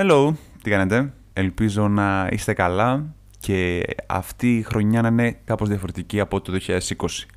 [0.00, 0.32] Hello,
[0.62, 3.04] τι κάνετε; Ελπίζω να είστε καλά
[3.38, 6.78] και αυτή η χρονιά να είναι κάπως διαφορετική από το 2020.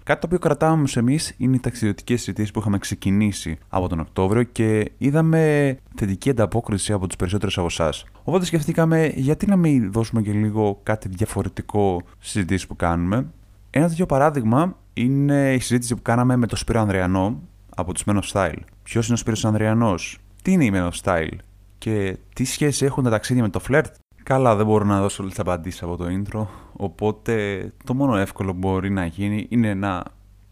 [0.03, 3.99] Κάτι το οποίο κρατάμε όμως εμείς είναι οι ταξιδιωτικές συζητήσεις που είχαμε ξεκινήσει από τον
[3.99, 8.05] Οκτώβριο και είδαμε θετική ανταπόκριση από τους περισσότερους από εσάς.
[8.23, 13.25] Οπότε σκεφτήκαμε γιατί να μην δώσουμε και λίγο κάτι διαφορετικό στις συζητήσεις που κάνουμε.
[13.69, 17.41] Ένα τέτοιο παράδειγμα είναι η συζήτηση που κάναμε με τον Σπύρο Ανδριανό
[17.75, 18.59] από τους Men of Style.
[18.83, 21.37] Ποιος είναι ο Σπύρος Ανδριανός, τι είναι η Men of Style;
[21.81, 25.35] Και τι σχέση έχουν τα ταξίδια με το φλερτ; Καλά, δεν μπορώ να δώσω όλες
[25.35, 26.45] τις απαντήσεις από το intro.
[26.73, 30.03] Οπότε το μόνο εύκολο που μπορεί να γίνει είναι να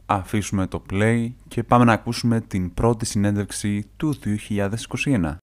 [0.05, 4.13] αφήσουμε το play και πάμε να ακούσουμε την πρώτη συνέντευξη του
[4.49, 5.35] 2021.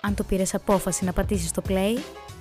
[0.00, 1.98] Αν το πήρες απόφαση να πατήσεις το play,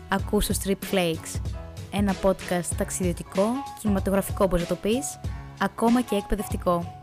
[0.10, 1.56] ακούς το Strip Flakes.
[1.98, 3.48] Ένα podcast ταξιδιωτικό,
[3.80, 5.20] κινηματογραφικό όπως να το πεις,
[5.60, 7.02] ακόμα και εκπαιδευτικό.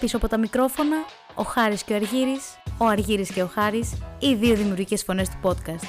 [0.00, 0.96] Πίσω από τα μικρόφωνα,
[1.34, 5.36] ο Χάρης και ο Αργύρης, ο Αργύρης και ο Χάρης, οι δύο δημιουργικές φωνές του
[5.42, 5.84] podcast.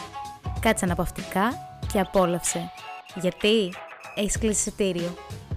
[0.59, 1.53] Κάτσε αναπαυτικά
[1.93, 2.71] και απόλαυσε.
[3.15, 3.73] Γιατί
[4.15, 5.15] έχεις κλείσει εισιτήριο.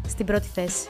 [0.09, 0.89] Στην πρώτη θέση.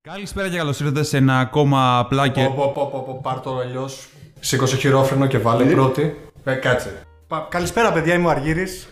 [0.00, 2.44] Καλησπέρα και καλώς ήρθατε σε ένα ακόμα απλά και.
[2.44, 4.08] Πω, πω, πω, πω, πω, πάρ' το αλλιώς.
[4.40, 6.23] Σήκωσε χειρόφρενο και βάλε πρώτη.
[6.44, 7.00] Ε, κάτσε.
[7.26, 8.88] Πα- Καλησπέρα, παιδιά, είμαι ο Αργύρης.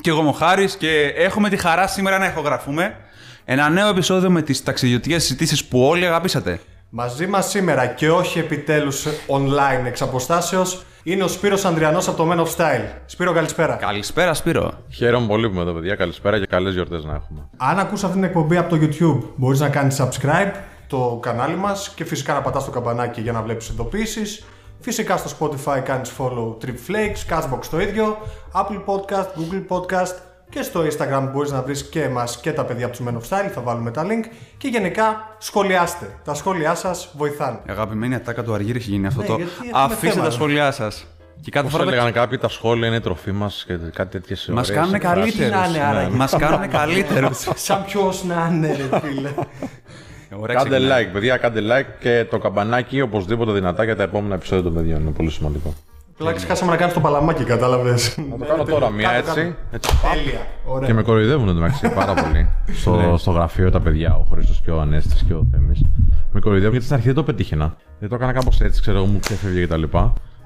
[0.00, 2.96] Και εγώ είμαι ο Χάρης και έχουμε τη χαρά σήμερα να ηχογραφούμε
[3.44, 6.60] ένα νέο επεισόδιο με τις ταξιδιωτικές συζητήσεις που όλοι αγαπήσατε.
[6.90, 12.30] Μαζί μας σήμερα και όχι επιτέλους online εξ αποστάσεως είναι ο Σπύρος Ανδριανός από το
[12.32, 12.84] Men of Style.
[13.06, 13.74] Σπύρο, καλησπέρα.
[13.74, 14.72] Καλησπέρα Σπύρο.
[14.90, 15.94] Χαίρομαι πολύ που είμαι εδώ, παιδιά.
[15.94, 17.48] Καλησπέρα και καλές γιορτές να έχουμε.
[17.56, 20.52] Αν ακούς αυτή την εκπομπή από το YouTube, μπορείς να κάνεις subscribe
[20.86, 24.44] το κανάλι μας και φυσικά να πατάς το καμπανάκι για να βλέπεις ειδοποιήσεις.
[24.82, 28.16] Φυσικά στο Spotify κάνεις follow Trip Flakes, Castbox το ίδιο,
[28.52, 30.14] Apple Podcast, Google Podcast
[30.50, 33.20] και στο Instagram μπορείς να βρεις και εμάς και τα παιδιά από τους Men of
[33.38, 34.24] Style, θα βάλουμε τα link
[34.56, 36.18] και γενικά σχολιάστε.
[36.24, 37.58] Τα σχόλιά σας βοηθάνε.
[37.66, 39.36] Η αγαπημένη ατάκα του Αργύρη έχει γίνει αυτό Ναι, το.
[39.36, 40.34] γιατί έχουμε Αφήστε θέμα, τα ρε.
[40.34, 41.06] σχόλιά σας.
[41.40, 41.88] Και κάθε Όσο φορά.
[41.88, 45.44] τα- έλεγαν κάποιοι, τα σχόλια είναι η τροφή μας και κάτι τέτοιες Μας κάνουν καλύτερου.
[45.50, 46.16] Τι να είναι, άραγε.
[46.16, 47.48] Μας κάνουν καλύτερους.
[47.54, 49.30] Σαν ποιος να είναι ρε φίλε.
[50.46, 54.74] Κάντε like, παιδιά, κάντε like και το καμπανάκι οπωσδήποτε δυνατά για τα επόμενα επεισόδια των
[54.74, 55.00] παιδιών.
[55.00, 55.74] Είναι πολύ σημαντικό.
[56.16, 58.08] Πλάκα ξεχάσαμε να κάνεις το παλαμάκι, κατάλαβες.
[58.08, 59.54] Θα το κάνω τώρα μία έτσι.
[59.72, 59.90] έτσι.
[60.12, 60.46] Τέλεια.
[60.64, 60.88] Ωραία.
[60.88, 62.48] Και με κοροϊδεύουν εντωμεταξύ πάρα πολύ.
[62.80, 65.84] στο, στο γραφείο τα παιδιά, ο Χρήστος και ο Ανέστης και ο Θέμης.
[66.32, 67.76] Με κοροϊδεύουν γιατί στην αρχή δεν το πετύχαινα.
[67.98, 69.82] Δεν το έκανα κάπως έτσι, ξέρω εγώ, μου ξέφευγε κτλ.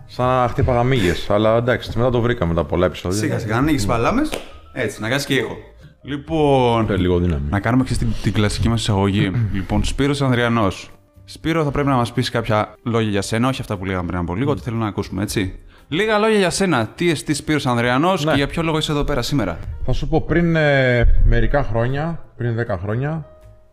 [0.07, 1.31] Σαν να χτύπαγα μύγες.
[1.31, 3.19] Αλλά εντάξει, μετά το βρήκαμε τα πολλά επεισόδια.
[3.19, 4.31] Σιγά σιγά, ανοίγεις παλάμες.
[4.73, 5.57] Έτσι, να κάνεις και ήχο.
[6.07, 7.43] Λοιπόν, Ε, Λίγο δύναμη.
[7.51, 9.31] να κάνουμε και στην την κλασική μας εισαγωγή.
[9.55, 10.91] λοιπόν, Σπύρος Ανδριανός.
[11.25, 14.19] Σπύρο, θα πρέπει να μας πεις κάποια λόγια για σένα, όχι αυτά που λέγαμε πριν
[14.19, 15.59] από λίγο, ότι θέλω να ακούσουμε, έτσι.
[15.89, 16.87] Λίγα λόγια για σένα.
[16.95, 18.31] Τι εστί Σπύρος Ανδριανός Ναι.
[18.31, 22.21] και για ποιο λόγο είσαι εδώ πέρα σήμερα; Θα σου πω πριν ε, μερικά χρόνια,
[22.37, 23.27] πριν 10 χρόνια,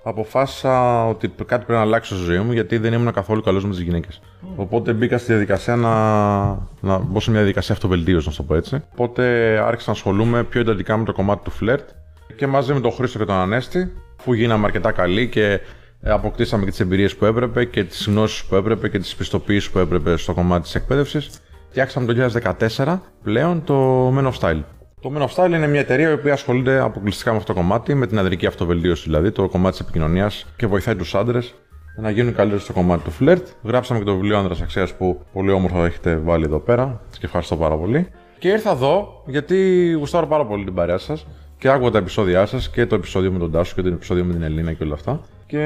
[0.04, 3.70] αποφάσισα ότι κάτι πρέπει να αλλάξει στη ζωή μου γιατί δεν ήμουν καθόλου καλός με
[3.70, 4.22] τις γυναίκες.
[4.56, 5.90] Οπότε μπήκα στη διαδικασία να,
[6.80, 8.84] να μπω σε μια διαδικασία αυτοβελτίωσης, να σου το πω έτσι.
[8.94, 9.24] Οπότε
[9.66, 11.90] άρχισα να ασχολούμαι πιο εντατικά με το κομμάτι του φλερτ
[12.36, 15.60] και μαζί με τον Χρήστο και τον Ανέστη, που γίναμε αρκετά καλοί και
[16.02, 19.72] ε, αποκτήσαμε και τις εμπειρίες που έπρεπε και τις γνώσεις που έπρεπε και τις πιστοποιήσει
[19.72, 21.30] που έπρεπε στο κομμάτι της εκπαίδευσης.
[21.70, 22.30] Φτιάξαμε το
[22.78, 24.62] 2014 πλέον το Men of Style.
[25.02, 27.94] Το Men of Style είναι μια εταιρεία η οποία ασχολείται αποκλειστικά με αυτό το κομμάτι,
[27.94, 31.54] με την ανδρική αυτοβελτίωση δηλαδή, το κομμάτι της επικοινωνίας και βοηθάει τους άντρες
[31.96, 33.48] να γίνουν καλύτεροι στο κομμάτι του φλερτ.
[33.64, 37.56] Γράψαμε και το βιβλίο Άνδρας Αξίας που πολύ όμορφα έχετε βάλει εδώ πέρα και ευχαριστώ
[37.56, 38.08] πάρα πολύ.
[38.40, 41.26] Και ήρθα εδώ γιατί γουστάρω πάρα πολύ την παρέα σας
[41.64, 44.34] και άκουγα τα επεισόδια σας και το επεισόδιο με τον Τάσο και το επεισόδιο με
[44.34, 45.22] την Ελίνα και όλα αυτά.
[45.48, 45.58] Και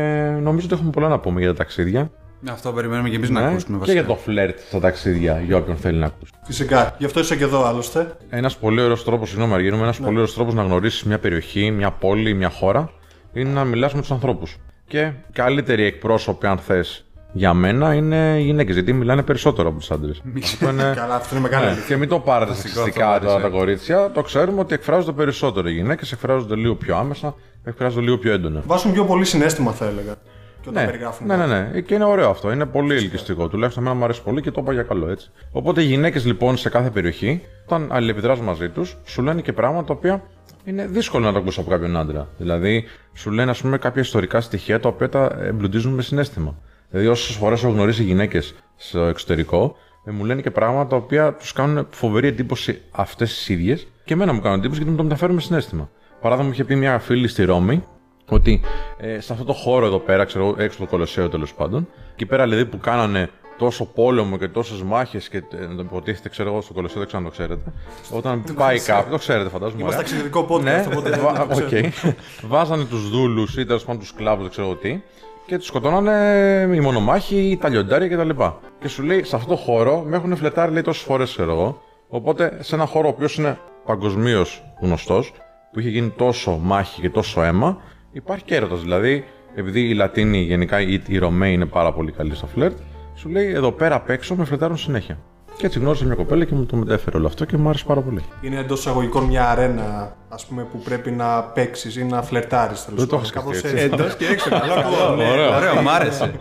[0.41, 2.12] νομίζω ότι έχουμε πολλά να πούμε για τα ταξίδια.
[2.50, 4.00] Αυτό περιμένουμε και εμείς να Ναι, ακούσουμε και βασικά.
[4.00, 6.31] για το φλερτ στα ταξίδια, για όποιον θέλει να ακούσει.
[6.46, 6.96] Φυσικά.
[6.97, 8.16] Γι' αυτό είσαι και εδώ άλλωστε.
[8.30, 10.06] Ένας πολύ ωραίος τρόπος, συγγνώμη Αργύρου, ένας Ναι.
[10.06, 12.90] πολύ ωραίος τρόπος να γνωρίσεις μια περιοχή, μια πόλη, μια χώρα
[13.34, 14.58] είναι να μιλάς με τους ανθρώπους.
[14.88, 19.91] Και καλύτεροι εκπρόσωποι, αν θες, για μένα είναι οι γυναίκες, γιατί μιλάνε περισσότερο από τους
[19.91, 20.21] άντρες.
[20.43, 20.93] Αυτό είναι.
[20.95, 21.88] Καλά, αυτό είναι μεγάλη Ναι, αλήθεια.
[21.88, 23.57] και μην το πάρετε στατιστικά αυτό μου τώρα τα άρεσε.
[23.59, 24.11] κορίτσια.
[24.11, 25.69] Το ξέρουμε ότι εκφράζονται περισσότερο.
[25.69, 28.61] Οι γυναίκες εκφράζονται λίγο πιο άμεσα, εκφράζονται λίγο πιο έντονα.
[28.66, 30.16] Βάζουν πιο πολύ συνέστημα, θα έλεγα.
[30.61, 31.28] Και όταν Ναι, περιγράφουν.
[31.28, 31.81] ναι, ναι, ναι.
[31.81, 32.52] Και είναι ωραίο αυτό.
[32.52, 33.47] Είναι πολύ ελκυστικό.
[33.47, 35.29] Τουλάχιστον εμένα μου αρέσει πολύ και το είπα για καλό έτσι.
[35.52, 39.84] Οπότε οι γυναίκες λοιπόν σε κάθε περιοχή, όταν αλληλεπιδράς μαζί τους, σου λένε και πράγματα
[39.84, 40.23] τα οποία
[40.66, 42.28] είναι δύσκολο να τα ακούσει από κάποιον άντρα.
[42.37, 46.55] Δηλαδή, σου λένε, ας πούμε, κάποια ιστορικά στοιχεία τα οποία τα εμπλουτίζουν με συνέστημα.
[46.89, 49.75] Δηλαδή, όσες φορές έχω γνωρίσει γυναίκες στο εξωτερικό,
[50.05, 54.13] ε, μου λένε και πράγματα τα οποία τους κάνουν φοβερή εντύπωση αυτές τις ίδιες και
[54.13, 55.89] εμένα μου κάνουν εντύπωση γιατί μου το μεταφέρουν με συνέστημα.
[56.22, 57.84] Παράδειγμα, μου είχε πει μια φίλη στη Ρώμη
[58.29, 58.61] ότι
[58.97, 61.87] ε, σε αυτό το χώρο εδώ πέρα, ξέρω, εγώ, έξω από το Κολοσσέο τέλος πάντων,
[62.13, 66.29] εκεί πέρα δηλαδή που κάνανε τόσο πόλεμο και τόσες μάχες και ε, να το υποτίθεται,
[66.29, 67.72] ξέρω εγώ, στο κολοσσό, δεν ξέρω αν το ξέρετε.
[68.11, 69.81] Όταν πάει κάποιος, το ξέρετε, φαντάζομαι.
[69.81, 70.09] Είμαστε ωραία.
[70.09, 71.87] ταξιδιωτικό podcast, Ναι, οπότε δεν βα- το ξέρω.
[71.87, 72.16] οκ.
[72.49, 75.01] Βάζανε τους δούλους ή τέλος πάντων τους σκλάβους, δεν ξέρω τι,
[75.47, 78.29] και τους σκοτώνανε οι μονομάχοι, τα λιοντάρια κτλ.
[78.29, 78.49] Και,
[78.79, 81.82] και σου λέει, σε αυτό το χώρο με έχουν φλερτάρει λέει τόσες φορές, ξέρω εγώ.
[82.08, 85.34] Οπότε σε ένα χώρο ο οποίος είναι παγκοσμίως γνωστός,
[85.72, 87.78] που είχε γίνει τόσο μάχη και τόσο αίμα,
[88.11, 88.82] υπάρχει και έρωτας.
[88.82, 89.23] Δηλαδή,
[89.55, 92.78] επειδή οι Λατίνοι, γενικά οι, οι Ρωμαίοι είναι πάρα πολύ καλοί στο φλερτ,
[93.16, 95.17] σου λέει εδώ πέρα απ' έξω με φλετάρουν συνέχεια.
[95.57, 98.01] Και έτσι γνώρισα μια κοπέλα και μου το μετέφερε όλο αυτό και μου άρεσε πάρα
[98.01, 98.23] πολύ.
[98.41, 102.87] Είναι εντός εισαγωγικών μια αρένα ας πούμε, που πρέπει να παίξεις ή να φλερτάρεις.
[102.95, 103.75] Δεν το έχω σκεφτεί έτσι.
[103.83, 104.49] Εντός και έξω.
[104.49, 105.15] Καλό, καλό.
[105.15, 105.55] ναι, Ωραίο.
[105.55, 106.31] Ωραίο, μ' άρεσε.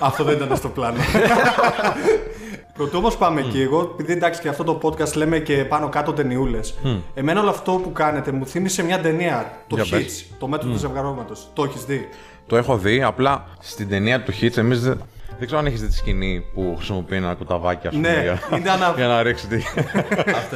[0.00, 0.96] Αυτό δεν ήταν στο πλάνο.
[2.74, 6.12] Πρωτού όμως πάμε εκεί, εγώ επειδή εντάξει και αυτό το podcast λέμε και πάνω κάτω
[6.12, 6.74] ταινιούλες.
[7.14, 9.52] Εμένα όλο αυτό που κάνετε μου θύμισε μια ταινία.
[9.66, 10.26] Το Για Hitch, πες.
[10.38, 11.48] το μέτρο του ζευγαρώματος.
[11.52, 12.08] Το έχεις δει;
[12.46, 14.92] Το έχω δει, απλά στην ταινία του Hitch εμείς
[15.38, 15.46] δεν.
[15.46, 18.58] Δεν ξέρω αν έχεις δει τη σκηνή που χρησιμοποιεί ένα κουταβάκι, ας πούμε, Ναι, για,
[18.58, 19.62] είναι ανα- για να ρίξει τη...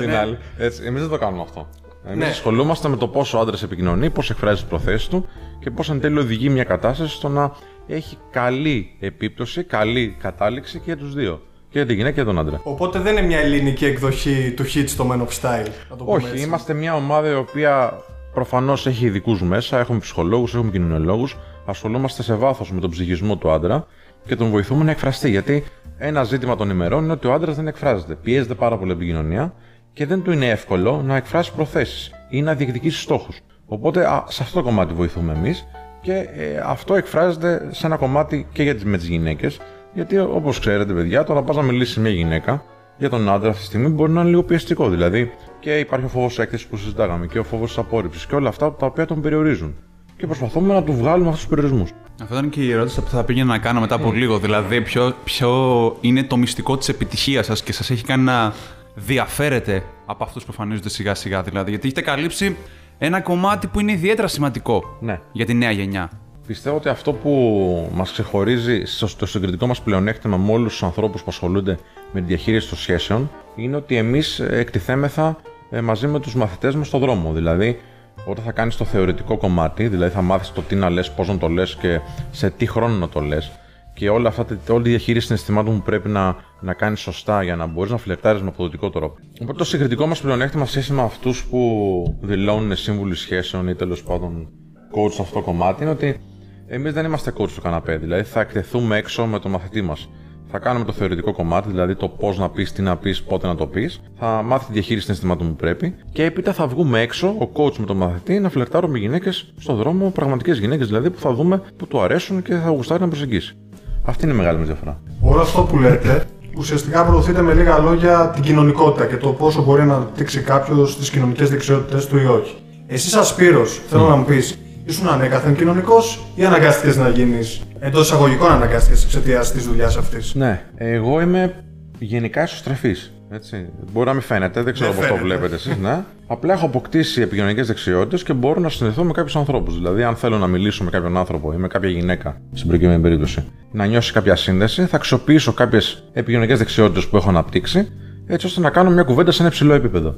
[0.00, 0.38] την άλλη.
[0.58, 1.69] Έτσι, εμείς δεν το κάνουμε αυτό.
[2.06, 2.26] Εμείς Ναι.
[2.26, 5.26] ασχολούμαστε με το πόσο ο άντρας επικοινωνεί, πώς εκφράζει τις προθέσεις του
[5.58, 7.52] και πώς εν τέλει οδηγεί μια κατάσταση στο να
[7.87, 11.40] έχει καλή επίπτωση, καλή κατάληξη και για τους δύο.
[11.69, 12.61] Και για τη γυναίκα και για τον άντρα.
[12.64, 15.70] Οπότε δεν είναι μια ελληνική εκδοχή του Hitch το Men of Style.
[15.90, 16.44] Να το πούμε Όχι, έτσι.
[16.44, 17.93] είμαστε μια ομάδα η οποία
[18.34, 19.79] προφανώς έχει ειδικούς μέσα.
[19.79, 21.37] Έχουμε ψυχολόγους, έχουμε κοινωνιολόγους.
[21.67, 23.87] Ασχολούμαστε σε βάθος με τον ψυχισμό του άντρα
[24.27, 25.31] και τον βοηθούμε να εκφραστεί.
[25.31, 25.65] Γιατί
[25.99, 28.15] ένα ζήτημα των ημερών είναι ότι ο άντρας δεν εκφράζεται.
[28.15, 29.55] Πιέζεται πάρα πολύ από την κοινωνία
[29.93, 33.41] και δεν του είναι εύκολο να εκφράσει προθέσεις ή να διεκδικήσει στόχους.
[33.67, 35.67] Οπότε α, σε αυτό το κομμάτι βοηθούμε εμείς
[36.01, 39.61] και ε, αυτό εκφράζεται σε ένα κομμάτι και για τις, με τις γυναίκες.
[39.95, 42.65] Γιατί όπως ξέρετε, παιδιά, το να πας να μιλήσεις μια γυναίκα
[42.99, 44.89] για τον άντρα αυτή τη στιγμή μπορεί να είναι λίγο πιεστικό.
[44.89, 48.49] Δηλαδή, και υπάρχει ο φόβος έκθεσης που συζητάγαμε και ο φόβος της απόρριψης και όλα
[48.49, 49.75] αυτά τα οποία τον περιορίζουν.
[50.17, 51.91] Και προσπαθούμε να του βγάλουμε αυτούς τους περιορισμούς.
[52.23, 54.38] Αυτό ήταν και η ερώτηση που θα πήγαινα να κάνω μετά από λίγο.
[54.38, 58.53] Δηλαδή, ποιο, ποιο είναι το μυστικό της επιτυχίας σας και σας έχει κάνει να
[58.94, 61.43] διαφέρετε από αυτούς που εμφανίζονται σιγά σιγά.
[61.43, 62.56] Δηλαδή, γιατί έχετε καλύψει
[62.99, 65.20] ένα κομμάτι που είναι ιδιαίτερα σημαντικό Ναι.
[65.32, 66.11] για τη νέα γενιά.
[66.47, 71.20] Πιστεύω ότι αυτό που μας ξεχωρίζει στο στο συγκριτικό μας πλεονέκτημα με όλους τους ανθρώπους
[71.20, 71.79] που ασχολούνται
[72.12, 75.37] με τη διαχείριση των σχέσεων είναι ότι εμείς εκτιθέμεθα
[75.70, 77.32] ε, μαζί με τους μαθητές μας στον δρόμο.
[77.32, 77.81] Δηλαδή,
[78.26, 81.38] όταν θα κάνεις το θεωρητικό κομμάτι, δηλαδή θα μάθεις το τι να λες, πώς να
[81.38, 82.00] το λες και
[82.31, 83.50] σε τι χρόνο να το λες,
[83.94, 87.67] και όλα αυτά, όλη η διαχείριση συναισθημάτων που πρέπει να, να κάνεις σωστά για να
[87.67, 89.19] μπορείς να φλερτάρει με αποδοτικό τρόπο.
[89.43, 94.03] Οπότε το συγκριτικό μας πλεονέκτημα σε σχέση με αυτούς που δηλώνουν σύμβουλοι σχέσεων ή τέλος
[94.03, 94.49] πάντων
[94.94, 96.20] coach σε αυτό το κομμάτι είναι ότι
[96.67, 97.97] εμείς δεν είμαστε coach στο καναπέ.
[97.97, 100.08] Δηλαδή θα εκτεθούμε έξω με τον μαθητή μας.
[100.55, 103.55] Θα κάνουμε το θεωρητικό κομμάτι, δηλαδή το πώς να πεις, τι να πεις, πότε να
[103.55, 104.01] το πεις.
[104.19, 105.95] Θα μάθει τη διαχείριση συναισθημάτων που πρέπει.
[106.13, 110.11] Και έπειτα θα βγούμε έξω, ο coach με τον μαθητή, να φλερτάρουμε γυναίκες στον δρόμο,
[110.11, 113.57] πραγματικές γυναίκες δηλαδή που θα δούμε που του αρέσουν και θα γουστάρει να προσεγγίσει.
[114.05, 115.01] Αυτή είναι η μεγάλη μας διαφορά.
[115.21, 116.25] Όλο αυτό που λέτε
[116.57, 121.11] ουσιαστικά προωθείτε με λίγα λόγια την κοινωνικότητα και το πόσο μπορεί να αναπτύξει κάποιος τις
[121.11, 122.57] κοινωνικές δεξιότητες του ή όχι.
[122.87, 128.06] Εσύ, σαν Σπύρος, θέλω να μου πεις, ήσουν ανέκαθεν κοινωνικός ή αναγκάστηκες να γίνεις; Εντός
[128.06, 130.34] εισαγωγικών αναγκάστηκες εξαιτίας της δουλειάς αυτής.
[130.34, 131.55] Ναι, εγώ είμαι
[131.99, 132.94] γενικά ισοστρεφή.
[133.34, 133.69] Έτσι.
[133.93, 135.34] Μπορεί να μην φαίνεται, δεν ξέρω Δεν πώς το φαίνεται.
[135.34, 136.05] βλέπετε εσείς, ναι.
[136.26, 139.75] Απλά έχω αποκτήσει επικοινωνικές δεξιότητες και μπορώ να συνδεθώ με κάποιους ανθρώπους.
[139.75, 143.44] Δηλαδή, αν θέλω να μιλήσω με κάποιον άνθρωπο ή με κάποια γυναίκα, στην προκειμένη περίπτωση,
[143.73, 147.88] να νιώσει κάποια σύνδεση, θα αξιοποιήσω κάποιες επικοινωνικές δεξιότητες που έχω αναπτύξει,
[148.26, 150.14] έτσι ώστε να κάνω μια κουβέντα σε ένα υψηλό επίπεδο.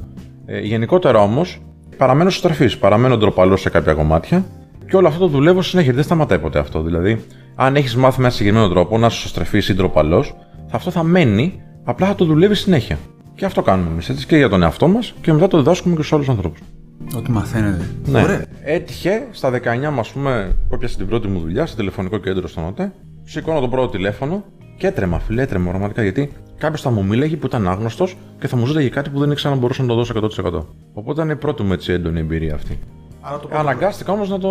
[0.47, 1.63] Ε, γενικότερα όμως,
[1.97, 4.45] παραμένω ισοστρεφή, παραμένω ντροπαλός σε κάποια κομμάτια
[4.89, 5.93] και όλο αυτό το δουλεύω συνέχεια.
[5.93, 6.83] Δεν σταματάει ποτέ αυτό.
[6.83, 10.35] Δηλαδή, αν έχεις μάθει με ένα συγκεκριμένο τρόπο να είσαι ισοστρεφή ή ντροπαλός,
[10.71, 12.99] αυτό θα μένει, απλά θα το δουλεύεις συνέχεια.
[13.35, 16.01] Και αυτό κάνουμε εμείς έτσι και για τον εαυτό μας και μετά το διδάσκουμε και
[16.01, 16.61] στους άλλους ανθρώπους.
[17.17, 17.91] Ό,τι μαθαίνετε.
[18.07, 18.23] Ναι.
[18.23, 18.45] Ωραία.
[18.63, 22.49] Έτυχε στα 19 μου, ας πούμε, που έπιασε την πρώτη μου δουλειά σε τηλεφωνικό κέντρο
[22.49, 22.93] στον ΟΤΕ.
[23.25, 24.45] Σηκώνω το πρώτο τηλέφωνο
[24.79, 28.57] και έτρεμα, φίλε, έτρεμα πραγματικά γιατί κάποιος θα μου μίλαγε που ήταν άγνωστος και θα
[28.57, 30.65] μου ζήταγε κάτι που δεν ήξερα να μπορούσα να το δώσω 100%.
[30.93, 32.79] Οπότε ήταν η πρώτη μου έτσι έντονη εμπειρία αυτή.
[33.21, 34.49] Άρα το πρώτο, Αναγκάστηκα όμως να το,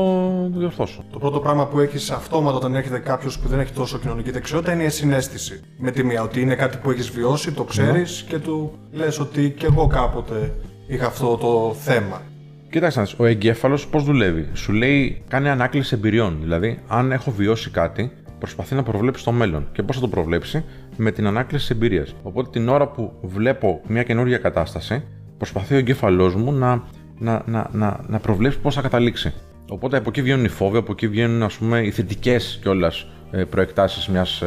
[0.53, 1.03] το διορθώσω.
[1.11, 4.73] το πρώτο πράγμα που έχεις αυτόματα όταν έρχεται κάποιος που δεν έχει τόσο κοινωνική δεξιότητα
[4.73, 5.61] είναι η συνέστηση.
[5.77, 9.49] Με τη μία, ότι είναι κάτι που έχεις βιώσει, το ξέρεις και του λες ότι
[9.57, 10.53] κι εγώ κάποτε
[10.87, 12.21] είχα αυτό το θέμα.
[12.69, 14.49] Κοίταξε, να δεις, ο εγκέφαλος πώς δουλεύει.
[14.53, 16.37] Σου λέει, κάνει ανάκληση εμπειριών.
[16.41, 19.67] Δηλαδή, αν έχω βιώσει κάτι, προσπαθεί να προβλέψει το μέλλον.
[19.71, 20.63] Και πώς θα το προβλέψει,
[20.97, 22.15] με την ανάκληση εμπειρίας.
[22.23, 25.03] Οπότε, την ώρα που βλέπω μια καινούργια κατάσταση,
[25.37, 26.83] προσπαθεί ο εγκέφαλός μου να,
[27.19, 29.33] να, να, να, να προβλέψει πώς θα καταλήξει.
[29.69, 33.07] Οπότε, από εκεί βγαίνουν οι φόβοι, από εκεί βγαίνουν ας πούμε, οι θετικές κιόλας
[33.49, 34.43] προεκτάσεις μιας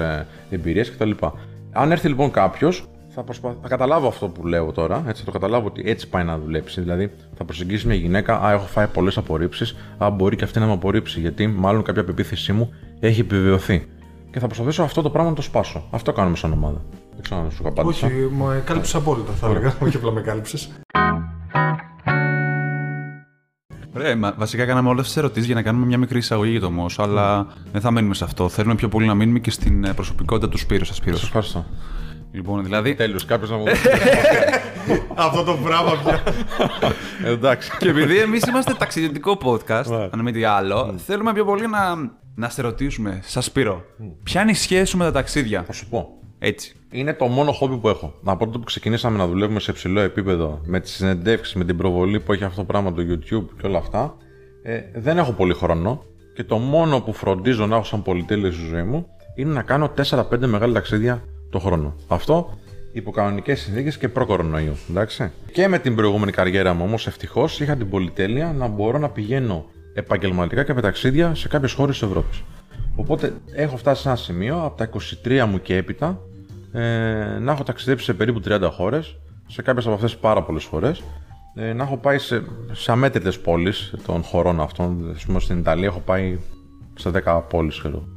[0.50, 1.10] εμπειρίας κτλ.
[1.72, 3.56] Αν έρθει λοιπόν κάποιος, θα, προσπα...
[3.62, 6.80] θα καταλάβω αυτό που λέω τώρα, έτσι, θα το καταλάβω ότι έτσι πάει να δουλέψει.
[6.80, 9.76] Δηλαδή, θα προσεγγίσει μια γυναίκα, Α, έχω φάει πολλές απορρίψεις.
[9.98, 13.86] Α, μπορεί και αυτή να με απορρίψει, γιατί μάλλον κάποια πεποίθησή μου έχει επιβεβαιωθεί.
[14.30, 15.88] Και θα προσπαθήσω αυτό το πράγμα να το σπάσω.
[15.90, 16.80] Αυτό κάνουμε σαν ομάδα.
[17.12, 18.06] Δεν ξέρω αν σου είχα απάντησα.
[18.06, 19.74] Όχι, με κάλυψε απόλυτα θα έλεγα.
[19.82, 20.68] Όχι απλά με κάλυψε.
[23.94, 26.70] Ρε, μα, βασικά κάναμε όλες τις ερωτήσεις για να κάνουμε μια μικρή εισαγωγή για το
[26.70, 28.48] Μόσο, αλλά δεν θα μείνουμε σε αυτό.
[28.48, 30.84] Θέλουμε πιο πολύ να μείνουμε και στην ε, προσωπικότητα του Σπύρου.
[30.84, 31.18] Σας Σπύρος.
[31.18, 31.64] Σας ευχαριστώ.
[32.32, 32.94] Λοιπόν, δηλαδή.
[32.94, 33.64] Τέλο, κάποιος να μου
[35.14, 36.22] Αυτό το πράγμα πια.
[37.24, 37.70] Ε, Εντάξει.
[37.78, 40.08] και επειδή εμείς είμαστε ταξιδιωτικό podcast, Ναι.
[40.12, 41.78] αν μη τι άλλο, θέλουμε πιο πολύ να,
[42.38, 43.84] να σε ρωτήσουμε, σας Σπύρο,
[44.22, 46.08] ποια είναι η σχέση σου με τα ταξίδια; Θα σου πω.
[46.38, 46.76] Έτσι.
[46.90, 48.14] Είναι το μόνο χόμπι που έχω.
[48.24, 52.20] Από τότε που ξεκινήσαμε να δουλεύουμε σε υψηλό επίπεδο, με τις συνεντεύξεις, με την προβολή
[52.20, 54.16] που έχει αυτό το πράγμα το YouTube και όλα αυτά,
[54.62, 56.02] ε, δεν έχω πολύ χρόνο
[56.34, 59.92] και το μόνο που φροντίζω να έχω σαν πολυτέλεια στη ζωή μου είναι να κάνω
[60.10, 61.94] 4-5 μεγάλα ταξίδια το χρόνο.
[62.08, 62.58] Αυτό
[62.92, 64.76] υπό κανονικές συνθήκες και προ-κορονοϊού.
[64.90, 65.30] Εντάξει.
[65.52, 69.64] Και με την προηγούμενη καριέρα μου όμως ευτυχώς είχα την πολυτέλεια να μπορώ να πηγαίνω
[69.96, 72.42] επαγγελματικά και με ταξίδια σε κάποιες χώρες της Ευρώπης.
[72.96, 74.90] Οπότε έχω φτάσει σε ένα σημείο από τα
[75.24, 76.20] 23 μου και έπειτα
[76.72, 76.80] ε,
[77.40, 80.92] να έχω ταξιδέψει σε περίπου 30 χώρες, σε κάποιες από αυτές πάρα πολλές φορέ.
[81.54, 85.10] Ε, να έχω πάει σε, σε αμέτρητες πόλεις των χωρών αυτών.
[85.20, 86.38] Α πούμε, στην Ιταλία έχω πάει
[86.94, 88.08] σε 10 πόλεις, ξέρω.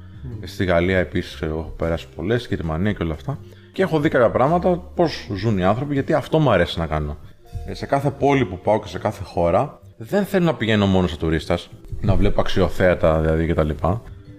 [0.43, 3.39] Στη Γαλλία επίσης έχω περάσει πολλές, στη Γερμανία και όλα αυτά.
[3.73, 7.17] Και έχω δει κάποια πράγματα πώς ζουν οι άνθρωποι, γιατί αυτό μου αρέσει να κάνω.
[7.65, 11.07] Ε, σε κάθε πόλη που πάω και σε κάθε χώρα, δεν θέλω να πηγαίνω μόνο
[11.07, 11.69] σαν τουρίστας,
[12.01, 13.69] να βλέπω αξιοθέατα δηλαδή κτλ.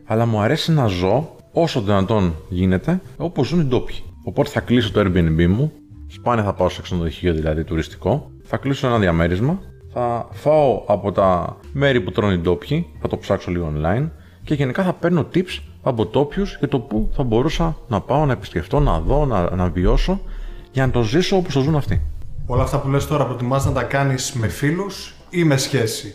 [0.04, 4.02] Αλλά μου αρέσει να ζω όσο δυνατόν γίνεται όπω ζουν οι ντόπιοι.
[4.24, 5.72] Οπότε θα κλείσω το Airbnb μου,
[6.06, 9.58] σπάνια θα πάω σε ξενοδοχείο δηλαδή τουριστικό, θα κλείσω ένα διαμέρισμα,
[9.92, 14.08] θα φάω από τα μέρη που τρώνε οι ντόπιοι, θα το ψάξω λίγο online
[14.44, 18.32] και γενικά θα παίρνω tips από τόπιου για το πού θα μπορούσα να πάω να
[18.32, 20.20] επισκεφτώ, να δω, να, να βιώσω
[20.72, 22.02] για να το ζήσω όπως το ζουν αυτοί.
[22.46, 26.14] Όλα αυτά που λες τώρα προτιμάς να τα κάνεις με φίλους ή με σχέση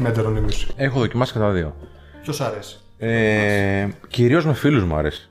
[0.00, 0.66] με ετερονίμηση.
[0.76, 1.76] Έχω δοκιμάσει και τα δύο.
[2.22, 5.28] Ποιος αρέσει; Ε, Κυρίως με φίλους μου αρέσει.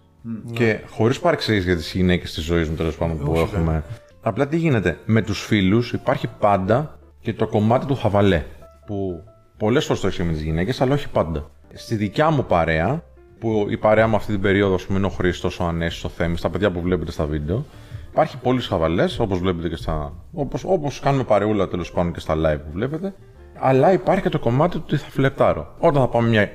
[0.54, 3.84] Και χωρίς παρεξήγηση για τις γυναίκες της ζωής μου τέλος πάντων που Όχι, έχουμε.
[4.22, 4.98] Απλά τι γίνεται.
[5.06, 8.44] Με τους φίλους υπάρχει πάντα και το κομμάτι του χαβαλέ.
[8.86, 9.24] Που
[9.58, 11.50] πολλές φορές το έχεις με τις γυναίκες, αλλά όχι πάντα.
[11.74, 13.04] Στη δικιά μου παρέα,
[13.40, 16.10] που η παρέα μου αυτή την περίοδο, ας πούμε, είναι ο Χρήστος, ο Ανέσης, ο
[16.10, 17.66] Θέμης, τα παιδιά που βλέπετε στα βίντεο,
[18.14, 20.14] υπάρχει πολλοί χαβαλέ, όπως βλέπετε και στα.
[20.34, 23.14] όπως, όπως κάνουμε παρεούλα τέλος πάντων και στα live που βλέπετε.
[23.60, 25.68] Αλλά υπάρχει και το κομμάτι του ότι θα φλερτάρω.
[25.80, 26.50] Όταν θα πάμε μια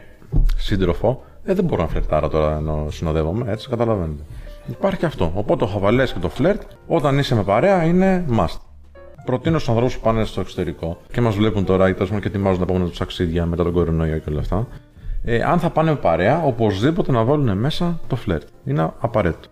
[0.56, 4.22] σύντροφο, ε, δεν μπορώ να φλερτάρω τώρα ενώ συνοδεύομαι, έτσι καταλαβαίνετε.
[4.66, 5.32] Υπάρχει και αυτό.
[5.34, 8.60] Οπότε το χαβαλές και το φλερτ, όταν είσαι με παρέα, είναι must.
[9.24, 12.28] Προτείνω στους ανθρώπους που πάνε στο εξωτερικό και μας βλέπουν τώρα ή τέλος πάντων και
[12.28, 14.66] ετοιμάζουν τα επόμενα τους ταξίδια μετά τον κορονοϊό και όλα αυτά.
[15.24, 18.48] Ε, αν θα πάνε με παρέα, οπωσδήποτε να βάλουν μέσα το φλερτ.
[18.64, 19.48] Είναι απαραίτητο.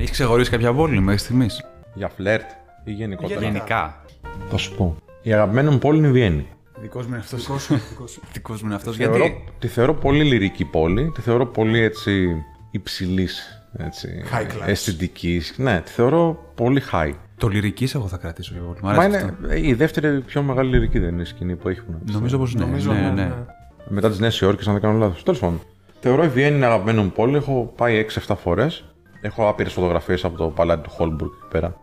[0.00, 1.64] Έχεις ξεχωρίσει κάποια πόλη μέχρι στιγμής;
[1.94, 2.50] Για φλερτ
[2.84, 3.40] ή γενικότερα.
[3.40, 4.02] Γενικά.
[4.50, 4.96] Θα σου πω.
[5.22, 6.46] Η αγαπημένη μου πόλη είναι η Βιέννη.
[6.80, 7.40] Δικός μου είναι αυτός.
[7.40, 8.20] Δικός σου, δικός σου.
[8.32, 8.96] Δικός μου είναι αυτός.
[8.96, 9.44] Θεωρώ, Γιατί.
[9.58, 12.34] Τη θεωρώ πολύ λυρική πόλη, τη θεωρώ πολύ έτσι
[12.70, 14.66] υψηλής High class.
[14.66, 15.54] αισθητικής.
[15.56, 17.12] Ναι, τη θεωρώ πολύ high.
[17.36, 18.78] Το λυρικής εγώ θα κρατήσω πιο πολύ.
[18.82, 19.48] Μ' Μα αρέσει είναι αυτό.
[19.54, 21.80] ε, η δεύτερη πιο μεγάλη λυρική δεν είναι η σκηνή που έχει.
[21.82, 22.64] που να- Νομίζω πως ναι.
[22.64, 23.24] Νομίζω, ναι, ναι, ναι.
[23.24, 23.32] ναι.
[23.88, 25.22] Μετά της Νέας Υόρκης, αν δεν κάνω λάθος.
[25.22, 25.60] Τέλος πάντων.
[26.00, 27.36] Θεωρώ η Βιέννη είναι αγαπημένη μου πόλη.
[27.36, 27.96] Έχω πάει
[28.28, 28.84] 6-7 φορές.
[29.20, 31.76] Έχω άπειρες φωτογραφίες από το παλάτι του Χόλμπουργκ εκεί πέρα.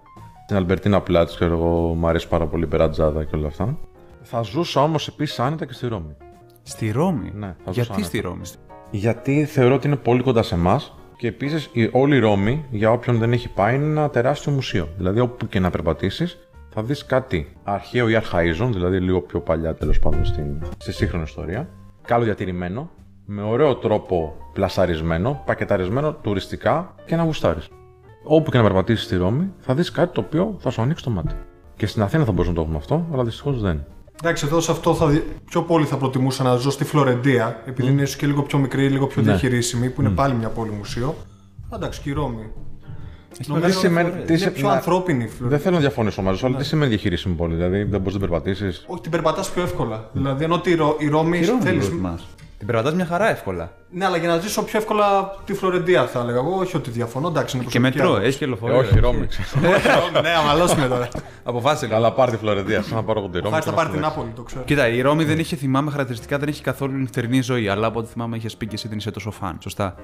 [0.48, 3.78] Την Αλμπερτίνα Πλάτ, ξέρω εγώ, μου αρέσει πάρα πολύ η Περατζάδα και όλα αυτά.
[4.22, 6.16] Θα ζούσα όμως επίσης άνετα και στη Ρώμη.
[6.64, 8.08] Στη Ρώμη; Ναι, θα ζούσα Γιατί άνετα.
[8.08, 8.42] στη Ρώμη;
[8.92, 13.18] Γιατί θεωρώ ότι είναι πολύ κοντά σε εμάς και επίσης όλη η Ρώμη, για όποιον
[13.18, 14.88] δεν έχει πάει, είναι ένα τεράστιο μουσείο.
[14.98, 16.38] Δηλαδή, όπου και να περπατήσεις,
[16.70, 21.24] θα δεις κάτι αρχαίο ή αρχαίζον, δηλαδή λίγο πιο παλιά τέλος πάντων στην, στη σύγχρονη
[21.24, 21.70] ιστορία.
[22.06, 22.90] Καλοδιατηρημένο,
[23.30, 27.68] με ωραίο τρόπο πλασαρισμένο, πακεταρισμένο τουριστικά και να γουστάρεις.
[28.24, 31.10] Όπου και να περπατήσεις στη Ρώμη, θα δεις κάτι το οποίο θα σου ανοίξει το
[31.10, 31.36] μάτι.
[31.76, 33.86] Και στην Αθήνα θα μπορούσε να το έχουμε αυτό, αλλά δυστυχώς δεν.
[34.22, 37.92] Εντάξει, εδώ σε αυτό θα, δι- πιο πολύ θα προτιμούσα να ζω στη Φλωρεντία, επειδή
[37.92, 39.28] είναι ίσως και λίγο πιο μικρή, λίγο πιο Ναι.
[39.28, 41.16] διαχειρίσιμη, που είναι πάλι μια πόλη μουσείο.
[41.74, 42.52] Εντάξει, και η Ρώμη.
[43.38, 45.50] Τι σημαίνει- τι είναι σε- πιο να- ανθρώπινη η Φλωρεντία.
[45.50, 48.20] Δεν θέλω να διαφωνήσω μαζί σου, αλλά τι σημαίνει διαχειρίσιμη πόλη, δηλαδή δεν μπορείς να
[48.20, 50.10] την περπατήσεις; Όχι, την περπατάς πιο εύκολα.
[50.14, 52.02] Δηλαδή, ενώ τη Ρο- η Ρώμη θέλει.
[52.58, 53.72] Την περπατάς μια χαρά εύκολα.
[53.90, 56.58] Ναι, αλλά για να ζήσω πιο εύκολα τη Φλωρεντία θα έλεγα εγώ.
[56.60, 58.28] Όχι ότι διαφωνώ, εντάξει, είναι Και προσωπική μετρό, άποψη.
[58.28, 58.78] έχει και Ε, λεωφορείο.
[58.78, 59.26] όχι, Ρώμη.
[59.32, 59.52] ξέρω.
[60.22, 61.08] ναι, αμαλώσουμε τώρα.
[61.44, 61.88] Αποφάσισε.
[61.88, 62.82] Καλά, πάρει τη Φλωρεντία.
[62.82, 63.50] Σαν να πάρω εγώ τη Ρώμη.
[63.50, 64.16] Χάρη και θα να πάρει σου την δείξω.
[64.20, 64.64] Νάπολη, το ξέρω.
[64.64, 67.68] Κοίτα, η Ρώμη δεν είχε, θυμάμαι χαρακτηριστικά, δεν είχε καθόλου νυχτερινή ζωή.
[67.70, 69.58] Αλλά από ό,τι θυμάμαι είχε πει και εσύ δεν είσαι τόσο φαν.
[69.62, 69.96] Σωστά.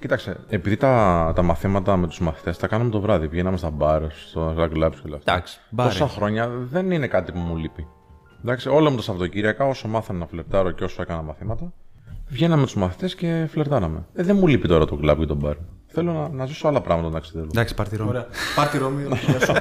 [0.00, 4.02] Κοίταξε, επειδή τα, τα μαθήματα με τους μαθητές τα κάναμε το βράδυ, πηγαίναμε στα μπαρ,
[4.28, 5.32] στο drag labs και όλα αυτά.
[5.32, 6.12] Εντάξει, μπαρ Τόσα είναι.
[6.12, 7.86] χρόνια δεν είναι κάτι που μου λείπει.
[8.44, 11.72] Εντάξει, όλα μου τα Σαββατοκύριακα, όσο μάθαμε να φλερτάρω και όσο έκανα μαθήματα,
[12.32, 14.04] βγαίναμε με τους μαθητές και φλερτάραμε.
[14.14, 15.54] Ε, δεν μου λείπει τώρα το κλαμπ και το μπαρ.
[15.86, 17.46] Θέλω να, να ζήσω άλλα πράγματα να ταξιδεύω.
[17.52, 18.08] Εντάξει, πάρτι Ρώμη.
[18.10, 18.26] Ωραία.
[18.54, 19.02] Πάρ τη Ρώμη.
[19.26, 19.52] γεια σου.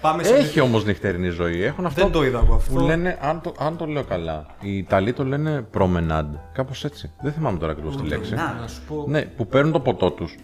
[0.00, 0.34] Πάμε σε.
[0.34, 1.62] Έχει όμως νυχτερινή ζωή.
[1.62, 2.72] Έχουν αυτό Δεν το είδα εγώ αυτό.
[2.74, 6.38] που λένε, αν το, αν το λέω καλά, οι Ιταλοί το λένε promenade.
[6.52, 7.10] Κάπως έτσι.
[7.22, 8.34] Δεν θυμάμαι τώρα ακριβώς τη λέξη.
[8.34, 9.04] Να σου πω.
[9.08, 10.34] Ναι, που παίρνουν το ποτό τους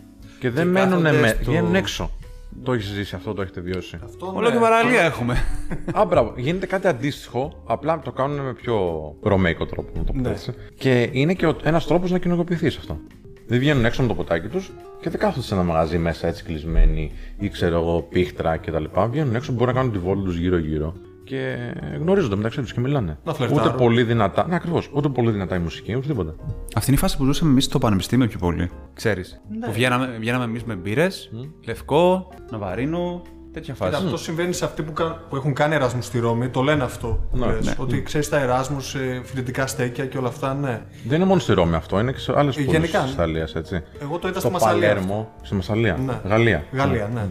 [0.40, 1.28] Και δεν Και μένουν κάθονται με.
[1.28, 2.10] στο- Βγαίνουν έξω.
[2.62, 3.98] Το έχεις ζήσει αυτό, το έχετε βιώσει.
[4.04, 4.54] Αυτό, Όλο ναι.
[4.54, 5.36] και παραλία έχουμε.
[5.92, 6.32] Α, μπράβο.
[6.36, 8.78] Γίνεται κάτι αντίστοιχο, απλά το κάνουν με πιο
[9.22, 10.30] ρωμαϊκό τρόπο, να το πω Ναι.
[10.30, 10.54] έτσι.
[10.78, 12.98] Και είναι και ένας τρόπος να κοινωνικοποιηθεί αυτό.
[13.46, 14.70] Δεν βγαίνουν έξω με το ποτάκι τους
[15.00, 18.84] και δεν κάθονται σε ένα μαγαζί μέσα έτσι κλεισμένοι ή ξέρω εγώ πίχτρα κτλ.
[19.10, 21.56] Βγαίνουν έξω, μπορούν να κάνουν τη βόλτα τους γύρω-γύρω και
[22.00, 23.18] γνωρίζονται μεταξύ τους και μιλάνε.
[23.24, 23.64] Να φλερτάρουν.
[23.66, 24.46] ούτε πολύ δυνατά.
[24.48, 24.90] Ναι, ακριβώς.
[24.92, 26.34] Ούτε πολύ δυνατά η μουσική, ούτε τίποτα.
[26.76, 28.70] Αυτή είναι η φάση που ζούσαμε εμείς στο πανεπιστήμιο πιο πολύ.
[28.94, 29.40] Ξέρεις.
[29.64, 31.30] Που βγαίναμε, βγαίναμε εμείς με μπύρες,
[31.66, 34.04] λευκό, ναβαρίνο, τέτοια Κοίτα, φάση.
[34.04, 36.48] αυτό συμβαίνει σε αυτοί που, κα- που έχουν κάνει Εράσμου στη Ρώμη.
[36.48, 37.26] Το λένε αυτό.
[37.30, 37.74] που Ναι, λες, ναι.
[37.78, 38.80] Ότι ξέρεις τα Εράσμου,
[39.24, 40.82] φοιτητικά στέκια και όλα αυτά, ναι.
[41.06, 43.12] Δεν είναι μόνο στη Ρώμη αυτό, είναι και σε άλλες πόλεις γενικά, της ναι.
[43.12, 43.82] Ιταλίας, έτσι.
[44.02, 44.88] Εγώ το είδα Στο στη Μασαλία.
[44.88, 45.96] Παλέρμο, στη Μασαλία.
[45.96, 46.20] Ναι.
[46.24, 46.64] Γαλλία.
[46.72, 47.26] Γαλλία, ναι.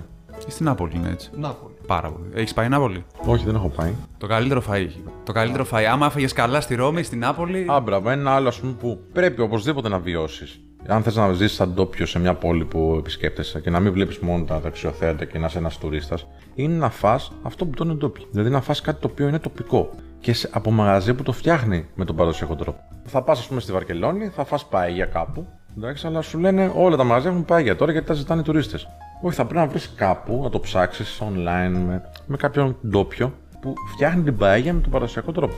[0.45, 1.29] Και στην Νάπολη είναι έτσι.
[1.35, 1.72] Νάπολη.
[1.87, 2.29] Πάρα πολύ.
[2.33, 3.93] Έχεις πάει Νάπολη; Όχι, δεν έχω πάει.
[4.17, 5.03] Το καλύτερο φαΐ έχει.
[5.23, 5.83] Το καλύτερο φαΐ.
[5.83, 7.65] Άμα έφαγες καλά στη Ρώμη, στην Νάπολη.
[7.71, 10.61] Α, μπράβο, ένα άλλο ας πούμε που πρέπει οπωσδήποτε να βιώσεις.
[10.87, 14.19] Αν θες να ζήσει σαν ντόπιο σε μια πόλη που επισκέπτεσαι και να μην βλέπεις
[14.19, 17.93] μόνο τα αξιοθέατα και να είσαι ένας τουρίστας, είναι να φας αυτό που το είναι
[17.93, 18.25] ντόπιο.
[18.31, 21.85] Δηλαδή να φας κάτι το οποίο είναι τοπικό και σε, από μαγαζί που το φτιάχνει
[21.95, 22.79] με τον παραδοσιακό τρόπο.
[23.05, 25.47] Θα πας, ας πούμε, στη Βαρκελόνη, θα φας παέγια κάπου,
[25.77, 28.87] εντάξει, αλλά σου λένε όλα τα μαγαζιά έχουν παέγια τώρα γιατί τα ζητάνε οι τουρίστες.
[29.25, 33.73] Όχι, θα πρέπει να βρεις κάπου, να το ψάξεις online με, με κάποιον ντόπιο που
[33.93, 35.53] φτιάχνει την παέγια με τον παραδοσιακό τρόπο.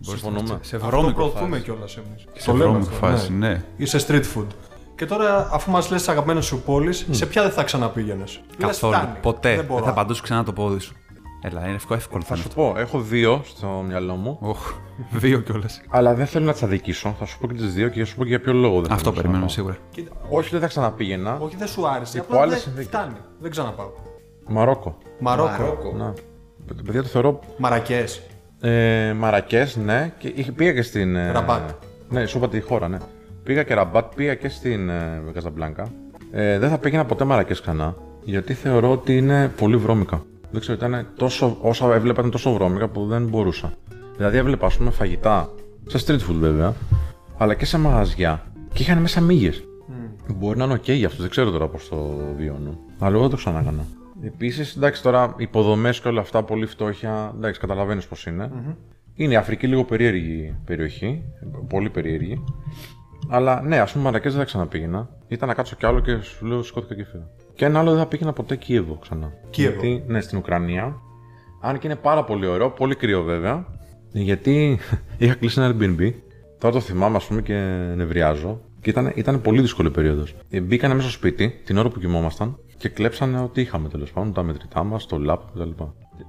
[0.00, 0.58] Συμφωνούμε.
[0.60, 1.62] Σε Αυτό βρώμικο προωθούμε φάση.
[1.62, 2.24] κιόλας εμείς.
[2.32, 3.64] Σε βρώμικο φάση, ναι.
[3.76, 4.46] Είσαι street food.
[4.96, 8.96] Και τώρα, αφού μας λες τι αγαπημένε σου πόλει, σε ποια δεν θα ξαναπήγαινες; Καθόλου.
[9.22, 9.48] Ποτέ.
[9.48, 9.84] Δεν Δεν, μπορώ.
[9.84, 10.94] θα παντούσε ξανά το πόδι σου.
[11.42, 12.72] Έλα, είναι εύκολο, εύκολο θα Θα είναι σου αυτό.
[12.72, 14.38] πω, έχω δύο στο μυαλό μου.
[14.40, 14.72] Οχ,
[15.10, 15.80] δύο κιόλας.
[15.88, 17.14] Αλλά δεν θέλω να τις αδικήσω.
[17.18, 18.92] Θα σου πω και τις δύο και θα σου πω και για ποιο λόγο δεν
[18.92, 19.48] Αυτό θέλω να περιμένω πάω.
[19.48, 19.76] σίγουρα.
[19.90, 21.38] Κοίτα, Όχι, δεν θα ξαναπήγαινα.
[21.40, 22.18] όχι, δεν σου άρεσε.
[22.18, 22.86] Υπό Απλά άλλες δεν συνθήκες.
[22.86, 23.16] φτάνει.
[23.40, 23.90] Δεν ξαναπάω.
[24.48, 24.98] Μαρόκο.
[25.20, 25.92] Μαρόκο.
[25.96, 26.12] Να.
[26.66, 27.40] Παι- Παιδιά το θεωρώ.
[27.58, 28.22] Μαρακές.
[28.60, 30.12] Ε, Μαρακές, ναι.
[30.18, 31.16] Και είχε- πήγα και στην.
[31.16, 31.70] ε, Ραμπάτ.
[32.08, 32.96] Ναι, σου είπα τη χώρα, ναι.
[33.42, 35.86] Πήγα και Ραμπάτ, πήγα και στην ε, Καζαμπλάνκα.
[36.30, 37.94] Ε, δεν θα πήγαινα ποτέ Μαρακές ξανά.
[38.24, 40.22] Γιατί θεωρώ ότι είναι πολύ βρώμικα.
[40.56, 43.72] Δεν ξέρω, ήταν τόσο, όσα έβλεπα ήταν τόσο βρώμικα που δεν μπορούσα.
[44.16, 45.50] Δηλαδή έβλεπα, ας πούμε, φαγητά.
[45.86, 46.74] Σε street food βέβαια.
[47.38, 48.42] Αλλά και σε μαγαζιά.
[48.72, 49.64] Και είχαν μέσα μύγες.
[50.36, 51.96] Μπορεί να είναι οκ για αυτούς, δεν ξέρω τώρα πώς το
[52.36, 52.78] βιώνω.
[52.98, 53.84] Αλλά εγώ δεν το ξανά έκανα.
[54.22, 58.50] Επίσης, εντάξει τώρα, υποδομές και όλα αυτά, πολύ φτώχεια, εντάξει, καταλαβαίνεις πώς είναι
[59.14, 61.22] Είναι η Αφρική λίγο περίεργη περιοχή.
[61.68, 62.44] Πολύ περίεργη.
[63.28, 65.08] Αλλά ναι, ας πούμε, Μαρακές δεν θα ξαναπήγαινα.
[65.28, 67.24] Ήταν να κάτσω κι άλλο και σου λέω σηκώθηκα και έφυγα.
[67.56, 69.32] Και ένα άλλο δεν θα πήγαινα ποτέ Κίεβο ξανά.
[69.50, 69.80] Κίεβο.
[69.80, 71.00] Γιατί, ναι, στην Ουκρανία.
[71.60, 73.66] Αν και είναι πάρα πολύ ωραίο, πολύ κρύο βέβαια.
[74.12, 74.78] Γιατί
[75.18, 76.12] είχα κλείσει ένα Airbnb.
[76.58, 77.54] Τώρα το θυμάμαι, ας πούμε, και
[77.96, 78.60] νευριάζω.
[78.80, 80.34] Και ήταν, ήταν πολύ δύσκολη περίοδος.
[80.50, 84.32] Ε, μπήκανε μέσα στο σπίτι την ώρα που κοιμόμασταν και κλέψανε ό,τι είχαμε τέλος πάντων,
[84.32, 85.82] τα μετρητά μας, το λάπτοπ κτλ.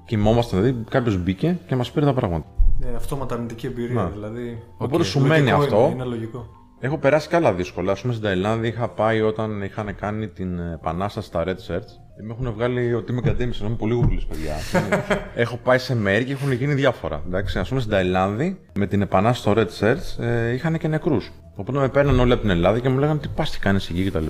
[0.05, 2.45] Κοιμόμασταν, δηλαδή κάποιος μπήκε και μας πήρε τα πράγματα.
[2.85, 3.93] Ε, αυτόματα αρνητική εμπειρία.
[3.93, 4.09] Να.
[4.09, 4.63] Δηλαδή.
[4.77, 5.89] Οπότε σου λογικό μένει είναι, αυτό.
[5.93, 6.56] Είναι λογικό.
[6.79, 7.91] Έχω περάσει και άλλα δύσκολα.
[7.91, 11.91] Α πούμε στην Ταϊλάνδη είχα πάει όταν είχαν κάνει την επανάσταση στα Red Shirts.
[12.23, 14.55] Με έχουν βγάλει ότι είμαι κατέμιση, είμαι πολύ γουγλή, παιδιά.
[15.43, 17.23] Έχω πάει σε μέρη και έχουν γίνει διάφορα.
[17.27, 21.31] Εντάξει, ας πούμε στην Ταϊλάνδη με την επανάσταση στο Red Shirts ε, είχαν και νεκρούς.
[21.55, 24.09] Οπότε με παίρναν όλοι από την Ελλάδα και μου λέγανε τι πας τι κάνεις εκεί
[24.09, 24.25] κτλ.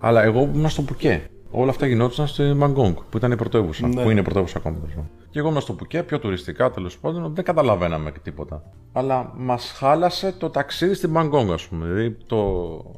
[0.00, 1.22] Αλλά εγώ ήμουν στο Πουκέ.
[1.50, 3.88] Όλα αυτά γινόντουσαν στη Μαγκόγκ, που ήταν η πρωτεύουσα.
[3.88, 4.02] Ναι.
[4.02, 4.74] Που είναι η πρωτεύουσα ακόμα.
[4.76, 5.10] τέλος πάντων.
[5.30, 8.62] Και εγώ ήμουν στο Πουκέ, πιο τουριστικά τέλος πάντων, δεν καταλαβαίναμε και τίποτα.
[8.92, 11.86] Αλλά μας χάλασε το ταξίδι στην Μαγκόγκ, ας πούμε.
[11.86, 12.36] Δηλαδή το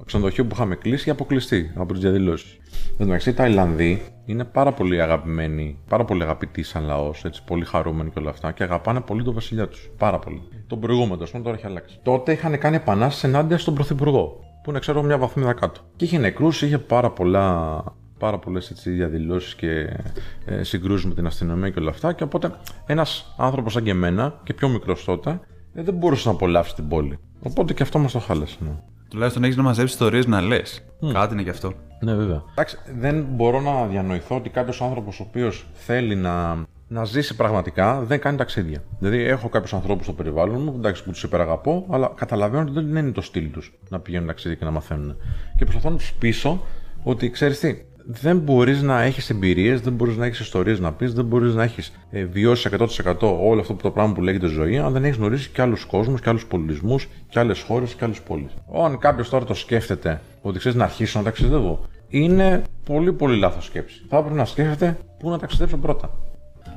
[0.06, 2.58] ξενοδοχείο που είχαμε κλείσει είχε αποκλειστεί από τις διαδηλώσεις.
[2.90, 7.44] Εν τω μεταξύ, οι Ταϊλανδοί είναι πάρα πολύ αγαπημένοι, πάρα πολύ αγαπητοί σαν λαός, έτσι
[7.44, 9.90] πολύ χαρούμενοι και όλα αυτά και αγαπάνε πολύ τον βασιλιά τους.
[9.98, 10.42] Πάρα πολύ.
[10.66, 11.98] Τον προηγούμενο, ας πούμε, τώρα έχει αλλάξει.
[12.02, 15.80] Τότε είχαν κάνει επανάσταση ενάντια στον πρωθυπουργό, που είναι, ξέρω, μια βαθμίδα κάτω.
[15.96, 17.82] Και είχε νεκρούς, είχε πάρα πολλά
[18.20, 19.96] πάρα πολλές διαδηλώσεις και
[20.44, 22.12] ε, συγκρούσεις με την αστυνομία και όλα αυτά.
[22.12, 22.52] Και οπότε
[22.86, 25.40] ένας άνθρωπος σαν και εμένα, και πιο μικρός τότε,
[25.74, 27.18] ε, δεν μπορούσε να απολαύσει την πόλη.
[27.42, 28.56] Οπότε και αυτό μας το χάλασε.
[28.60, 28.70] Ναι.
[29.08, 30.84] Τουλάχιστον έχεις να μαζέψεις ιστορίες να λες.
[31.12, 31.72] Κάτι είναι γι' αυτό.
[32.00, 32.42] Ναι, βέβαια.
[32.50, 38.00] Εντάξει, δεν μπορώ να διανοηθώ ότι κάποιος άνθρωπος ο οποίος θέλει να, να ζήσει πραγματικά
[38.00, 38.82] δεν κάνει ταξίδια.
[38.98, 42.96] Δηλαδή, έχω κάποιους ανθρώπους στο περιβάλλον μου εντάξει, που τους υπεραγαπώ, αλλά καταλαβαίνω ότι δεν
[42.96, 45.16] είναι το στυλ τους να πηγαίνουν ταξίδια και να μαθαίνουν.
[45.56, 46.62] Και προσπαθώ να τους πείσω
[47.02, 51.12] ότι ξέρεις τι, δεν μπορείς να έχεις εμπειρίες, δεν μπορείς να έχεις ιστορίες να πεις,
[51.12, 54.78] δεν μπορείς να έχεις ε, βιώσεις 100% όλο αυτό που το πράγμα που λέγεται ζωή,
[54.78, 58.20] αν δεν έχεις γνωρίσει και άλλους κόσμους, και άλλους πολιτισμούς, και άλλες χώρες και άλλες
[58.20, 58.54] πόλεις.
[58.84, 63.64] Αν κάποιος τώρα το σκέφτεται ότι ξέρεις να αρχίσω να ταξιδεύω, είναι πολύ πολύ λάθος
[63.64, 64.02] σκέψη.
[64.08, 66.10] Θα έπρεπε να σκέφτεται πού να ταξιδέψω πρώτα.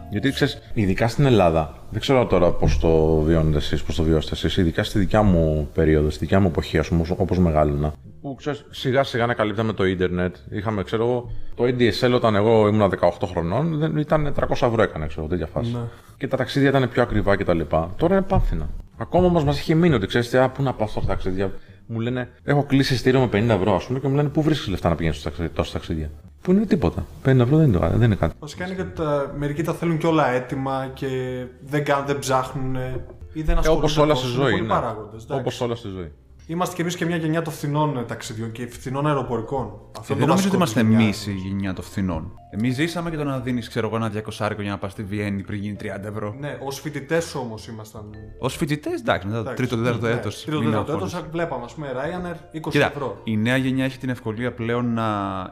[0.09, 4.35] Γιατί ξέρεις, ειδικά στην Ελλάδα, δεν ξέρω τώρα πώς το βιώνετε εσείς, πώς το βιώσετε
[4.35, 7.93] εσείς, ειδικά στη δικιά μου περίοδο, στη δικιά μου εποχή, ας πούμε, όπως μεγάλωνα.
[8.23, 10.35] Που ξέρεις, σιγά σιγά ανακαλύπταμε το ίντερνετ.
[10.49, 15.07] Είχαμε, ξέρω εγώ, το ADSL όταν εγώ ήμουν 18 χρονών, δεν ήταν 300 ευρώ έκανε,
[15.07, 15.77] ξέρω τέτοια φάση.
[16.17, 17.59] Και τα ταξίδια ήταν πιο ακριβά κτλ.
[17.97, 18.69] Τώρα είναι πάνθυνα.
[18.97, 21.51] Ακόμα όμως μας είχε μείνει ότι ξέρεις, α, πού να πάω στα ταξίδια.
[21.87, 24.67] Μου λένε, έχω κλείσει ειστήριο με 50 ευρώ, ας πούμε, και μου λένε, Πού βρίσκεις
[24.67, 26.09] λεφτά να πηγαίνεις τόσα ταξίδια;
[26.41, 27.05] Που είναι τίποτα.
[27.25, 28.35] 50 ευρώ δεν είναι, το- δεν είναι κάτι.
[28.39, 31.07] Βασικά είναι γιατί τα, μερικοί τα θέλουν και όλα έτοιμα και
[31.61, 32.75] δεν, κάνουν, δεν ψάχνουν
[33.33, 33.85] ή δεν Ε, ασχολούνται.
[33.91, 34.25] Όπω όλα τόσο.
[34.27, 34.51] στη Είναι ζωή.
[34.51, 34.73] πολλοί Ναι.
[34.73, 35.41] παράγοντες, εντάξει.
[35.41, 36.11] Όπως όλα στη ζωή.
[36.47, 39.65] Είμαστε κι εμείς και μια γενιά των φθηνών ε, ταξιδιών και φθηνών αεροπορικών.
[39.97, 41.43] Αυτό Ε, είναι δεν το νομίζω βασικό ότι είμαστε της εμείς γενιάς.
[41.43, 42.31] η γενιά των φθηνών.
[42.49, 45.41] Εμείς ζήσαμε και το να δίνεις, ξέρω εγώ, ένα 200 για να πας στη Βιέννη
[45.43, 46.35] πριν γίνει 30 ευρώ.
[46.39, 48.09] Ναι, ως φοιτητές όμως ήμασταν.
[48.39, 50.43] Ω φοιτητές, εντάξει, μετά το εντάξει, τρίτο, τέταρτο ναι, έτος.
[50.43, 53.21] Τρίτο, τέταρτο έτος βλέπαμε, ας πούμε, Ryanair 20 Κοίτα, ευρώ.
[53.23, 55.03] η νέα γενιά έχει την ευκολία πλέον να,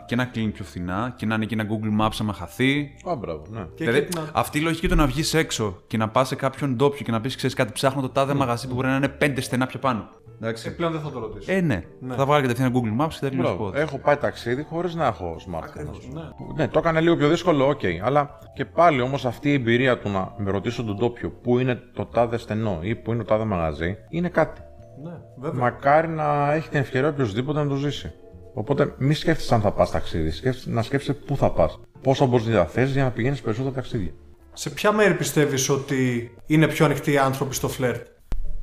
[0.07, 2.91] και να κλείνει πιο φθηνά και να είναι και ένα Google Maps άμα χαθεί.
[3.09, 3.59] Α, μπράβο, ναι.
[3.75, 6.35] Και δηλαδή, εκεί την- αυτή η λογική του να βγεις έξω και να πας σε
[6.35, 9.07] κάποιον ντόπιο και να πεις: Ξέρεις κάτι, ψάχνω το τάδε μαγαζί που μπορεί να είναι
[9.09, 10.09] πέντε στενά πιο πάνω.
[10.41, 10.75] Ε, Εντάξει.
[10.75, 11.51] πλέον δεν θα το ρωτήσω.
[11.51, 11.83] Ε, ναι.
[12.09, 13.63] Θα βγάλει κατευθείαν Google Maps και θα τελειώσει Μπράβο.
[13.63, 13.79] πόδι.
[13.79, 15.63] Έχω πάει ταξίδι χωρίς να έχω smartphone.
[15.63, 16.21] Ακριβώς, ναι.
[16.55, 17.81] Ναι, το έκανε λίγο πιο δύσκολο, οκ.
[18.03, 21.79] Αλλά και πάλι όμως αυτή η εμπειρία του να με ρωτήσω τον ντόπιο πού είναι
[21.93, 24.61] το τάδε στενό ή πού είναι το τάδε μαγαζί είναι κάτι.
[25.03, 25.59] Ναι, βέβαια.
[25.61, 28.11] Μακάρι να έχει την ευκαιρία οποιοδήποτε να το ζήσει.
[28.53, 31.79] Οπότε μη σκέφτεσαι αν θα πας ταξίδι, σκέφτεσαι, να σκέφτεσαι πού θα πας.
[32.01, 34.11] Πόσα μπορείς να διαθέσεις για να πηγαίνεις περισσότερα ταξίδια.
[34.53, 38.07] Σε ποια μέρη πιστεύεις ότι είναι πιο ανοιχτοί οι άνθρωποι στο φλερτ.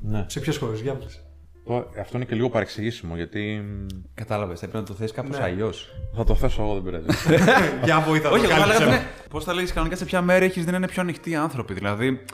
[0.01, 0.25] Ναι.
[0.29, 1.15] Σε ποιες χώρες, για πες.
[1.15, 1.28] Τώρα,
[2.01, 3.41] Αυτό είναι και λίγο παρεξηγήσιμο γιατί.
[3.65, 5.45] μ, Κατάλαβες, θα έπρεπε να το θέσει κάπως Ναι.
[5.45, 5.89] αλλιώς.
[6.17, 7.07] Θα το θέσω εγώ, δεν πειράζει.
[7.85, 8.31] Για βοήθεια.
[8.31, 8.95] Όχι, το εγώ κάνεις, έλεγα.
[8.95, 8.97] ε.
[8.99, 9.07] Ναι.
[9.31, 11.75] Πώς θα λέγεις κανονικά σε ποια μέρη έχεις δεν είναι πιο ανοιχτοί άνθρωποι.
[11.75, 12.25] Δηλαδή,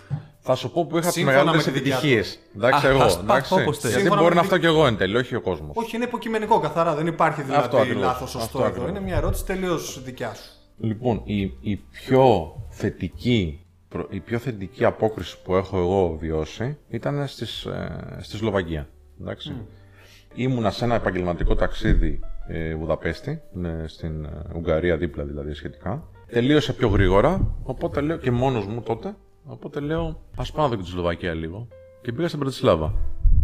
[0.40, 2.06] θα σου πω που είχα τις Σύμφωνα μεγαλύτερες με τη δικιά του.
[2.06, 2.38] επιτυχίε.
[2.56, 3.02] Εντάξει, Α, εγώ.
[3.02, 3.52] ας πάω εντάξει.
[3.54, 3.82] όπως θες.
[3.90, 5.70] Γιατί Σύμφωνα μπορεί με να τη- αυτό και εγώ εν τέλει, όχι ο κόσμος.
[5.76, 6.94] Όχι, είναι υποκειμενικό καθαρά.
[6.94, 8.02] Δεν υπάρχει Αυτό δηλαδή ακριβώς.
[8.02, 8.66] λάθος Αυτό σωστό εδώ.
[8.68, 8.88] ακριβώς.
[8.90, 10.42] Είναι μια ερώτηση τελείως δικιά σου.
[10.78, 17.26] Λοιπόν, η, η, πιο θετική, προ- η πιο θετική απόκριση που έχω εγώ βιώσει ήταν
[17.26, 18.88] στις, ε, στη Σλοβακία.
[19.20, 19.54] Εντάξει.
[20.34, 26.08] Ήμουνα σε ένα επαγγελματικό ταξίδι ε, Βουδαπέστη, ε, στην ε, Ουγγαρία δίπλα δηλαδή σχετικά.
[26.26, 30.76] Τελείωσε πιο γρήγορα, οπότε λέω και μόνος μου τότε, οπότε λέω ας πάω να δω
[30.76, 31.68] και τη Σλοβακία λίγο.
[32.02, 32.94] Και πήγα στην Πρατισλάβα.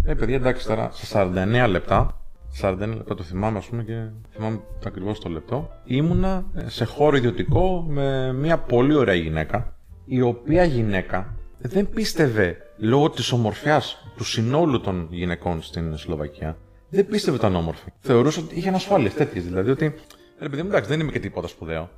[0.04, 2.20] Ε, παιδιά, εντάξει τώρα, σε 49 λεπτά,
[2.60, 5.70] 49 λεπτά το θυμάμαι, ας πούμε, και θυμάμαι ακριβώς το λεπτό.
[5.84, 12.56] Ήμουνα ε, σε χώρο ιδιωτικό με μια πολύ ωραία γυναίκα, η οποία γυναίκα δεν πίστευε
[12.80, 16.56] λόγω της ομορφιάς του συνόλου των γυναικών στην Σλοβακία,
[16.88, 17.92] δεν πίστευε ότι ήταν όμορφη.
[18.00, 19.44] Θεωρούσε ότι είχε ανασφάλειε τέτοιες.
[19.44, 19.94] Δηλαδή ότι.
[20.38, 21.90] Ρε παιδί μου, εντάξει, δεν είμαι και τίποτα σπουδαίο.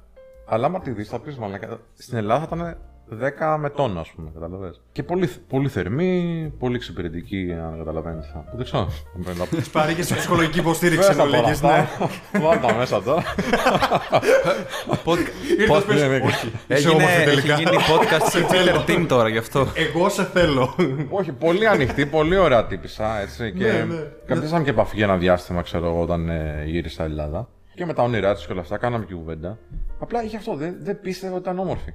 [0.47, 1.81] Αλλά άμα τη δεις, θα πεις μαλάκα.
[1.99, 2.77] Στην Ελλάδα θα ήταν
[3.21, 4.81] 10 με τόνο, ας πούμε, καταλαβες.
[4.93, 8.33] Και πολύ, πολύ θερμή, πολύ εξυπηρετική, αν καταλαβαίνεις.
[8.55, 8.89] Δεν ξέρω.
[9.51, 11.87] Τη πάρει και σε ψυχολογική υποστήριξη εν ολίγης, ναι.
[12.41, 13.23] Βάλτε μέσα τώρα.
[15.59, 16.25] Ήρθες πες, ναι, ναι.
[16.25, 17.55] όχι, είσαι Έγινε, όμορφη έχει τελικά.
[17.55, 18.47] γίνει podcast σε
[18.89, 19.67] Team τώρα γι' αυτό.
[19.75, 20.75] Εγώ σε θέλω.
[21.11, 23.21] Όχι, πολύ ανοιχτή, πολύ ωραία τύπησα.
[23.21, 24.03] Έτσι, και Ναι, ναι.
[24.27, 27.49] κρατήσαμε και επαφή για ένα διάστημα, ξέρω εγώ, όταν ε, γύρισα Ελλάδα.
[27.75, 29.59] Και με τα όνειρά της και όλα αυτά, κάναμε και κουβέντα.
[29.99, 31.95] Απλά είχε αυτό, δεν, δεν πίστευε ότι ήταν όμορφη.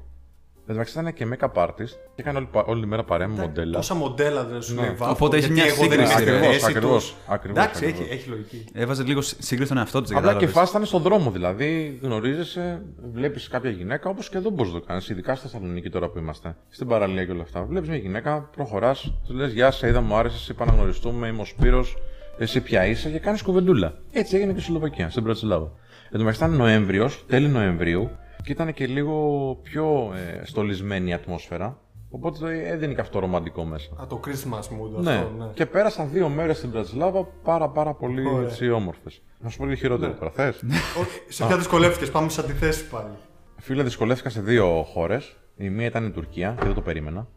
[0.69, 3.27] Εν τω μεταξύ ήταν και make-up artist και έκανε όλη, πα- όλη τη μέρα παρέα
[3.27, 3.71] με μοντέλα.
[3.75, 5.11] Τόσα μοντέλα δεν σου λέει βάφο.
[5.11, 6.51] Οπότε έχει γιατί μια εγώ δεν είμαι σύγκριση, στη ρε.
[6.51, 7.15] θέση Ακριβώς, τους.
[7.27, 8.05] ακριβώς, Εντάξει, ακριβώς.
[8.07, 8.65] έχει, έχει λογική.
[8.73, 10.11] Έβαζε λίγο σύγκριση στον εαυτό της.
[10.15, 11.99] Απλά και η φάση ήταν στον δρόμο δηλαδή.
[12.01, 12.81] Γνωρίζεσαι,
[13.13, 15.09] βλέπεις κάποια γυναίκα όπως και εδώ μπορείς να το κάνεις.
[15.09, 16.55] Ειδικά στη Θεσσαλονίκη τώρα που είμαστε.
[16.69, 17.63] Στην παραλία και όλα αυτά.
[17.63, 21.41] Βλέπεις μια γυναίκα, προχωράς, του λες Γεια σε είδα, μου άρεσε, είπα να γνωριστούμε, είμαι
[21.41, 21.97] ο Σπύρος,
[22.37, 23.93] εσύ ποια είσαι και κάνεις κουβεντούλα.
[24.11, 25.71] Έτσι έγινε και στη Σλοβακία, στην Πρατισλάβα.
[26.05, 28.09] Εν τω μεταξύ ήταν Νοέμβριος, τέλη Νοεμβρίου
[28.43, 29.15] και ήταν και λίγο
[29.63, 31.79] πιο ε, στολισμένη η ατμόσφαιρα.
[32.09, 33.89] Οπότε το έδινε και αυτό ρομαντικό μέσα.
[34.01, 35.13] Α, το Christmas mood Ναι.
[35.13, 35.45] αυτό, ναι.
[35.53, 38.47] και πέρασα δύο μέρες στην Πρατισλάβα πάρα πάρα πολύ Ωραία.
[38.47, 39.09] έτσι, όμορφε.
[39.39, 40.63] Να σου πω και χειρότερο τώρα, θες;
[40.99, 43.09] Όχι, Σε ποια δυσκολεύτηκες, πάμε σε αντιθέσει πάλι.
[43.57, 45.35] Φίλε, δυσκολεύτηκα σε δύο χώρες.
[45.55, 47.27] Η μία ήταν η Τουρκία και δεν το περίμενα.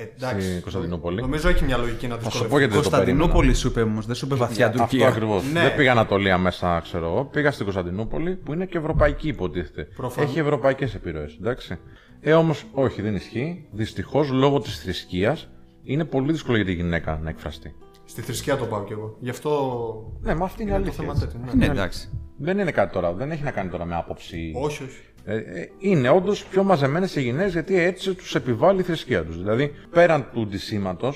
[0.00, 0.48] Ε, εντάξει.
[0.50, 1.20] Στην Κωνσταντινούπολη.
[1.20, 2.50] Νομίζω έχει μια λογική να Θα σου δυσκολευτεί.
[2.52, 3.18] πω γιατί δεν το περίμενα.
[3.18, 5.08] Κωνσταντινούπολη σου είπε όμως, δεν σου είπε βαθιά Αυτό Τουρκία.
[5.08, 5.44] ακριβώς.
[5.52, 5.60] Ναι.
[5.60, 7.24] Δεν πήγα Ανατολία μέσα, ξέρω εγώ.
[7.24, 9.82] Πήγα στην Κωνσταντινούπολη που είναι και ευρωπαϊκή, υποτίθεται.
[9.96, 10.30] Προφανώς.
[10.30, 11.78] Έχει ευρωπαϊκές επιρροές, εντάξει.
[12.20, 13.66] Ε, όμως, όχι, δεν ισχύει.
[13.72, 15.48] Δυστυχώς, λόγω της θρησκείας,
[15.82, 17.74] είναι πολύ δύσκολο για τη γυναίκα να εκφραστεί.
[18.04, 19.16] Στη θρησκεία το πάω κι εγώ.
[19.20, 19.50] Γι' αυτό.
[20.20, 21.02] Ναι, μα αυτή είναι, Είναι το αλήθεια.
[21.04, 21.24] θέμα έτσι.
[21.26, 21.46] τέτοιο, ναι.
[21.46, 22.08] Αυτή Ναι, είναι εντάξει.
[22.36, 24.52] Δεν είναι κάτι τώρα, δεν έχει να κάνει τώρα με άποψη.
[24.56, 25.00] Όχι, όχι.
[25.30, 29.38] Ε, ε, είναι όντως πιο μαζεμένες οι γυναίκες γιατί έτσι τους επιβάλλει η θρησκεία τους.
[29.38, 31.12] Δηλαδή, πέραν του ντυσίματο,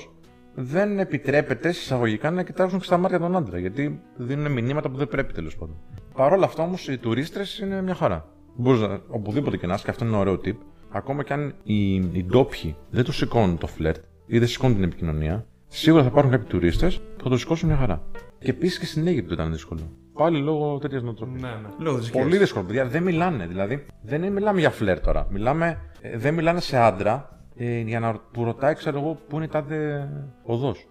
[0.55, 3.59] δεν επιτρέπεται συσσαγωγικά να κοιτάξουν και στα μάτια τον άντρα.
[3.59, 5.75] Γιατί δίνουν μηνύματα που δεν πρέπει τέλος πάντων.
[6.13, 8.25] Παρ' όλα αυτά όμως, οι τουρίστρες είναι μια χαρά.
[8.55, 10.57] Μπορείς να, οπουδήποτε και να είσαι, και αυτό είναι ένα ωραίο tip.
[10.89, 14.83] Ακόμα και αν οι, οι ντόπιοι δεν τους σηκώνουν το φλερτ ή δεν σηκώνουν την
[14.83, 18.03] επικοινωνία, σίγουρα θα υπάρχουν κάποιοι τουρίστες που θα το σηκώσουν μια χαρά.
[18.39, 20.02] Και επίσης και στην Αίγυπτο ήταν δύσκολο.
[20.13, 21.41] Πάλι λόγω τέτοιας νοοτροπίας.
[21.41, 21.67] Ναι, ναι.
[21.77, 22.85] Λόγω της Πολύ δύσκολο, παιδιά.
[22.85, 23.47] Δεν μιλάνε.
[23.47, 25.27] Δηλαδή, δεν είναι- μιλάμε για φλερ τώρα.
[25.29, 29.45] Μιλάμε, ε, δεν μιλάνε σε άντρα ε, για να του ρωτάει, ξέρω εγώ, πού είναι
[29.45, 30.09] η τάδε
[30.43, 30.87] οδός.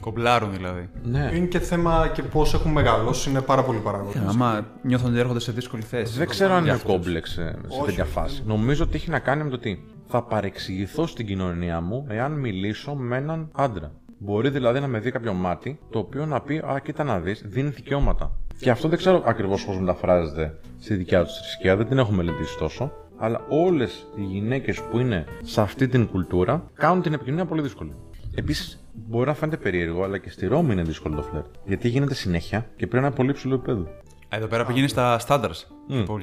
[0.00, 0.88] Κομπλάρουν δηλαδή.
[1.02, 1.30] Ναι.
[1.34, 4.22] Είναι και θέμα και πώς έχουν μεγαλώσει, είναι πάρα πολύ παράγοντες.
[4.28, 6.18] Άμα νιώθουν ότι έρχονται σε δύσκολη θέση.
[6.18, 6.92] Δεν ξέρω αν Για είναι αυτούς.
[6.92, 8.42] κόμπλεξ ε, σε Όχι, τέτοια όχι, φάση.
[8.46, 9.78] Νομίζω ότι έχει να κάνει με το τι.
[10.06, 13.92] Θα παρεξηγηθώ στην κοινωνία μου εάν μιλήσω με έναν άντρα.
[14.24, 17.42] Μπορεί δηλαδή να με δει κάποιο μάτι, το οποίο να πει Α, κοίτα να δεις,
[17.46, 18.36] δίνει δικαιώματα.
[18.58, 22.58] Και αυτό δεν ξέρω ακριβώς πώς μεταφράζεται στη δικιά τους θρησκεία, δεν την έχω μελετήσει
[22.58, 22.92] τόσο.
[23.18, 27.94] Αλλά όλες οι γυναίκες που είναι σε αυτή την κουλτούρα κάνουν την επικοινωνία πολύ δύσκολη.
[28.34, 31.46] Επίσης, μπορεί να φαίνεται περίεργο, αλλά και στη Ρώμη είναι δύσκολο το φλερτ.
[31.64, 33.86] Γιατί γίνεται συνέχεια και πρέπει να είναι πολύ ψηλό επίπεδο.
[34.28, 35.62] Εδώ πέρα πηγαίνει στα standards.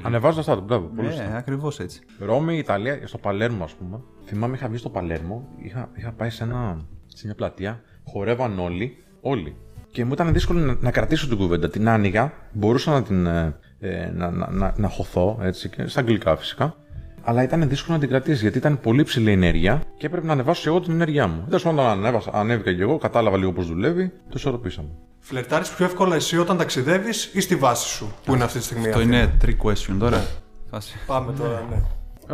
[0.02, 0.88] Ανεβάζω τα στάδια, μπράβο.
[0.96, 1.28] Πολύ σωστά.
[1.28, 2.02] Ναι, ακριβώς έτσι.
[2.20, 4.02] Ρώμη, Ιταλία, στο Παλέρμο, ας πούμε.
[4.26, 8.98] Θυμάμαι, είχα βγει στο Παλέρμο, είχα, είχα πάει σε, ένα, σε μια πλατεία, χορεύαν όλοι,
[9.22, 9.56] όλοι.
[9.92, 11.70] Και μου ήταν δύσκολο να, να κρατήσω την κουβέντα.
[11.70, 13.26] Την άνοιγα, μπορούσα να την.
[13.26, 16.76] ε, ε, να, να, να, να χωθώ, έτσι, και στα αγγλικά φυσικά.
[17.24, 20.34] Αλλά ήταν δύσκολο να την κρατήσει γιατί ήταν πολύ ψηλή η ενέργεια και έπρεπε να
[20.34, 21.44] ανεβάσω και εγώ την ενέργειά μου.
[21.46, 24.88] Τέλος πάντων, ανέβασα, ανέβηκα και εγώ, κατάλαβα λίγο πώς δουλεύει, το ισορροπήσαμε.
[25.20, 28.88] Φλερτάρεις πιο εύκολα εσύ όταν ταξιδεύεις ή στη βάση σου που είναι αυτή τη στιγμή.
[28.88, 30.26] Αυτό Αθήνα; είναι trick question τώρα.
[30.70, 30.98] Φάση.
[31.06, 31.82] Πάμε τώρα, ναι.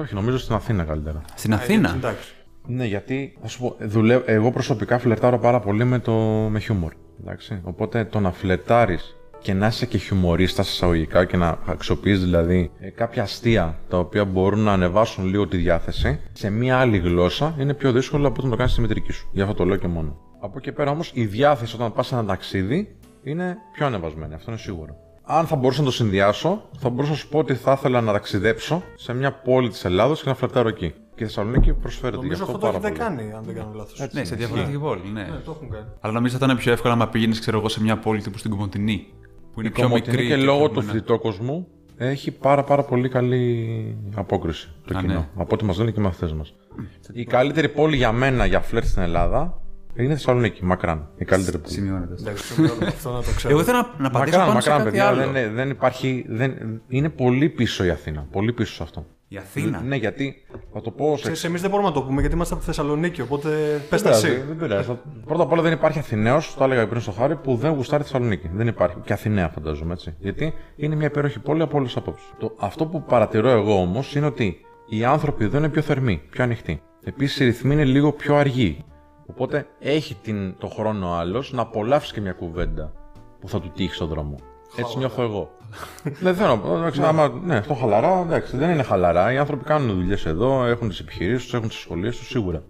[0.02, 1.22] Όχι, νομίζω στην Αθήνα καλύτερα.
[1.36, 2.36] Στην Αθήνα; Εντάξει.
[2.68, 6.14] Ναι, γιατί θα σου πω, δουλεύω, εγώ προσωπικά φλερτάρω πάρα πολύ με, το,
[6.50, 6.94] με χιούμορ.
[7.22, 7.62] Εντάξει.
[7.64, 12.90] Οπότε το να φλερτάρεις και να είσαι και χιουμορίστας εισαγωγικά και να αξιοποιείς δηλαδή ε,
[12.90, 17.74] κάποια αστεία τα οποία μπορούν να ανεβάσουν λίγο τη διάθεση σε μία άλλη γλώσσα είναι
[17.74, 19.30] πιο δύσκολο από το να το κάνεις στη μητρική σου.
[19.32, 20.18] Γι' αυτό το λέω και μόνο.
[20.40, 24.34] Από εκεί πέρα όμως η διάθεση όταν πας σε ένα ταξίδι είναι πιο ανεβασμένη.
[24.34, 24.96] Αυτό είναι σίγουρο.
[25.24, 28.12] Αν θα μπορούσα να το συνδυάσω, θα μπορούσα να σου πω ότι θα ήθελα να
[28.12, 30.94] ταξιδέψω σε μια πόλη της Ελλάδος και να φλερτάρω εκεί.
[31.18, 33.18] Και η Θεσσαλονίκη προσφέρεται γι' Νομίζω αυτό αυτό το πάρα έχετε πολύ.
[33.22, 34.10] κάνει, αν δεν κάνω λάθος.
[34.14, 35.02] Ναι, σε διαφορετική πόλη.
[35.14, 35.22] Ναι.
[35.22, 35.86] Ναι, το έχουν κάνει.
[36.00, 38.52] Αλλά νομίζω θα ήταν πιο εύκολο να πήγαινες, ξέρω εγώ, σε μια πόλη τύπου στην
[38.52, 39.08] Κομωτινή.
[39.54, 40.28] Που είναι Η πιο Κομωτινή μικρή.
[40.28, 40.92] και λόγω του χαμένα.
[40.92, 45.14] φοιτητόκοσμου έχει πάρα πάρα πολύ καλή απόκριση το Α, κοινό.
[45.14, 45.28] ναι.
[45.36, 46.54] Από ό,τι μας λένε και οι μαθητές μας.
[47.14, 49.62] Η καλύτερη πόλη για μένα για φλερτ στην Ελλάδα
[49.96, 51.10] είναι Θεσσαλονίκη, μακράν.
[51.18, 51.74] Η καλύτερη πόλη.
[51.74, 52.14] Σημειώνεται.
[52.20, 53.54] Εντάξει, σημειώνω αυτό να το ξέρω.
[53.54, 55.08] Εγώ ήθελα να, να απαντήσω Μακράν, πάνω σε μακράν, κάτι παιδιά.
[55.08, 55.18] άλλο.
[55.18, 56.26] Δεν, είναι- δεν υπάρχει.
[56.30, 58.28] Δεν, είναι πολύ πίσω η Αθήνα.
[58.32, 59.06] Πολύ πίσω σε αυτό.
[59.30, 59.82] Η Αθήνα.
[59.82, 60.36] Ναι, γιατί
[60.74, 62.70] θα το πω σε Ξέρεις, εμείς δεν μπορούμε να το πούμε γιατί είμαστε από τη
[62.70, 63.50] Θεσσαλονίκη, οπότε
[63.90, 64.46] πες τα Δεν πειράζει, εσύ.
[64.48, 65.00] Δεν πειράζει.
[65.26, 68.10] Πρώτα απ' όλα δεν υπάρχει Αθηναίος, το έλεγα πριν στο χάρη, που δεν γουστάρει τη
[68.10, 68.50] Θεσσαλονίκη.
[68.54, 68.98] Δεν υπάρχει.
[69.06, 70.16] Και Αθηναία φαντάζομαι έτσι.
[70.20, 72.28] Γιατί είναι μια υπέροχη πόλη από όλες τις απόψεις.
[72.60, 74.58] Αυτό που παρατηρώ εγώ όμως είναι ότι
[74.90, 76.82] οι άνθρωποι εδώ είναι πιο θερμοί, πιο ανοιχτοί.
[77.04, 78.86] Επίσης οι ρυθμοί είναι λίγο πιο αργοί.
[79.26, 82.94] Οπότε έχει την, το χρόνο άλλος να απολαύσει και μια κουβέντα
[83.40, 84.36] που θα του τύχει στον δρόμο.
[84.76, 85.50] Έτσι νιώθω εγώ.
[86.22, 86.76] δεν θέλω να πω.
[86.78, 89.32] εντάξει, άμα- Ναι, αυτό χαλαρά, εντάξει, δεν είναι χαλαρά.
[89.34, 92.64] Οι άνθρωποι κάνουν δουλειές εδώ, έχουν τις επιχειρήσεις τους, έχουν τις σχολείε τους σίγουρα.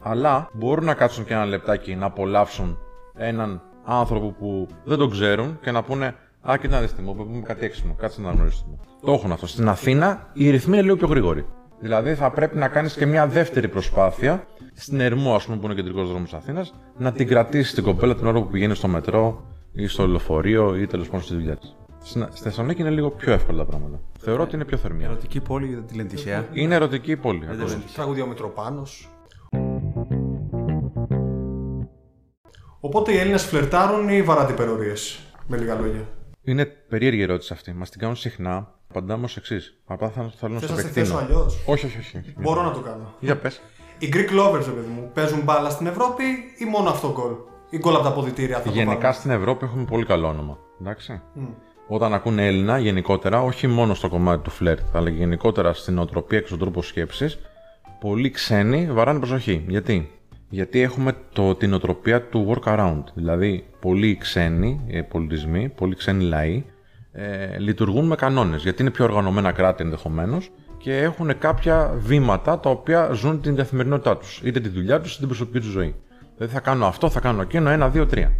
[0.00, 2.78] Αλλά μπορούν να κάτσουν και ένα λεπτάκι να απολαύσουν
[3.16, 6.14] έναν άνθρωπο που δεν τον ξέρουν και να πούνε
[6.50, 8.76] Α, κοίτα να δεις τι μου, πούμε κάτι έξυπνο, κάτσε να γνωρίσουμε.
[9.04, 9.46] Το έχουν αυτό.
[9.46, 11.46] Στην Αθήνα οι ρυθμοί είναι λίγο πιο γρήγοροι.
[11.80, 15.72] Δηλαδή θα πρέπει να κάνεις και μια δεύτερη προσπάθεια στην Ερμό, ας πούμε, που είναι
[15.72, 18.88] ο κεντρικός δρόμος της Αθήνας, να την κρατήσεις την κοπέλα την ώρα που πηγαίνεις στο
[18.88, 21.76] μετρό ή στο λεωφορείο ή τέλος πάντων στη δουλειά της.
[22.04, 24.00] Στην στη Θεσσαλονίκη είναι λίγο πιο εύκολα τα πράγματα.
[24.18, 25.06] Θεωρώ ότι είναι πιο θερμία.
[25.06, 26.48] Ερωτική πόλη για τη Λεντισιά.
[26.52, 27.44] Είναι ερωτική η πόλη.
[27.46, 27.76] ακριβώς.
[27.94, 29.08] Τραγούδια ο Μητροπάνος.
[32.80, 36.08] Οπότε οι Έλληνες φλερτάρουν ή βαράτε υπερορίες, με λίγα λόγια;
[36.42, 37.72] Είναι περίεργη η ερώτηση αυτή.
[37.72, 38.74] Μας την κάνουν συχνά.
[38.88, 39.80] Απαντάμε ως εξής.
[39.84, 41.18] Απλά θα θέλω να Θες σου να σε θέσω επεκτείνω.
[41.18, 41.62] αλλιώς.
[41.66, 42.34] Όχι, όχι, όχι.
[42.36, 43.14] Μπορώ να το κάνω.
[43.20, 43.60] Για πες.
[43.98, 46.22] Οι Greek lovers, ρε παιδί μου, παίζουν μπάλα στην Ευρώπη
[46.58, 47.32] ή μόνο αυτό γκολ;
[47.74, 49.12] Ή γκολ από τα αποδητήρια θα το Γενικά βάλουν.
[49.12, 50.58] στην Ευρώπη έχουμε πολύ καλό όνομα.
[50.80, 51.20] Εντάξει.
[51.88, 56.40] Όταν ακούνε Έλληνα, γενικότερα, όχι μόνο στο κομμάτι του φλερτ, αλλά και γενικότερα στην οτροπία
[56.40, 57.38] και στον τρόπο σκέψης,
[58.00, 59.64] πολλοί ξένοι βαράνε προσοχή.
[59.68, 60.10] Γιατί;
[60.48, 63.02] Γιατί έχουμε το, την οτροπία του workaround.
[63.14, 66.64] Δηλαδή, πολλοί ξένοι ε, πολιτισμοί, πολλοί ξένοι λαοί
[67.12, 68.62] ε, λειτουργούν με κανόνες.
[68.62, 74.16] Γιατί είναι πιο οργανωμένα κράτη ενδεχομένως και έχουν κάποια βήματα τα οποία ζουν την καθημερινότητά
[74.16, 74.40] τους.
[74.44, 75.94] Είτε τη δουλειά τους είτε την προσωπική τους ζωή.
[76.42, 78.32] Δηλαδή, θα κάνω αυτό, θα κάνω εκείνο, ένα, δύο, τρία.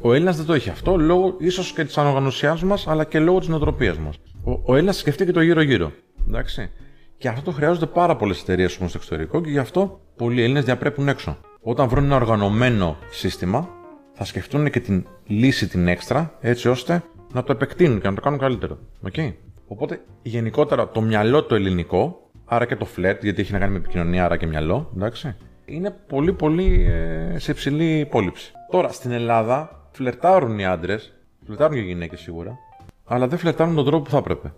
[0.00, 3.38] Ο Έλληνας δεν το έχει αυτό λόγω ίσως και της ανοργανωσιά μας, αλλά και λόγω
[3.38, 4.20] της νοοτροπίας μας.
[4.44, 5.92] Ο, ο Έλληνας σκεφτεί και το γύρω-γύρω.
[6.28, 6.70] Εντάξει.
[7.16, 11.08] Και αυτό το χρειάζονται πάρα πολλές εταιρείες στο εξωτερικό και γι' αυτό πολλοί Έλληνες διαπρέπουν
[11.08, 11.36] έξω.
[11.62, 13.68] Όταν βρουν ένα οργανωμένο σύστημα,
[14.12, 18.20] θα σκεφτούν και την λύση την έξτρα, έτσι ώστε να το επεκτείνουν και να το
[18.20, 18.78] κάνουν καλύτερο.
[19.12, 19.32] Okay?
[19.66, 23.78] Οπότε, γενικότερα το μυαλό το ελληνικό, άρα και το φλερτ, γιατί έχει να κάνει με
[23.78, 25.36] επικοινωνία, άρα και μυαλό, εντάξει,
[25.72, 28.52] είναι πολύ πολύ ε, σε υψηλή υπόλοιψη.
[28.70, 31.12] Τώρα, στην Ελλάδα φλερτάρουν οι άντρες,
[31.44, 32.58] φλερτάρουν και οι γυναίκες σίγουρα,
[33.04, 34.52] αλλά δεν φλερτάρουν τον τρόπο που θα έπρεπε.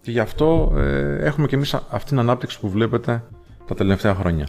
[0.00, 3.24] Και γι' αυτό ε, έχουμε κι εμείς αυτή την ανάπτυξη που βλέπετε
[3.66, 4.46] τα τελευταία χρόνια.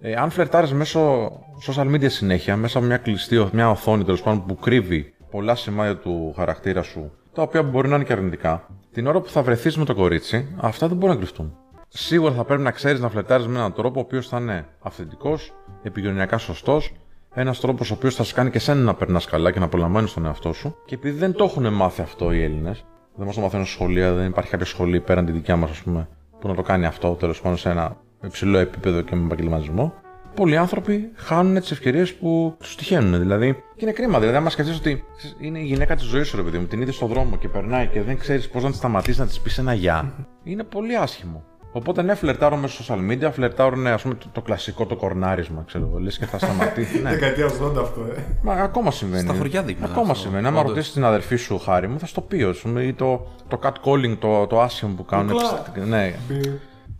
[0.00, 1.30] Ε, αν φλερτάρεις μέσω
[1.66, 5.96] social media συνέχεια, μέσα από μια κλειστή, μια οθόνη τέλος πάντων που κρύβει πολλά σημάδια
[5.96, 9.76] του χαρακτήρα σου, τα οποία μπορεί να είναι και αρνητικά, την ώρα που θα βρεθείς
[9.76, 11.56] με το κορίτσι, αυτά δεν μπορούν να κρυφτούν.
[11.92, 15.52] Σίγουρα θα πρέπει να ξέρεις να φλερτάρεις με έναν τρόπο ο οποίος θα είναι αυθεντικός,
[15.82, 16.92] επικοινωνιακά σωστός,
[17.34, 20.12] ένας τρόπος ο οποίος θα σε κάνει και σένα να περνάς καλά και να απολαμβάνεις
[20.12, 20.76] τον εαυτό σου.
[20.84, 24.12] Και επειδή δεν το έχουν μάθει αυτό οι Έλληνες, δεν μας το μαθαίνουν στη σχολεία,
[24.12, 26.08] δεν υπάρχει κάποια σχολή πέραν τη δικιά μας, ας πούμε,
[26.40, 29.94] που να το κάνει αυτό τέλος πάντων σε ένα υψηλό επίπεδο και με επαγγελματισμό.
[30.34, 33.20] πολλοί άνθρωποι χάνουν τις ευκαιρίες που τους τυχαίνουν.
[33.20, 34.18] Δηλαδή, και είναι κρίμα.
[34.18, 35.04] Δηλαδή, άμα σκεφτείς ότι
[35.40, 37.86] είναι η γυναίκα της ζωής σου, ρε παιδί μου, την είδες στον δρόμο και περνάει
[37.86, 41.44] και δεν ξέρεις πώς να τη σταματήσεις να της πεις ένα γεια, είναι πολύ άσχημο.
[41.72, 44.96] Οπότε ναι, φλερτάρω μέσα στο social media, φλερτάρω ναι, ας πούμε, το, το κλασικό το
[44.96, 45.98] κορνάρισμα, ξέρω εγώ.
[45.98, 47.00] Λες και θα σταματήσει.
[47.02, 47.10] ναι.
[47.10, 48.24] Δεκαετία 80 αυτό, ε.
[48.42, 49.22] Μα ακόμα συμβαίνει.
[49.22, 50.46] Στα χωριά δείγματα Ακόμα αυτό, συμβαίνει.
[50.46, 50.72] Άμα όντως.
[50.72, 54.16] ρωτήσεις την αδερφή σου, χάρη μου, θα στο πει, ας πούμε, ή το, το catcalling,
[54.18, 55.32] το, το άσχημο που κάνουν.
[55.32, 55.86] Κουκλά.
[55.86, 56.14] Ναι.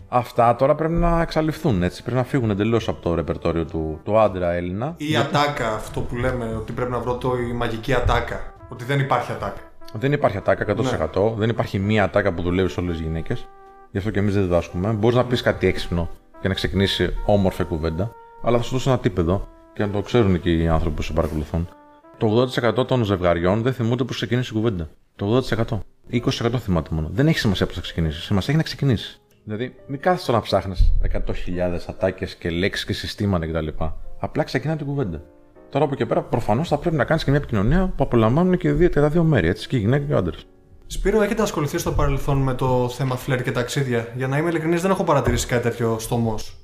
[0.08, 2.02] Αυτά τώρα πρέπει να εξαλειφθούν, έτσι.
[2.02, 4.94] Πρέπει να φύγουν εντελώς από το ρεπερτόριο του, του άντρα Έλληνα.
[4.96, 8.40] Ή η ατάκα, αυτό που λέμε, ότι πρέπει να βρω το, η μαγική ατάκα.
[8.68, 9.60] Ότι δεν υπάρχει ατάκα.
[9.92, 10.74] Δεν υπάρχει ατάκα
[11.14, 11.34] 100%.
[11.36, 13.48] Δεν υπάρχει μία ατάκα που δουλεύει σε όλες τις γυναίκες.
[13.90, 14.92] Γι' αυτό και εμείς δεν διδάσκουμε.
[14.92, 18.98] Μπορείς να πεις κάτι έξυπνο και να ξεκινήσει όμορφη κουβέντα, αλλά θα σου δώσω ένα
[18.98, 21.68] τύπεδο και να το ξέρουν και οι άνθρωποι που σε παρακολουθούν.
[22.16, 22.48] Το
[22.80, 24.88] 80% των ζευγαριών δεν θυμούνται πώς ξεκίνησε η κουβέντα.
[25.16, 25.80] Το 80%.
[26.10, 27.10] 20% θυμάται μόνο.
[27.12, 28.22] Δεν έχει σημασία πώς θα ξεκινήσεις.
[28.22, 29.20] Σημασία έχει να ξεκινήσεις.
[29.44, 33.66] Δηλαδή, μην κάθεσαι τώρα να ψάχνεις 100.000 ατάκες και λέξεις και συστήματα κτλ.
[34.18, 35.22] Απλά ξεκινά την κουβέντα.
[35.70, 38.68] Τώρα από εκεί πέρα, προφανώς θα πρέπει να κάνεις και μια επικοινωνία που απολαμβάνουν και,
[38.68, 40.46] οι δύο, και τα δύο μέρη, έτσι, και η γυναίκα και ο άντρας.
[40.92, 44.82] Σπύρο, έχετε ασχοληθεί στο παρελθόν με το θέμα φλερ και ταξίδια; Για να είμαι ειλικρινής,
[44.82, 46.56] δεν έχω παρατηρήσει κάτι τέτοιο στο ΜΟΣ.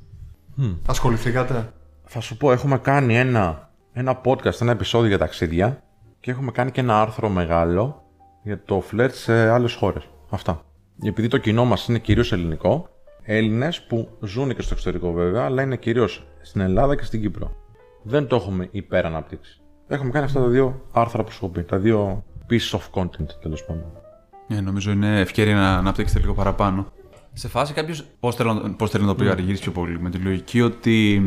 [0.87, 1.73] Ασχοληθήκατε;
[2.05, 5.83] Θα σου πω, έχουμε κάνει ένα, ένα podcast, ένα επεισόδιο για ταξίδια
[6.21, 8.03] και έχουμε κάνει και ένα άρθρο μεγάλο
[8.43, 10.09] για το φλερτ σε άλλες χώρες.
[10.31, 10.63] Αυτά.
[11.03, 12.89] Επειδή το κοινό μας είναι κυρίως ελληνικό,
[13.23, 17.57] Έλληνες που ζουν και στο εξωτερικό βέβαια, αλλά είναι κυρίως στην Ελλάδα και στην Κύπρο.
[18.03, 19.61] Δεν το έχουμε υπεραναπτύξει.
[19.89, 23.29] Έχουμε κάνει αυτά τα δύο άρθρα που σου έχω πει, τα δύο pieces of content
[23.43, 24.05] τέλος πάντων.
[24.49, 26.93] Ε, νομίζω είναι ευκαιρία να αναπτύξετε λίγο παραπάνω.
[27.33, 28.05] Σε φάση κάποιος.
[28.21, 30.01] Πώς θέλω, πώς θέλω να το πει ο Αργύρης πιο πολύ.
[30.01, 31.23] Με τη λογική ότι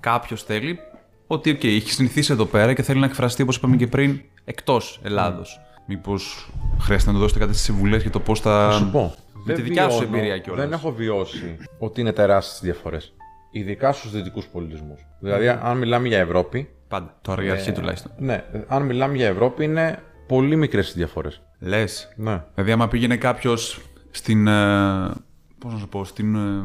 [0.00, 0.78] κάποιος θέλει
[1.26, 5.00] ότι okay, έχει συνηθίσει εδώ πέρα και θέλει να εκφραστεί όπως είπαμε και πριν εκτός
[5.02, 5.60] Ελλάδος.
[5.86, 8.70] Μήπως χρειάζεται να του δώσετε κάτι συμβουλές για το πώς θα.
[8.70, 9.14] Θα σου πω.
[9.32, 10.64] Με δεν τη δικιά σου βιώνω- εμπειρία κιόλας.
[10.64, 13.14] Δεν έχω βιώσει ότι είναι τεράστιες διαφορές.
[13.50, 15.06] Ειδικά στους δυτικούς πολιτισμούς.
[15.20, 16.68] Δηλαδή, αν μιλάμε για Ευρώπη.
[16.88, 17.18] Πάντα.
[17.22, 18.12] Το αργαρχή τουλάχιστον.
[18.18, 21.42] Ναι, αν μιλάμε για Ευρώπη, είναι πολύ μικρές οι διαφορές.
[21.58, 22.42] Λες; Ναι.
[22.54, 24.46] Δηλαδή, άμα πήγαινε κάποιος στην.
[24.46, 25.10] Ε,
[25.58, 26.62] πώς να σου πω, στην ε,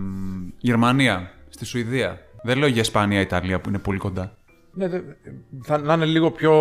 [0.57, 2.19] Γερμανία, στη Σουηδία.
[2.43, 4.33] Δεν λέω για Ισπανία, Ιταλία που είναι πολύ κοντά.
[4.73, 5.01] ναι δε-
[5.63, 6.53] θα να είναι λίγο πιο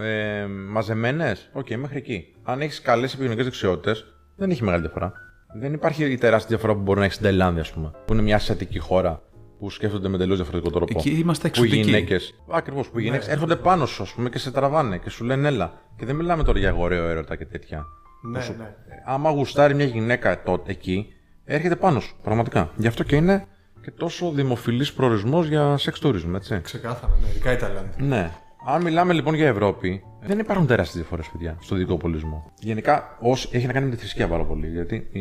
[0.00, 1.48] ε, μαζεμένες.
[1.52, 2.34] Οκ, μέχρι εκεί.
[2.42, 4.04] Αν έχεις καλές επικοινωνικές δεξιότητες,
[4.36, 5.12] δεν έχει μεγάλη διαφορά.
[5.60, 7.90] Δεν υπάρχει η τεράστια διαφορά που μπορεί να έχεις στην Ταϊλάνδη, ας πούμε.
[8.04, 9.22] Που είναι μια ασιατική χώρα
[9.64, 10.98] που σκέφτονται με τελείως διαφορετικό τρόπο.
[10.98, 11.86] Εκεί είμαστε Που οι εξωτικοί.
[11.90, 12.34] γυναίκες.
[12.50, 15.48] Ακριβώς, που οι γυναίκες έρχονται πάνω σου, ας πούμε, και σε τραβάνε και σου λένε
[15.48, 15.72] έλα.
[15.96, 17.84] Και δεν μιλάμε τώρα για ωραίο έρωτα και τέτοια.
[18.22, 18.64] Ναι, Όσο- ναι.
[18.64, 21.06] Ε, Άμα γουστάρει μια γυναίκα τότε εκεί,
[21.44, 22.16] έρχεται πάνω σου.
[22.22, 22.70] Πραγματικά.
[22.76, 23.46] Γι' αυτό και είναι
[23.82, 26.60] και τόσο δημοφιλής προορισμός για sex tourism, έτσι.
[26.62, 27.88] Ξεκάθαρα, ναι, ειδικά οι Ιταλιάνοι.
[27.98, 28.30] Ναι.
[28.66, 32.52] Αν μιλάμε λοιπόν για Ευρώπη, δεν υπάρχουν τεράστιες διαφορές, παιδιά, στο δικό πολιτισμό.
[32.60, 34.66] Γενικά, όσοι, έχει να κάνει με τη θρησκεία πάρα πολύ.
[34.68, 35.20] Γιατί ε,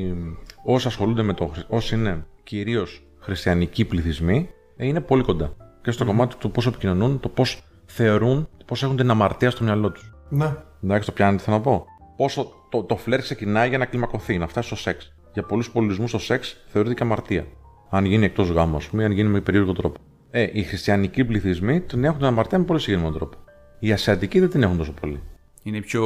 [0.64, 1.46] όσοι ασχολούνται με το.
[1.48, 5.56] χρη- όσοι είναι κυρίως χριστιανικοί πληθυσμοί, ε, είναι πολύ κοντά.
[5.82, 9.92] Και στο κομμάτι του πώς επικοινωνούν, το πώς θεωρούν, πώς έχουν την αμαρτία στο μυαλό
[9.92, 10.14] τους.
[10.30, 10.56] Ναι.
[10.84, 11.86] Εντάξει, το πιάνετε, θέλω να πω.
[12.18, 15.14] Πόσο το, το φλερ ξεκινάει για να κλιμακωθεί, να φτάσει στο σεξ.
[15.34, 17.46] Για πολλούς πολιτισμούς το σεξ θεωρείται και αμαρτία.
[17.90, 20.00] Αν γίνει εκτός γάμου, ας πούμε, ή αν γίνει με περίεργο τρόπο.
[20.32, 23.38] Ε, οι χριστιανικοί πληθυσμοί την έχουν την αμαρτία με πολύ συγκεκριμένο τρόπο.
[23.80, 25.22] Οι ασιατικοί δεν την έχουν τόσο πολύ.
[25.64, 26.04] Είναι πιο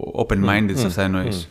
[0.00, 1.48] open-minded σε αυτά εννοείς.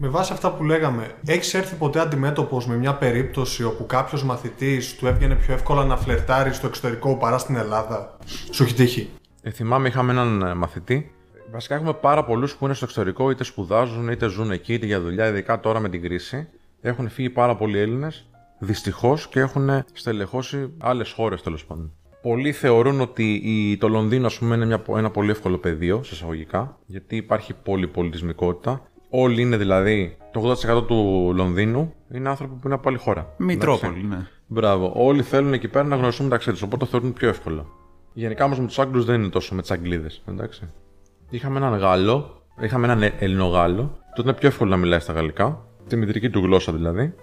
[0.00, 4.96] Με βάση αυτά που λέγαμε, έχεις έρθει ποτέ αντιμέτωπος με μια περίπτωση όπου κάποιος μαθητής
[4.96, 8.16] του έβγαινε πιο εύκολα να φλερτάρει στο εξωτερικό παρά στην Ελλάδα;
[8.50, 9.10] Σου έχει τύχει;
[9.42, 11.12] Ε, θυμάμαι, είχαμε έναν ε, μαθητή.
[11.52, 15.00] Βασικά, έχουμε πάρα πολλούς που είναι στο εξωτερικό, είτε σπουδάζουν, είτε ζουν εκεί, είτε για
[15.00, 16.48] δουλειά, ειδικά τώρα με την κρίση.
[16.80, 18.26] Έχουν φύγει πάρα πολλοί Έλληνες,
[18.58, 21.92] δυστυχώς, και έχουν στελεχώσει άλλες χώρες τέλος πάντων.
[22.22, 26.14] Πολλοί θεωρούν ότι η, το Λονδίνο, ας πούμε, είναι μια, ένα πολύ εύκολο πεδίο, σε
[26.14, 28.82] εισαγωγικά, γιατί υπάρχει πολυπολιτισμικότητα.
[29.10, 33.34] Όλοι είναι δηλαδή, το 80% του Λονδίνου είναι άνθρωποι που είναι από άλλη χώρα.
[33.36, 34.26] Μητρόπολη, ναι.
[34.46, 34.92] Μπράβο.
[34.94, 37.66] Όλοι θέλουν εκεί πέρα να γνωριστούν μεταξύ τους, οπότε το θεωρούν πιο εύκολο.
[38.12, 40.22] Γενικά όμως με τους Άγγλους δεν είναι τόσο με τις Αγγλίδες.
[40.28, 40.70] Εντάξει.
[41.30, 45.64] Είχαμε έναν Γάλλο, είχαμε έναν Ε- Ελληνογάλλο, τότε είναι πιο εύκολο να μιλάει στα γαλλικά,
[45.86, 47.14] τη μητρική του γλώσσα δηλαδή.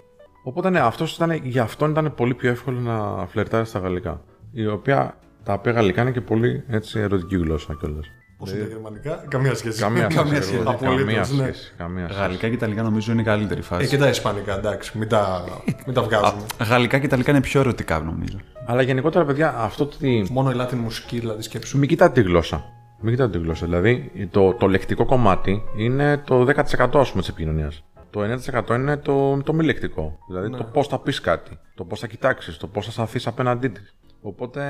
[0.44, 4.22] Οπότε ναι, αυτός ήταν, για αυτόν ήταν πολύ πιο εύκολο να φλερτάρει στα γαλλικά.
[4.52, 8.06] Η οποία τα οποία γαλλικά είναι και πολύ έτσι, ερωτική γλώσσα κιόλας.
[8.38, 9.80] Πώς είναι τα γερμανικά, καμία σχέση.
[9.80, 10.26] Καμία σχέση.
[10.26, 10.54] σχέση.
[10.54, 11.24] εγώ, Απολύτως, Καμία ναι.
[11.24, 11.72] σχέση.
[11.76, 12.20] Καμία σχέση.
[12.20, 13.88] Γαλλικά και Ιταλικά νομίζω είναι η καλύτερη Ε, φάση.
[13.88, 15.44] και τα Ισπανικά, εντάξει, μην τα,
[15.86, 16.42] μην τα βγάζουμε.
[16.68, 18.38] Γαλλικά και Ιταλικά είναι πιο ερωτικά νομίζω.
[18.66, 21.78] Αλλά γενικότερα, παιδιά, αυτό ότι Μόνο η Latin μουσική, δηλαδή σκέψου.
[21.78, 22.64] Μην κοιτάτε τη γλώσσα.
[23.00, 23.66] Μην κοιτάτε τη γλώσσα.
[23.66, 26.54] Δηλαδή, το, το λεκτικό κομμάτι είναι το 10%
[27.00, 27.84] ας πούμε της επικοινωνίας.
[28.10, 28.20] Το
[28.66, 30.18] 90% είναι το, το μη λεκτικό.
[30.28, 33.68] Δηλαδή, το πώς θα πεις κάτι, το πώς θα κοιτάξεις, το πώς θα σταθεί απέναντί
[33.68, 33.94] της.
[34.20, 34.62] Οπότε,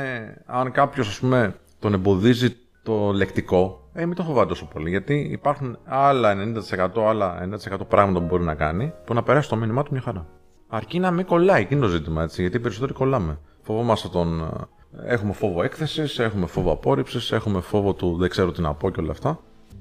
[0.46, 2.56] αν κάποιος, ας πούμε, τον εμποδίζει
[2.86, 4.90] το λεκτικό, ε, μην το φοβάται τόσο πολύ.
[4.90, 9.56] Γιατί υπάρχουν άλλα 90%, άλλα 90% πράγματα που μπορεί να κάνει που να περάσει το
[9.56, 10.26] μήνυμά του μια χαρά.
[10.68, 13.38] Αρκεί να μην κολλάει, εκείνο το ζήτημα έτσι, γιατί περισσότεροι κολλάμε.
[13.62, 14.50] Φοβόμαστε τον
[15.04, 19.00] Έχουμε φόβο έκθεσης, έχουμε φόβο απόρριψης, έχουμε φόβο του δεν ξέρω τι να πω και
[19.00, 19.28] όλα αυτά.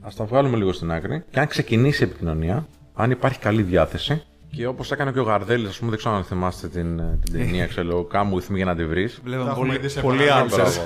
[0.02, 4.24] Α τα βγάλουμε λίγο στην άκρη και αν ξεκινήσει η επικοινωνία, αν υπάρχει καλή διάθεση,
[4.52, 7.34] και όπως έκανε και ο Γαρδέλης, ας πούμε, δεν ξέρω αν θυμάστε την, ε, την
[7.34, 9.20] ταινία, ξέρω, κάμου ηθμή για να τη βρεις.
[9.24, 10.60] Βλέπαμε έχουμε πολύ, δει σε πολύ επανάληψη.
[10.62, 10.82] άμψες.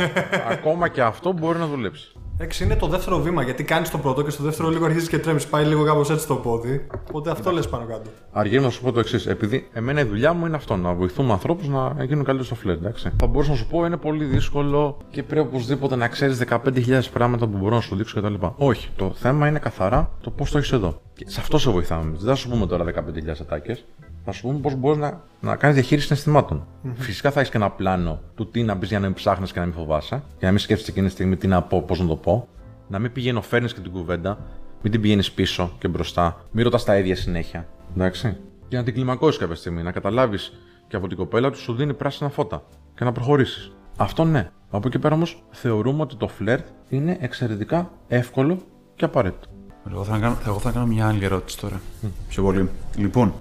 [0.50, 2.12] Ακόμα και αυτό μπορεί να δουλέψει.
[2.42, 5.20] Εντάξει, είναι το δεύτερο βήμα γιατί κάνεις το πρώτο και στο δεύτερο λίγο αρχίζεις και
[5.20, 5.48] τρέμεις.
[5.48, 6.88] Πάει λίγο κάπως έτσι το πόδι.
[7.08, 8.10] Οπότε αυτό λες πάνω κάτω.
[8.32, 9.28] Αργύρι να σου πω το εξής.
[9.28, 12.76] Επειδή εμένα η δουλειά μου είναι αυτό, να βοηθούμε ανθρώπους να γίνουν καλύτεροι στο φλερ,
[12.76, 13.12] εντάξει.
[13.20, 17.48] Θα μπορούσα να σου πω είναι πολύ δύσκολο και πρέπει οπωσδήποτε να ξέρεις 15.000 πράγματα
[17.48, 18.34] που μπορώ να σου δείξω κτλ.
[18.58, 18.90] Όχι.
[18.96, 21.02] Το θέμα είναι καθαρά το πώς το έχεις εδώ.
[21.14, 22.04] Και σε αυτό σε βοηθάμε.
[22.04, 22.20] εμείς.
[22.20, 23.86] Δεν θα σου πούμε τώρα 15.000 ατάκες.
[24.26, 26.68] Θα σου πούμε πώς μπορείς να, να κάνεις διαχείριση συναισθημάτων.
[26.96, 29.60] Φυσικά θα έχεις και ένα πλάνο του τι να μπει για να μην ψάχνεις και
[29.60, 30.16] να μην φοβάσαι.
[30.16, 32.48] Για να μην σκέφτεσαι εκείνη τη στιγμή τι να πω, πώς να το πω.
[32.88, 34.38] Να μην πηγαίνω, φέρνεις και την κουβέντα.
[34.82, 36.42] Μην την πηγαίνεις πίσω και μπροστά.
[36.52, 37.68] Μην ρωτάς τα ίδια συνέχεια.
[37.96, 38.38] Εντάξει.
[38.68, 39.84] Για να την κλιμακώσεις κάποια στιγμή.
[39.84, 42.64] Να καταλάβεις και από την κοπέλα ότι σου δίνει πράσινα φώτα.
[42.96, 43.72] Και να προχωρήσεις.
[43.98, 44.50] Αυτό ναι.
[44.70, 48.58] Από εκεί πέρα όμως θεωρούμε ότι το φλερτ είναι εξαιρετικά εύκολο
[48.96, 49.48] και απαραίτητο.
[49.92, 51.82] Εγώ θα, κάνω, εγώ θα κάνω μια άλλη ερώτηση τώρα.
[52.28, 52.70] Πιο πολύ.
[52.96, 53.34] Λοιπόν,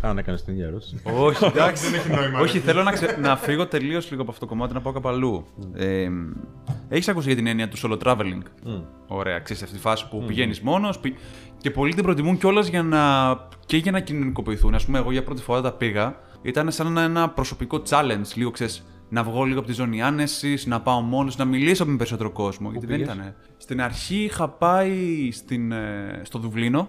[0.00, 0.96] Αν έκανες την ίδια ερώτηση.
[1.16, 1.84] όχι, εντάξει.
[1.90, 2.40] Δεν έχει νόημα.
[2.40, 3.18] Όχι, θέλω να, ξε...
[3.20, 5.46] να φύγω τελείως λίγο από αυτό το κομμάτι να πάω κάπου αλλού.
[5.72, 6.08] Ε,
[6.88, 8.42] Έχεις ακούσει για την έννοια του solo traveling;
[9.06, 11.00] Ωραία, ξέρεις αυτή τη φάση που πηγαίνεις μόνος
[11.58, 13.00] και πολλοί την προτιμούν κιόλας για να...
[13.66, 14.74] και για να κοινωνικοποιηθούν.
[14.74, 16.16] Α πούμε, εγώ για πρώτη φορά τα πήγα.
[16.42, 18.86] Ήταν σαν ένα, ένα προσωπικό challenge, λίγο ξέρεις.
[19.08, 22.70] Να βγω λίγο από τη ζώνη άνεσης, να πάω μόνος, να μιλήσω με περισσότερο κόσμο.
[22.70, 23.34] γιατί δεν πήγες; ήταν.
[23.62, 26.88] Στην αρχή είχα πάει στην, ε, στο Δουβλίνο.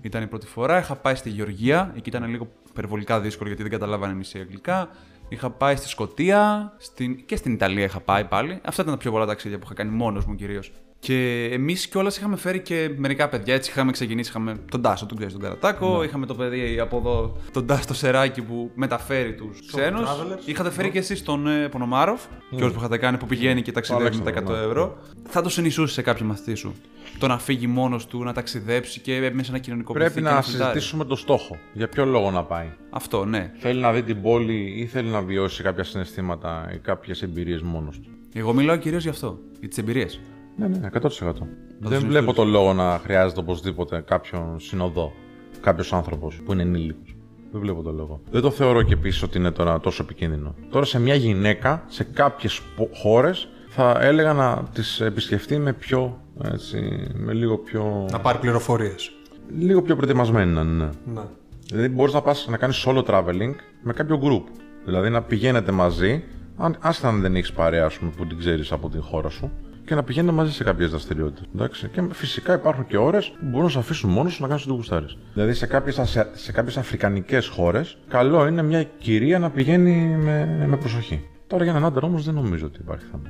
[0.00, 0.78] Ήταν η πρώτη φορά.
[0.78, 1.92] Είχα πάει στη Γεωργία.
[1.96, 4.88] Εκεί ήταν λίγο υπερβολικά δύσκολο γιατί δεν καταλάβανε μισή αγγλικά.
[5.28, 7.24] Είχα πάει στη Σκωτία στην...
[7.26, 8.60] και στην Ιταλία είχα πάει πάλι.
[8.64, 10.72] Αυτά ήταν τα πιο πολλά ταξίδια που είχα κάνει μόνος μου κυρίως.
[11.00, 13.54] Και εμείς κιόλας είχαμε φέρει και μερικά παιδιά.
[13.54, 14.30] Έτσι είχαμε ξεκινήσει.
[14.30, 16.02] Είχαμε τον Τάσο, τον ξέρεις τον Καρατάκο.
[16.04, 20.08] Είχαμε το παιδί από εδώ, τον Τάσο το Σεράκι που μεταφέρει τους ξένους.
[20.08, 20.38] travelers.
[20.44, 22.22] Είχατε φέρει και εσείς τον ε, Πονομάροφ.
[22.50, 24.64] Και όλους που είχατε κάνει που πηγαίνει και ταξιδεύει με τα 100 Αλέξανδρο, ναι.
[24.64, 24.98] ευρώ.
[25.28, 26.74] Θα το συνιστούσε σε κάποιο μαθητή σου.
[27.18, 30.10] Το να φύγει μόνος του, να ταξιδέψει και μέσα να κοινωνικοποιηθεί.
[30.12, 30.70] Πρέπει και να φλιτάρει.
[30.70, 31.58] συζητήσουμε το στόχο.
[31.72, 32.72] Για ποιο λόγο να πάει.
[32.90, 33.52] Αυτό, ναι.
[33.58, 38.00] Θέλει να δει την πόλη ή θέλει να βιώσει κάποια συναισθήματα ή κάποιες εμπειρίες μόνος
[38.00, 38.10] του.
[38.32, 39.38] Εγώ μιλάω κυρίως γι' αυτό.
[39.60, 40.20] Για τις εμπειρίες.
[40.56, 41.00] Ναι, ναι, 100%.
[41.02, 42.02] Δεν συνιστούς.
[42.04, 45.12] βλέπω το λόγο να χρειάζεται οπωσδήποτε κάποιον συνοδό,
[45.60, 47.14] κάποιος άνθρωπος που είναι ενήλικος.
[47.52, 48.20] Δεν βλέπω το λόγο.
[48.30, 50.54] Δεν το θεωρώ και επίσης ότι είναι τώρα τόσο επικίνδυνο.
[50.70, 52.60] Τώρα σε μια γυναίκα, σε κάποιες
[53.02, 56.20] χώρες, θα έλεγα να τις επισκεφτεί με πιο.
[56.44, 58.06] Έτσι, με λίγο πιο.
[58.10, 59.10] Να πάρει πληροφορίες.
[59.58, 60.72] Λίγο πιο προετοιμασμένη να είναι.
[60.72, 60.90] ναι.
[61.14, 61.22] Ναι.
[61.66, 64.52] Δηλαδή μπορείς να πας να κάνεις solo traveling με κάποιο group.
[64.84, 66.24] Δηλαδή να πηγαίνετε μαζί,
[66.56, 69.50] αν, άσχετα αν δεν έχεις παρέα ας πούμε, που την ξέρεις από την χώρα σου,
[69.90, 71.88] και να πηγαίνετε μαζί σε κάποιες δραστηριότητες.
[71.92, 74.72] Και φυσικά υπάρχουν και ώρες που μπορούν να σε αφήσουν μόνος σου να κάνεις ό,τι
[74.72, 75.16] γουστάρεις.
[75.34, 76.00] Δηλαδή σε κάποιες
[76.32, 81.28] σε κάποιες αφρικανικές χώρες, καλό είναι μια κυρία να πηγαίνει με, με προσοχή.
[81.46, 83.22] Τώρα για έναν άντρα όμως δεν νομίζω ότι υπάρχει θέμα.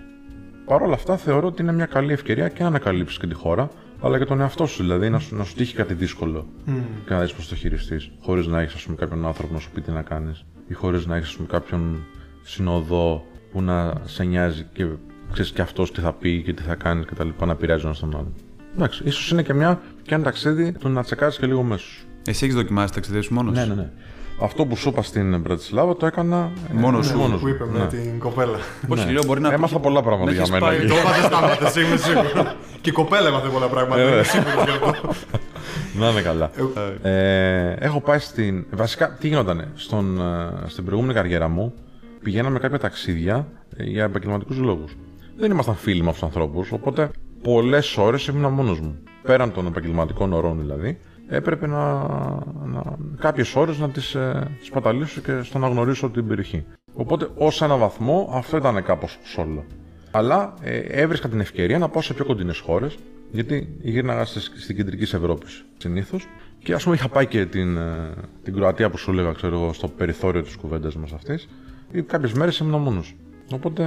[0.64, 3.68] Παρ' όλα αυτά θεωρώ ότι είναι μια καλή ευκαιρία και να ανακαλύψεις και τη χώρα,
[4.00, 4.82] αλλά και τον εαυτό σου.
[4.82, 6.46] Δηλαδή να σου, να σου τύχει κάτι δύσκολο
[7.06, 9.90] και να δεις πώς το χειριστείς, χωρίς να έχεις κάποιον άνθρωπο να σου πει τι
[9.90, 12.06] να κάνεις, ή χωρίς να έχεις κάποιον
[12.42, 14.86] συνοδό που να σε νοιάζει και
[15.32, 17.84] ξέρεις και αυτός τι θα πει και τι θα κάνεις και τα λοιπά, να πειράζει
[17.84, 18.34] ένας τον άλλον.
[18.74, 22.04] Εντάξει, ίσως είναι και, μια, και ένα ταξίδι του να τσεκάρει και λίγο μέσα σου.
[22.26, 23.90] Εσύ έχεις δοκιμάσει ταξιδέψει μόνος; Ναι, ναι, ναι.
[24.42, 27.16] Αυτό που σου είπα στην Μπρατισλάβα το έκανα ε, Μόνος σου.
[27.16, 27.52] μόνος Που μου.
[27.54, 27.86] είπε με Ναι.
[27.86, 28.58] την κοπέλα.
[28.88, 29.52] Όχι, λέω μπορεί να.
[29.52, 30.66] Έμαθα πολλά πράγματα να για έχεις μένα.
[30.66, 30.86] πάει- εκεί.
[30.86, 32.54] Το έμαθε σταμάτα, είμαι σίγουρος.
[32.80, 34.02] Και η κοπέλα έμαθε πολλά πράγματα.
[34.02, 34.94] Είμαι σίγουρος γι' αυτό.
[35.98, 36.50] Να είναι καλά.
[37.02, 38.64] Ε, έχω πάει στην.
[38.70, 39.68] Βασικά, τι γινότανε.
[39.74, 41.74] Στον, ε, στην προηγούμενη καριέρα μου
[42.22, 44.96] πηγαίναμε κάποια ταξίδια ε, για επαγγελματικούς λόγους.
[45.40, 47.10] Δεν ήμασταν φίλοι με αυτούς τους ανθρώπους, οπότε
[47.42, 48.98] πολλές ώρες ήμουν μόνος μου.
[49.22, 51.94] Πέραν των επαγγελματικών ωρών δηλαδή, έπρεπε να,
[52.64, 52.82] να
[53.18, 56.64] κάποιες ώρες να τις ε, σπαταλήσω και στο να γνωρίσω την περιοχή.
[56.94, 59.62] Οπότε, ως ένα βαθμό, αυτό ήταν κάπως solo.
[60.10, 62.96] Αλλά ε, έβρισκα την ευκαιρία να πάω σε πιο κοντινές χώρες,
[63.30, 66.26] γιατί γύρναγα στις- στην κεντρική Ευρώπης συνήθως.
[66.62, 68.12] Και ας πούμε, είχα πάει και την, ε,
[68.42, 71.48] την Κροατία που σου έλεγα, ξέρω εγώ, στο περιθώριο της κουβέντας μας αυτής.
[72.06, 73.14] Κάποιες μέρες ήμουν μόνος.
[73.54, 73.84] Οπότε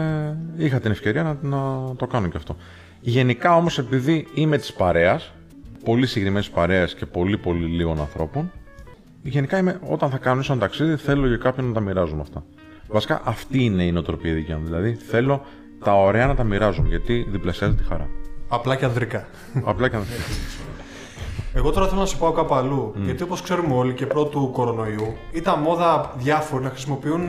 [0.58, 2.56] είχα την ευκαιρία να, να το κάνω και αυτό.
[3.00, 5.34] Γενικά όμως, επειδή είμαι της παρέας,
[5.84, 8.52] πολύ συγκεκριμένης παρέας και πολύ πολύ λίγων ανθρώπων,
[9.22, 12.44] γενικά είμαι, όταν θα κάνω ένα ταξίδι, θέλω για κάποιον να τα μοιράζομαι αυτά.
[12.88, 14.66] Βασικά αυτή είναι η νοοτροπία δικιά μου.
[14.66, 15.46] Δηλαδή θέλω
[15.84, 18.10] τα ωραία να τα μοιράζομαι γιατί διπλασιάζει τη χαρά.
[18.48, 19.28] Απλά και ανδρικά.
[19.64, 20.04] Απλά και να
[21.54, 22.94] Εγώ τώρα θέλω να σε πάω κάπου αλλού.
[23.06, 27.28] Γιατί όπως ξέρουμε όλοι και πρώτου κορονοϊού, ήταν μόδα διάφοροι να χρησιμοποιούν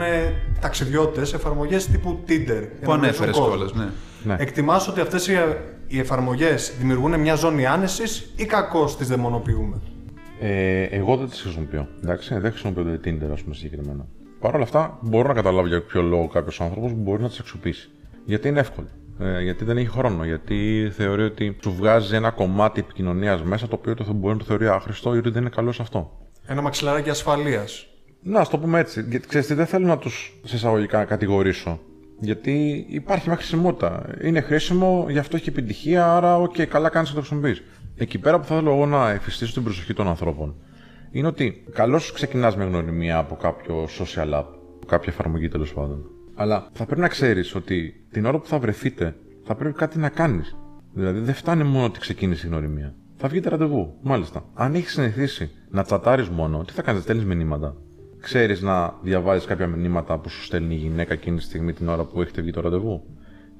[0.61, 2.47] ταξιδιώτες εφαρμογές τύπου Tinder.
[2.47, 3.83] για Που να ανέφερες γνωρίσουν κιόλας, κόσμο.
[3.85, 3.91] ναι.
[4.35, 4.37] Ναι.
[4.39, 5.35] Εκτιμάς ότι αυτές οι,
[5.87, 9.81] οι εφαρμογές δημιουργούν μια ζώνη άνεσης ή κακώς τις δαιμονοποιούμε;
[10.41, 11.89] Ε, εγώ δεν τις χρησιμοποιώ.
[12.03, 14.07] Εντάξει, δεν χρησιμοποιώ το Tinder, ας πούμε, συγκεκριμένα.
[14.41, 17.91] Παρ' όλα αυτά, μπορώ να καταλάβω για ποιο λόγο κάποιος άνθρωπος μπορεί να τις αξιοποιήσει.
[18.25, 18.87] Γιατί είναι εύκολο.
[19.19, 20.25] Ε, γιατί δεν έχει χρόνο.
[20.25, 24.45] Γιατί θεωρεί ότι σου βγάζει ένα κομμάτι επικοινωνίας μέσα το οποίο το μπορεί να το
[24.45, 26.11] θεωρεί άχρηστο ή ότι δεν είναι καλό σε αυτό.
[26.47, 27.87] Ένα μαξιλαράκι ασφαλείας.
[28.23, 29.07] Να, ας το πούμε έτσι.
[29.09, 31.81] Γιατί ξέρεις τι, δεν θέλω να τους σε εισαγωγικά κατηγορήσω.
[32.21, 34.07] Γιατί υπάρχει μια χρησιμότητα.
[34.23, 37.63] Είναι χρήσιμο, γι' αυτό έχει επιτυχία, άρα, OK, okay, καλά κάνεις να το χρησιμοποιείς.
[37.97, 40.55] Εκεί πέρα που θα θέλω εγώ να επιστήσω την προσοχή των ανθρώπων
[41.15, 44.47] είναι ότι καλώς ξεκινάς με γνωριμία από κάποιο social app,
[44.77, 46.14] από κάποια εφαρμογή τέλος πάντων.
[46.35, 50.09] Αλλά θα πρέπει να ξέρεις ότι την ώρα που θα βρεθείτε, θα πρέπει κάτι να
[50.09, 50.57] κάνεις.
[50.93, 52.95] Δηλαδή δεν φτάνει μόνο ότι ξεκίνησε η γνωριμία.
[53.17, 54.45] Θα βγείτε ραντεβού, μάλιστα.
[54.55, 57.77] Αν έχεις συνηθίσει να τσατάρεις μόνο, τι θα κάνεις, στέλνεις μηνύματα.
[58.21, 62.05] Ξέρεις να διαβάζεις κάποια μηνύματα που σου στέλνει η γυναίκα εκείνη τη στιγμή την ώρα
[62.05, 63.03] που έχετε βγει το ραντεβού.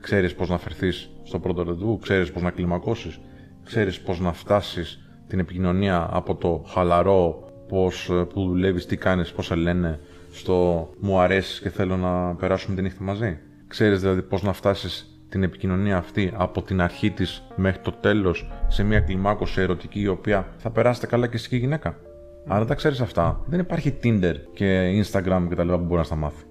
[0.01, 3.21] Ξέρεις πώς να φερθείς στο πρώτο ραντεβού, ξέρεις πώς να κλιμακώσεις,
[3.65, 4.99] ξέρεις πώς να φτάσεις
[5.29, 10.01] την επικοινωνία από το χαλαρό, πώς, ε, που δουλεύεις, τι κάνεις, πώς σε λένε,
[10.35, 13.39] στο μου αρέσεις και θέλω να περάσουμε τη νύχτα μαζί.
[13.67, 18.51] Ξέρεις δηλαδή πώς να φτάσεις την επικοινωνία αυτή από την αρχή της μέχρι το τέλος
[18.69, 21.97] σε μια κλιμάκωση ερωτική η οποία θα περάσετε καλά και εσύ και η γυναίκα;
[22.47, 25.97] Αν δεν τα ξέρεις αυτά, δεν υπάρχει Tinder και Instagram και τα λοιπά που μπορεί
[25.97, 26.45] να στα μάθει.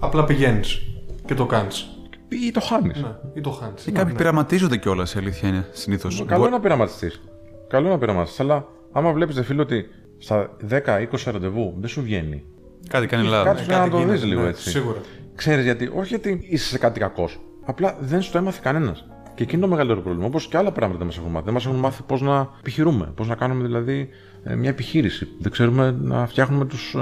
[0.00, 0.82] Απλά πηγαίνεις
[1.24, 1.88] και το κάνεις.
[2.28, 3.02] Ή το χάνεις.
[3.02, 3.86] Ναι, ή το χάνεις.
[3.86, 6.24] Ή κάποιοι πειραματίζονται κιόλας, η αλήθεια είναι συνήθως.
[6.26, 6.50] Καλό Μπο...
[6.50, 7.20] να πειραματιστείς.
[7.68, 8.40] Καλό να πειραματιστείς.
[8.40, 9.86] Αλλά άμα βλέπεις, φίλο, ότι
[10.18, 12.44] στα 10-20 ραντεβού δεν σου βγαίνει.
[12.88, 13.66] Κάτι κάνει λάθος.
[13.66, 14.70] Κάτι να το δεις λίγο ναι, έτσι.
[14.70, 14.98] Σίγουρα.
[15.34, 17.40] Ξέρεις γιατί, όχι γιατί είσαι σε κάτι κακός.
[17.64, 19.06] Απλά δεν σου το έμαθε κανένας.
[19.34, 20.26] Και εκείνο το μεγαλύτερο πρόβλημα.
[20.26, 21.44] Όπως και άλλα πράγματα δεν μας έχουν μάθει.
[21.44, 24.08] Δεν μας έχουν μάθει πώς να επιχειρούμε, πώς να κάνουμε δηλαδή
[24.44, 25.28] ε, μια επιχείρηση.
[25.38, 26.96] Δεν ξέρουμε να φτιάχνουμε τους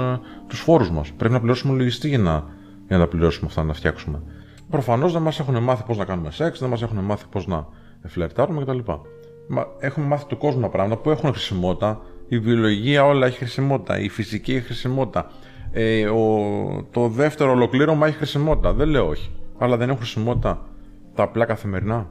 [0.47, 1.11] τους ε, φόρους μας.
[1.11, 2.43] Πρέπει να πληρώσουμε λογιστή για να,
[2.87, 4.21] για να τα πληρώσουμε αυτά, να φτιάξουμε.
[4.69, 7.67] Προφανώς δεν μας έχουν μάθει πώς να κάνουμε σεξ, δεν μας έχουν μάθει πώς να
[8.05, 8.79] φλερτάρουμε κτλ.
[9.47, 12.01] Μα έχουμε μάθει του κόσμου πράγματα που έχουν χρησιμότητα.
[12.27, 13.99] Η βιολογία όλα έχει χρησιμότητα.
[13.99, 15.31] Η φυσική έχει χρησιμότητα.
[15.77, 18.73] Ε, ο, το δεύτερο ολοκλήρωμα έχει χρησιμότητα.
[18.73, 19.31] Δεν λέω όχι.
[19.57, 20.65] Αλλά δεν έχουν χρησιμότητα
[21.15, 22.09] τα απλά καθημερινά.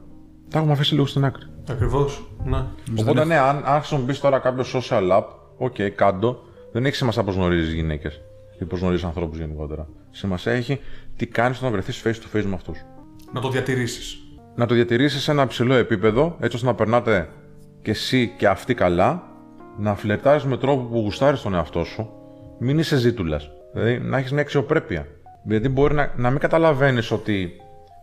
[0.49, 1.43] Τα έχουμε αφήσει λίγο στην άκρη.
[1.69, 2.27] Ακριβώς.
[2.43, 2.63] Ναι.
[2.99, 5.23] Οπότε, ναι, αν, αν χρησιμοποιείς τώρα κάποιο social app,
[5.57, 6.39] OK, okay, κάντο,
[6.71, 8.21] δεν έχει σημασία πώς γνωρίζεις γυναίκες
[8.59, 9.87] ή πώς γνωρίζεις ανθρώπους γενικότερα.
[10.11, 10.79] Σημασία έχει
[11.15, 12.85] τι κάνεις όταν βρεθείς face to face με αυτούς.
[13.33, 14.17] Να το διατηρήσεις.
[14.55, 17.29] Να το διατηρήσεις σε ένα ψηλό επίπεδο, έτσι ώστε να περνάτε
[17.81, 19.23] και εσύ και αυτοί καλά,
[19.77, 22.09] να φλερτάρεις με τρόπο που γουστάρεις τον εαυτό σου,
[22.59, 23.49] μην είσαι ζήτουλας.
[23.75, 25.07] Δηλαδή να έχεις μια αξιοπρέπεια.
[25.43, 27.51] Γιατί μπορεί να, να μην καταλαβαίνεις ότι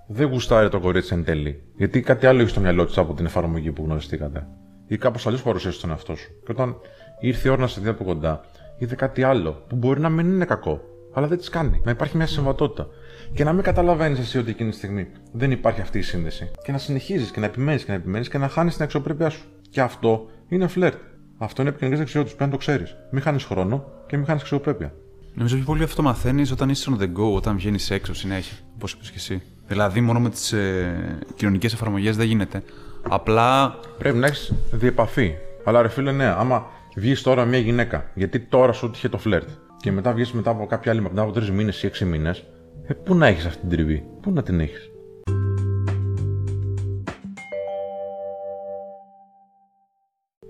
[0.06, 1.62] δεν γουστάρει το κορίτσι εν τέλει.
[1.76, 4.46] Γιατί κάτι άλλο έχει στο μυαλό της από την εφαρμογή που γνωριστήκατε.
[4.86, 6.30] Ή κάπως αλλιώς παρουσίασε τον εαυτό σου.
[6.44, 6.76] Και όταν
[7.20, 8.40] ήρθε η ώρα να σε δει από κοντά,
[8.78, 10.80] είδε κάτι άλλο που μπορεί να μην είναι κακό,
[11.12, 11.80] αλλά δεν της κάνει.
[11.84, 12.86] Να υπάρχει μια συμβατότητα.
[13.34, 16.50] Και να μην καταλαβαίνεις εσύ ότι εκείνη τη στιγμή δεν υπάρχει αυτή η σύνδεση.
[16.64, 19.44] Και να συνεχίζεις και να επιμένεις και να επιμένεις και να χάνεις την αξιοπρέπειά σου.
[19.70, 20.98] Και αυτό είναι φλερτ.
[21.38, 22.36] Αυτό είναι επικοινωνία δεξιότητας.
[22.36, 22.96] Πρέπει να το ξέρεις.
[23.10, 24.94] Μην χάνεις χρόνο και μην χάνεις αξιοπρέπεια.
[25.34, 28.56] Νομίζω πιο πολύ αυτό μαθαίνεις όταν είσαι on the go, όταν βγαίνεις έξω συνέχεια.
[28.78, 29.42] Πώ είπες και εσύ.
[29.66, 32.62] Δηλαδή, μόνο με τις ε, κοινωνικές εφαρμογές δεν γίνεται.
[33.08, 33.78] Απλά.
[33.98, 35.34] Πρέπει να έχεις διεπαφή.
[35.64, 36.66] Αλλά ρε φίλε, ναι, άμα
[36.96, 40.66] βγεις τώρα μια γυναίκα, γιατί τώρα σου είχε το φλερτ, και μετά βγεις μετά από
[40.66, 42.44] κάποια άλλη, μετά από τρεις μήνες ή έξι μήνες,
[42.86, 44.90] ε, πού να έχεις αυτή την τριβή, πού να την έχεις;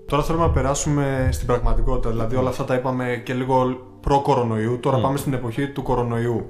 [0.05, 2.09] Τώρα θέλουμε να περάσουμε στην πραγματικότητα.
[2.09, 4.79] Δηλαδή, όλα αυτά τα είπαμε και λίγο προ-κορονοϊού.
[4.79, 6.45] Τώρα πάμε στην εποχή του κορονοϊού.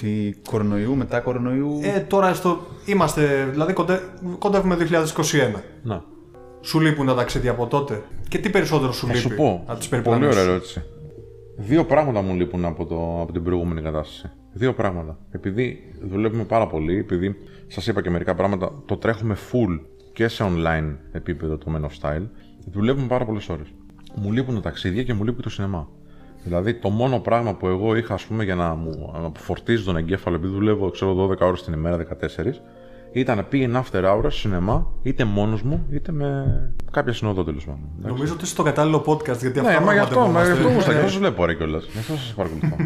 [0.00, 1.80] Τι κορονοϊού, μετά κορονοϊού.
[1.82, 2.58] Ε, τώρα στο...
[2.84, 4.00] είμαστε, δηλαδή κοντε...
[4.38, 4.76] κοντεύουμε
[5.56, 5.60] 2021.
[5.82, 6.04] Να.
[6.60, 9.62] Σου λείπουν τα ταξίδια από τότε; Και τι περισσότερο σου Θα λείπει σου πω.
[9.66, 10.50] από τις Πολύ περιπτώσεις ωραία σου.
[10.50, 10.82] ερώτηση.
[11.56, 14.30] Δύο πράγματα μου λείπουν από, το, από την προηγούμενη κατάσταση.
[14.52, 15.18] Δύο πράγματα.
[15.30, 17.36] Επειδή δουλεύουμε πάρα πολύ, επειδή
[17.66, 19.80] σας είπα και μερικά πράγματα, το τρέχουμε full
[20.12, 22.26] και σε online επίπεδο το Men of Style,
[22.70, 23.66] δουλεύουμε πάρα πολλές ώρες.
[24.14, 25.88] Μου λείπουν τα ταξίδια και μου λείπει το σινεμά.
[26.46, 29.84] Δηλαδή, το μόνο πράγμα που εγώ είχα, ας πούμε, για να μου να μου φορτίζει
[29.84, 32.60] τον εγκέφαλο, επειδή δουλεύω, ξέρω, 12 ώρες την ημέρα, 14,
[33.12, 36.44] ήταν να πήγαινε after hours στο σινεμά, είτε μόνος μου, είτε με
[36.90, 37.80] κάποια συνοδό τέλος πάντων.
[37.92, 38.12] εντάξει.
[38.12, 40.42] Νομίζω ότι είσαι στο κατάλληλο podcast γιατί Ναι, αυτά μα γι' αυτό, μα γι' αυτό
[40.42, 40.74] πραγματευόμαστε.
[40.74, 41.84] γούστα, γι' αυτό σας βλέπω ρε κιόλας.
[41.92, 42.76] Γι' αυτό σας παρακολουθώ.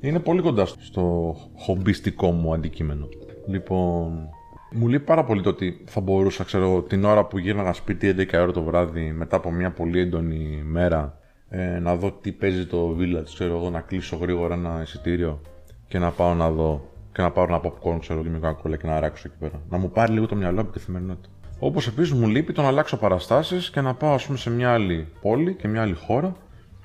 [0.00, 3.08] Είναι πολύ κοντά στο- στο χομπιστικό μου αντικείμενο.
[3.48, 4.28] Λοιπόν,
[4.72, 8.38] μου λείπει πάρα πολύ το ότι θα μπορούσα, ξέρω, την ώρα που γύρναγα σπίτι 11
[8.42, 11.18] ώρα το βράδυ, μετά από μια πολύ έντονη μέρα,
[11.48, 15.40] ε, να δω τι παίζει το village, ξέρω εγώ, να κλείσω γρήγορα ένα εισιτήριο
[15.88, 18.86] και να πάω να δω και να πάρω ένα popcorn, ξέρω, και μια κοκακόλα και
[18.86, 19.60] να ράξω εκεί πέρα.
[19.70, 21.28] Να μου πάρει λίγο το μυαλό από τη καθημερινότητα.
[21.58, 24.72] Όπως επίσης μου λείπει το να αλλάξω παραστάσεις και να πάω, ας πούμε, σε μια
[24.72, 26.36] άλλη πόλη και μια άλλη χώρα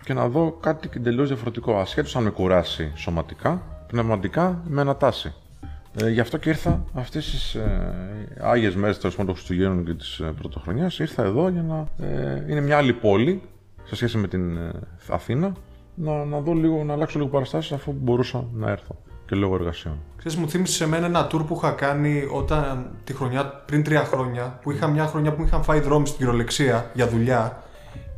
[0.04, 1.78] και να δω κάτι εντελώ διαφορετικό.
[1.80, 5.34] Ασχέτως αν με κουράσει σωματικά, πνευματικά με ανατάσσει.
[6.02, 9.94] Ε, γι' αυτό και ήρθα αυτές τις ε, άγιες μέρες τέλος πάντων των Χριστουγέννων και
[9.94, 11.00] της ε, Πρωτοχρονιάς.
[11.00, 12.06] Ήρθα εδώ για να.
[12.06, 13.42] Ε, είναι μια άλλη πόλη
[13.92, 14.72] σε σχέση με την ε,
[15.10, 15.52] Αθήνα.
[15.96, 18.96] Να, να δω λίγο, να αλλάξω λίγο παραστάσεις αφού μπορούσα να έρθω.
[19.28, 19.94] και λόγω εργασιών.
[20.18, 24.04] Ξέρεις, μου θύμισε σε μένα ένα tour που είχα κάνει όταν τη χρονιά, πριν τρία
[24.04, 27.64] χρόνια, που είχα μια χρονιά που μου είχαν φάει δρόμοι στην κυριολεξία για δουλειά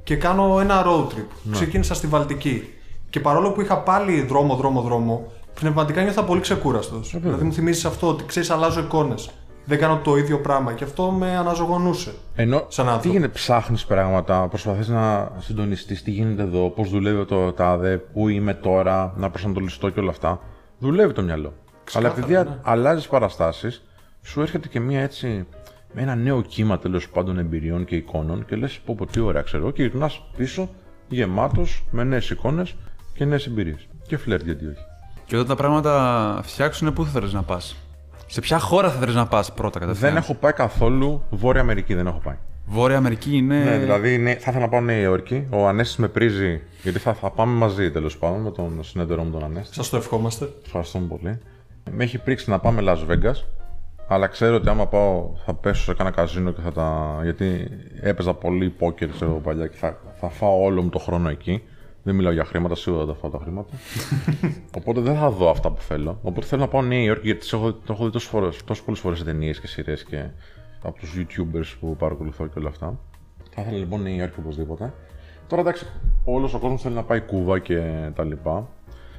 [0.04, 1.52] και κάνω ένα road trip.
[1.52, 2.74] Ξεκίνησα στη Βαλτική.
[3.10, 7.16] Και παρόλο που είχα πάλι δρόμο, δρόμο, δρόμο, πνευματικά νιώθα πολύ ξεκούραστος.
[7.22, 9.30] Δηλαδή μου θυμίζει αυτό ότι ξέρεις, αλλάζω εικόνες.
[9.66, 12.14] Δεν κάνω το ίδιο πράγμα και αυτό με αναζωογονούσε.
[12.36, 13.16] Ενώ Σαν τι άνθρωπο.
[13.16, 18.54] γίνεται, ψάχνεις πράγματα, προσπαθείς να συντονιστείς τι γίνεται εδώ, πώς δουλεύει το τάδε, πού είμαι
[18.54, 20.40] τώρα, να προσανατολιστώ και όλα αυτά.
[20.80, 21.54] Δουλεύει το μυαλό.
[21.94, 22.58] Αλλά επειδή ναι.
[22.62, 23.84] αλλάζεις παραστάσεις,
[24.22, 25.48] σου έρχεται και μία έτσι.
[25.94, 29.42] με ένα νέο κύμα τέλος πάντων εμπειριών και εικόνων και λες: Πω, πω, τι ωραία
[29.42, 29.72] ξέρω.
[29.72, 30.70] Και γυρνάς πίσω
[31.08, 32.76] γεμάτος με νέες εικόνες
[33.14, 33.88] και νέες εμπειρίες.
[34.08, 34.86] Και φλερτ, γιατί όχι.
[35.26, 37.76] Και όταν τα πράγματα φτιάξουν, πού θα θέλεις να πας;
[38.34, 41.94] Σε ποια χώρα θα θέλεις να πας πρώτα κατευθείαν; Δεν έχω πάει καθόλου Βόρεια Αμερική,
[41.94, 42.36] δεν έχω πάει.
[42.66, 43.64] Βόρεια Αμερική είναι.
[43.64, 45.48] Ναι, δηλαδή ναι, θα ήθελα να πάω Νέα Υόρκη.
[45.50, 49.32] Ο Ανέστη με πρίζει, γιατί θα, θα πάμε μαζί τέλος πάντων με τον συνεταιρό μου
[49.32, 49.76] τον Ανέστη.
[49.76, 50.50] Σας το ευχόμαστε.
[50.66, 51.40] Ευχαριστούμε πολύ.
[51.92, 53.44] Με έχει πρίξει να πάμε Las Vegas,
[54.08, 57.20] αλλά ξέρω ότι άμα πάω θα πέσω σε κάνα καζίνο και θα τα.
[57.24, 57.68] Γιατί
[58.02, 61.64] έπαιζα πολύ πόκερ, ξέρω εγώ παλιά και θα, θα φάω όλο μου το χρόνο εκεί.
[62.04, 63.74] Δεν μιλάω για χρήματα, σίγουρα δεν θα φάω τα χρήματα.
[64.80, 66.20] Οπότε δεν θα δω αυτά που θέλω.
[66.22, 69.18] Οπότε θέλω να πάω Νέα Υόρκη γιατί τις έχω, το έχω δει τόσες πολλές φορές
[69.18, 70.30] σε ταινίες και σειρές και
[70.82, 73.00] από τους YouTubers που παρακολουθώ και όλα αυτά.
[73.50, 74.94] Θα ήθελα λοιπόν Νέα Υόρκη οπωσδήποτε.
[75.48, 75.86] Τώρα εντάξει,
[76.24, 77.82] όλος ο κόσμος θέλει να πάει Κούβα και
[78.16, 78.68] τα λοιπά.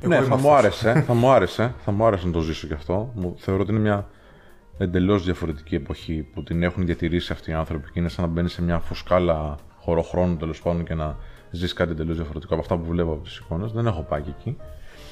[0.06, 0.58] ναι, είμαι θα μου αυτός.
[0.58, 3.12] άρεσε, θα μου άρεσε, θα μου άρεσε να το ζήσω κι αυτό.
[3.14, 4.08] Μου, θεωρώ ότι είναι μια
[4.78, 8.48] εντελώς διαφορετική εποχή που την έχουν διατηρήσει αυτοί οι άνθρωποι και είναι σαν να μπαίνει
[8.48, 11.16] σε μια φουσκάλα χωροχρόνου τέλος πάντων και να
[11.54, 13.72] ζεις κάτι εντελώ διαφορετικό από αυτά που βλέπω από τις εικόνες.
[13.72, 14.56] Δεν έχω πάει και εκεί.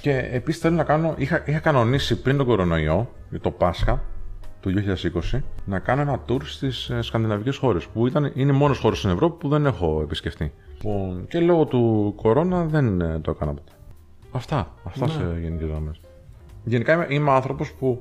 [0.01, 4.03] Και επίσης θέλω να κάνω, είχα, είχα κανονίσει πριν τον κορονοϊό, για το Πάσχα
[4.61, 4.73] του
[5.33, 7.87] 2020, να κάνω ένα tour στις σκανδιναβικές χώρες.
[7.87, 10.53] Που ήταν, είναι οι μόνες χώρες στην Ευρώπη που δεν έχω επισκεφτεί.
[10.73, 13.73] Λοιπόν, και λόγω του κορώνα δεν ε, το έκανα ποτέ.
[14.33, 14.75] Αυτά.
[14.85, 16.01] Αυτά σε γενικές γραμμές.
[16.65, 17.99] Γενικά είμαι, είμαι άνθρωπος που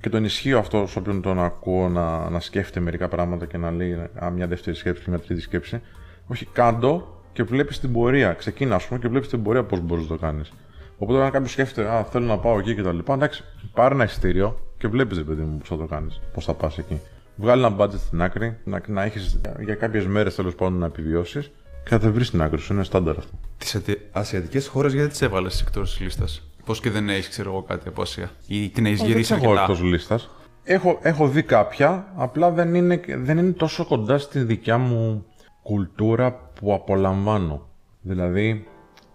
[0.00, 3.70] και τον ισχύω αυτό σε όποιον τον ακούω να, να σκέφτεται μερικά πράγματα και να
[3.70, 3.92] λέει
[4.24, 5.80] α, μια δεύτερη σκέψη και μια τρίτη σκέψη.
[6.26, 8.32] Όχι, κάντο και βλέπεις την πορεία.
[8.32, 10.52] Ξεκίνα, ας πούμε, και βλέπεις την πορεία πώς μπορείς να το κάνεις.
[10.98, 14.04] Οπότε, αν κάποιος σκέφτεται, Α, θέλω να πάω εκεί και τα λοιπά, εντάξει, πάρε ένα
[14.04, 17.00] εισιτήριο και βλέπεις, ρε παιδί μου, πώς θα το κάνεις, πώς θα πας εκεί.
[17.36, 21.50] Βγάλει ένα budget στην άκρη, να, να έχεις για κάποιες μέρες τέλος πάντων να επιβιώσεις
[21.84, 22.72] και θα τα βρεις στην άκρη σου.
[22.72, 23.38] Είναι στάνταρ αυτό.
[23.58, 23.80] Τις
[24.12, 27.88] ασιατικές χώρες γιατί τις έβαλες εκτός της λίστας; Πώς και δεν έχεις, ξέρω εγώ, κάτι
[27.88, 30.30] από Ασία; Ή την έχεις γυρίσει δεν έχω αρκετά; εκτός λίστας.
[30.64, 35.24] Έχω, έχω δει κάποια, απλά δεν είναι, δεν είναι τόσο κοντά στη δικιά μου
[35.62, 37.66] κουλτούρα που απολαμβάνω.
[38.00, 38.66] Δηλαδή,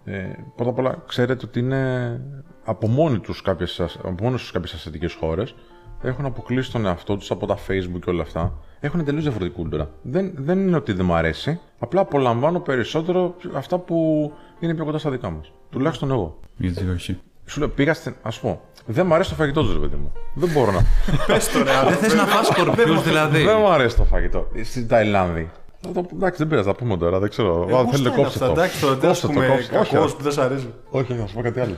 [0.04, 0.22] ε,
[0.56, 2.20] πρώτα απ' όλα ξέρετε ότι είναι
[2.64, 5.54] από μόνοι τους κάποιες, ασ- από μόνοι τους κάποιες ασιατικές χώρες
[6.02, 8.58] έχουν αποκλείσει τον εαυτό τους από τα facebook και όλα αυτά.
[8.80, 9.90] Έχουν εντελώς διαφορετική κουλτούρα.
[10.02, 14.98] Δεν, δεν είναι ότι δεν μου αρέσει, απλά απολαμβάνω περισσότερο αυτά που είναι πιο κοντά
[14.98, 15.52] στα δικά μας.
[15.70, 16.38] Τουλάχιστον εγώ.
[16.56, 18.14] Γιατί όχι; Σου λέω, πήγα στην.
[18.22, 20.12] Α πω, δεν μου αρέσει το φαγητό τους, ρε παιδί μου.
[20.34, 20.80] Δεν μπορώ να.
[21.26, 23.42] Πες το ρε, Δεν θες να φας σκορπιούς δηλαδή.
[23.44, 24.46] δεν μου αρέσει το φαγητό.
[24.64, 25.50] Στην Ταϊλάνδη.
[25.84, 27.66] Θα το- Εντάξει, δεν πειράζει, θα πούμε τώρα, δεν ξέρω.
[27.70, 28.52] Ε, Α, γούστα Θέλετε είναι κόψτε αυτά, το.
[28.60, 29.80] Εντάξει, τώρα τι ας Κόψτε το, πούμε κόψτε το.
[29.80, 30.16] Όχι, κακός όχι.
[30.16, 30.72] που δεν σ' αρέσει.
[30.90, 31.74] Όχι, θα σου πω κάτι άλλο.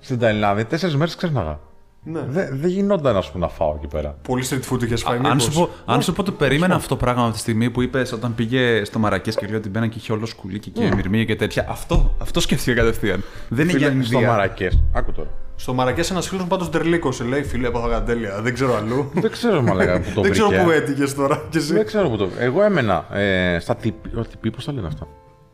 [0.00, 1.58] Στην Ταϊλάνδη, τέσσερις μέρες ξέρναγα.
[2.02, 2.20] Ναι.
[2.28, 4.16] Δεν δεν γινόταν, ας πούμε, να φάω εκεί πέρα.
[4.22, 6.88] Πολύ street food είχες φάει Αν μήπως; σου, πω, αν σου πω το περίμενα αυτό
[6.88, 9.88] το πράγμα από τη στιγμή που είπες όταν πήγε στο Μαρακές και λέει ότι μπαίναν
[9.88, 11.66] και είχε όλο σκουλίκι και μυρμήγκια και τέτοια.
[11.68, 13.24] Αυτό, αυτό σκέφτηκα κατευθείαν.
[13.48, 14.30] Δεν είναι για Φίλε, στο Ινδία.
[14.30, 14.82] Μαρακές.
[14.92, 15.28] Άκου τώρα.
[15.56, 19.10] Στο Μαρακές ένας φίλος μου πάντως ντερλίκωσε, λέει φίλε έπαθα τέλεια, δεν ξέρω αλλού.
[19.14, 20.62] Δεν ξέρω, μαλακά, που το δεν ξέρω βρήκε.
[20.62, 21.72] πού έτυχες τώρα κι εσύ.
[21.72, 22.28] Δεν ξέρω που το.
[22.38, 24.16] Εγώ έμενα ε, στα τυπί.
[24.16, 25.06] Ο τυπί, πώς τα λένε αυτά;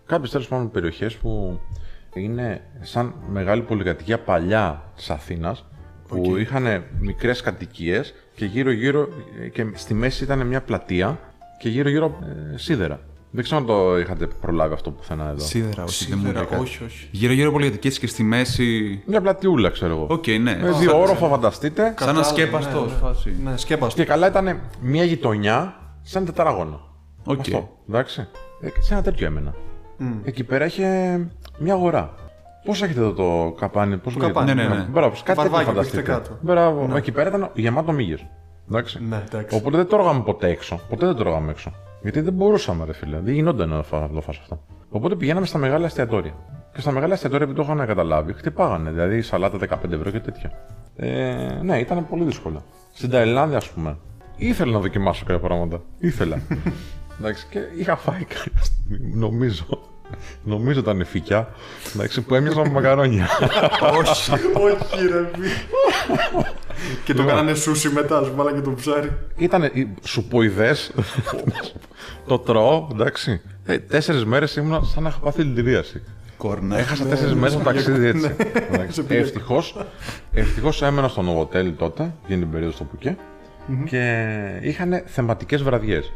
[0.07, 1.61] Κάποιες τέλος πάντων περιοχές που
[2.15, 5.65] είναι σαν μεγάλη πολυκατοικία παλιά της Αθήνας
[6.09, 9.09] που είχαν μικρές κατοικίες και γύρω-γύρω
[9.43, 11.19] ε, και στη μέση ήταν μια πλατεία
[11.59, 12.19] και γύρω-γύρω
[12.55, 13.01] ε, σίδερα.
[13.31, 15.45] Δεν ξέρω αν το είχατε προλάβει αυτό πουθενά εδώ.
[15.45, 16.63] Σίδερα, όχι, δεν μου Σίδερα, λέει κάτι.
[16.63, 17.09] όχι, όχι.
[17.11, 19.03] Γύρω-γύρω πολυκατοικίες και στη μέση.
[19.07, 20.07] Μια πλατιούλα, ξέρω εγώ.
[20.11, 20.59] Οκ, ναι.
[20.63, 21.83] Με δύο όροφα, φανταστείτε.
[21.83, 22.99] Σαν Κατάλαβα, ασκέπαστο ναι, ναι.
[22.99, 23.37] φάση.
[23.45, 24.01] Ναι, σκέπαστο.
[24.01, 26.81] Και καλά ήταν μια γειτονιά σαν τετράγωνο.
[27.25, 27.41] Οκ.
[27.41, 28.29] Αυτό, εντάξει.
[28.61, 29.55] Ε, σε ένα τέτοιο έμενα.
[30.25, 31.19] Εκεί πέρα είχε
[31.59, 32.15] μια αγορά.
[32.65, 34.83] Πώς έχετε εδώ το καπάνι, πώς λέγεται; καπάνι, ναι, ναι, ναι.
[34.91, 35.99] Μπράβο, κάτι τέτοιο Βαρβάκειο που φανταστείτε.
[35.99, 36.39] έχετε κάτω.
[36.41, 38.27] Μπράβο, εκεί πέρα ήταν γεμάτο μύγες.
[38.69, 38.99] Εντάξει.
[39.09, 39.57] Ναι, εντάξει.
[39.57, 40.81] Οπότε δεν τρώγαμε ποτέ έξω.
[40.89, 41.73] Ποτέ δεν τρώγαμε έξω.
[42.03, 43.21] Γιατί δεν μπορούσαμε, ρε φίλε.
[43.21, 44.61] Δεν γινόταν να φά- να το φας αυτό.
[44.91, 46.33] Οπότε πηγαίναμε στα μεγάλα εστιατόρια.
[46.75, 48.91] Και στα μεγάλα εστιατόρια, επειδή το είχαν καταλάβει, χτυπάγανε.
[48.91, 50.51] Δηλαδή σαλάτα 15 ευρώ και τέτοια.
[50.97, 52.63] Ε, ναι, ήταν πολύ δύσκολο.
[52.93, 53.97] Στην Ταϊλάνδη, ας πούμε,
[54.37, 55.81] ήθελα να δοκιμάσω κάποια πράγματα.
[55.99, 56.39] Ήθελα.
[57.21, 59.65] Εντάξει, και είχα φάει κάποια στιγμή, νομίζω.
[60.43, 61.49] Νομίζω ήταν φυκιά.
[61.95, 63.29] Εντάξει, που έμοιαζαν με μακαρόνια.
[63.99, 65.47] όχι, όχι ρε μη.
[67.05, 69.13] Και το κάνανε σούσι μετά, σου βάλα και το ψάρι.
[69.37, 69.71] Ήταν
[70.03, 70.77] σουποειδέ.
[72.27, 73.41] το τρώω, εντάξει.
[73.65, 76.03] Ε, Τέσσερις μέρες ήμουν σαν να είχα πάθει δηλητηρίαση.
[76.37, 76.79] Κόρνα.
[76.79, 78.37] Έχασα τέσσερις μέρες το ταξίδι έτσι.
[78.89, 79.21] Σε πήγε.
[79.21, 79.77] Ευτυχώς
[80.33, 83.17] ευτυχώς έμενα στο Novotel τότε, για την περίοδο στο Πουκέ,
[83.85, 86.13] και είχαν θεματικές βραδιές.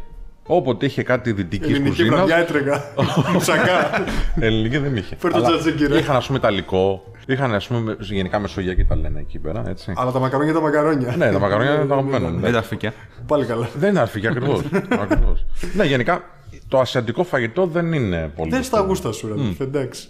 [0.50, 2.16] Όποτε είχε κάτι δυτικής Ελληνική κουζίνα.
[2.16, 2.84] βραδιά έτρεγα.
[3.32, 4.04] Μουσακά.
[4.40, 5.16] Ελληνική δεν είχε.
[5.18, 5.98] Φέρ' το Αλλά τζατζίκι, ρε.
[5.98, 9.92] Είχαν ας πούμε ιταλικό, είχαν ας πούμε γενικά μεσογειακή τα λένε εκεί πέρα, έτσι.
[9.96, 11.14] Αλλά τα μακαρόνια τα μακαρόνια.
[11.16, 12.30] ναι, τα μακαρόνια είναι τα αγαπημένα.
[12.30, 12.92] Δεν τα φύκια.
[13.26, 13.68] Πάλι καλά.
[13.78, 14.60] Δεν είναι αρφή, ακριβώς.
[15.02, 15.46] ακριβώς.
[15.74, 16.22] ναι, γενικά
[16.68, 18.50] το ασιατικό φαγητό δεν είναι πολύ.
[18.50, 19.32] Δεν στα γούστα σου, ρε.
[19.32, 20.08] αδελφέ, Εντάξει.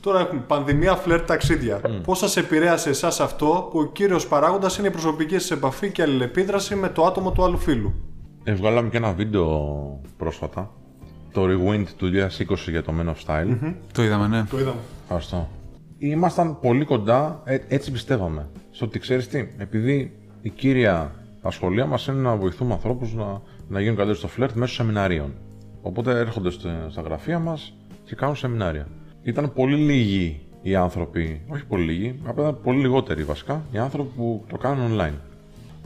[0.00, 1.80] Τώρα έχουμε πανδημία φλερτ ταξίδια.
[2.04, 6.02] Πώς σας επηρέασε εσάς αυτό που ο κύριος παράγοντας είναι η προσωπική σας επαφή και
[6.02, 7.94] αλληλεπίδραση με το άτομο του άλλου φίλου;
[8.48, 10.70] Ε, βγάλαμε και ένα βίντεο πρόσφατα.
[11.32, 12.10] Το Rewind του
[12.48, 13.74] 2020 για το Men of Style.
[13.92, 14.44] Το είδαμε, ναι.
[14.50, 14.80] Το είδαμε.
[15.02, 15.48] Ευχαριστώ.
[15.98, 18.48] Ήμασταν πολύ κοντά, ε, έτσι πιστεύαμε.
[18.70, 23.80] Στο ότι ξέρεις τι, επειδή η κύρια ασχολία μας είναι να βοηθούμε ανθρώπους να, να
[23.80, 25.34] γίνουν καλύτεροι στο φλερτ μέσω σεμιναρίων.
[25.82, 27.74] Οπότε έρχονται στα, στα γραφεία μας
[28.04, 28.86] και κάνουν σεμινάρια.
[29.22, 34.10] Ήταν πολύ λίγοι οι άνθρωποι, όχι πολύ λίγοι, απλά ήταν πολύ λιγότεροι βασικά, οι άνθρωποι
[34.16, 35.27] που το κάνουν online.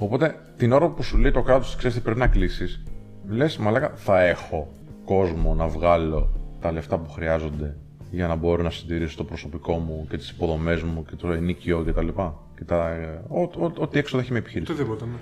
[0.02, 2.82] Οπότε την ώρα που σου λέει το κράτος, ξέρεις τι πρέπει να κλείσεις,
[3.28, 4.68] λες, μαλάκα, θα έχω
[5.04, 6.28] κόσμο να βγάλω
[6.60, 7.76] τα λεφτά που χρειάζονται
[8.10, 11.84] για να μπορώ να συντηρήσω το προσωπικό μου και τις υποδομές μου και το ενίκιο
[11.86, 12.08] κτλ.
[12.56, 14.72] Και τα, ε, ό- ό- ό,τι έξοδα έχει με επιχείρηση.
[14.72, 15.16] Οτιδήποτε, ναι.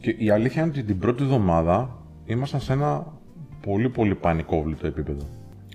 [0.00, 3.06] Και η αλήθεια είναι ότι την πρώτη εβδομάδα ήμασταν σε ένα
[3.60, 5.24] πολύ πολύ πανικόβλητο επίπεδο.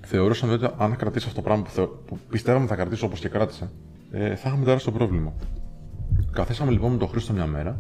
[0.04, 1.88] Θεωρούσαμε ότι αν κρατήσει αυτό το πράγμα που, θεω...
[1.88, 3.70] που πιστεύαμε θα κρατήσει όπως και κράτησε,
[4.12, 5.34] ε, θα είχαμε τεράστιο πρόβλημα.
[6.32, 7.80] Καθίσαμε λοιπόν με τον Χρήστο μια μέρα,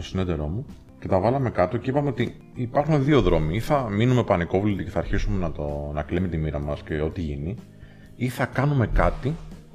[0.00, 0.66] το συνέτερό μου,
[1.00, 3.54] και τα βάλαμε κάτω και είπαμε ότι υπάρχουν δύο δρόμοι.
[3.54, 5.90] Ή θα μείνουμε πανικόβλητοι και θα αρχίσουμε να, το...
[5.94, 7.56] να κλαίμε τη μοίρα μας και ό,τι γίνει,
[8.16, 9.34] ή θα κάνουμε κάτι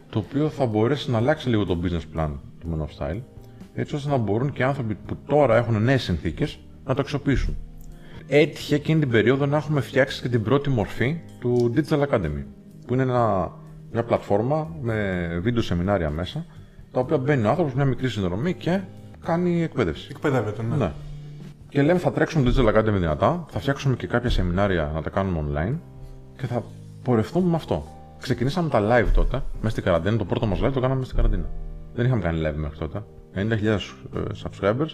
[0.09, 3.21] το οποίο θα μπορέσει να αλλάξει λίγο το business plan του Men of Style,
[3.73, 7.57] έτσι ώστε να μπορούν και οι άνθρωποι που τώρα έχουν νέες συνθήκες να το αξιοποιήσουν.
[8.27, 12.43] Έτυχε εκείνη την περίοδο να έχουμε φτιάξει και την πρώτη μορφή του Digital Academy,
[12.87, 13.51] που είναι ένα,
[13.91, 16.45] μια πλατφόρμα με βίντεο σεμινάρια μέσα,
[16.91, 18.79] τα οποία μπαίνει ο άνθρωπος μια μικρή συνδρομή και
[19.25, 20.07] κάνει εκπαίδευση.
[20.11, 20.75] Εκπαιδεύεται, ναι.
[20.75, 20.91] Ναι.
[21.69, 25.09] Και λέμε θα τρέξουμε το Digital Academy δυνατά, θα φτιάξουμε και κάποια σεμινάρια να τα
[25.09, 25.75] κάνουμε online
[26.37, 26.63] και θα
[27.03, 27.83] πορευτούμε με αυτό.
[28.19, 30.17] Ξεκινήσαμε τα live τότε, μέσα στην καραντίνα.
[30.17, 31.49] Το πρώτο μας live το κάναμε μέσα στην καραντίνα.
[31.93, 33.03] Δεν είχαμε κάνει live μέχρι τότε.
[33.35, 33.77] 90.000 ε,
[34.43, 34.89] subscribers,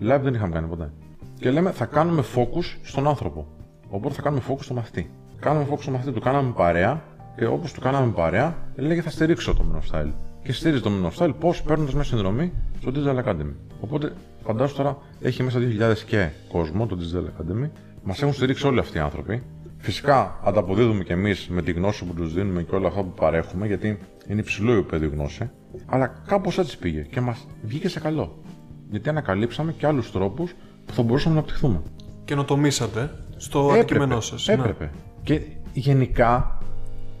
[0.00, 0.92] live δεν είχαμε κάνει ποτέ.
[1.38, 3.46] Και λέμε θα κάνουμε focus στον άνθρωπο.
[3.88, 5.10] Οπότε θα κάνουμε focus στο μαθητή.
[5.40, 7.02] Κάνουμε focus στο μαθητή, του κάναμε παρέα
[7.36, 10.12] και όπως του κάναμε παρέα, έλεγε θα στηρίξω το Men of Style.
[10.46, 13.52] Και στηρίζει το Men of Style πώς παίρνοντας μια συνδρομή στο Digital Academy.
[13.80, 14.12] Οπότε
[14.44, 17.70] φαντάσου τώρα έχει μέσα 2.000 και κόσμο το Digital Academy.
[18.02, 19.42] Μας έχουν στηρίξει όλοι αυτοί οι άνθρωποι.
[19.78, 23.66] Φυσικά ανταποδίδουμε κι εμείς με τη γνώση που τους δίνουμε και όλα αυτά που παρέχουμε,
[23.66, 25.50] γιατί είναι υψηλό η επίπεδο γνώση.
[25.86, 28.42] Αλλά κάπως έτσι πήγε και μας βγήκε σε καλό.
[28.90, 30.54] Γιατί ανακαλύψαμε και άλλους τρόπους
[30.86, 31.82] που θα μπορούσαμε να αναπτυχθούμε.
[32.24, 34.48] Καινοτομήσατε στο αντικείμενό σας.
[34.48, 34.90] Έπρεπε.
[35.22, 35.40] Και
[35.72, 36.58] γενικά,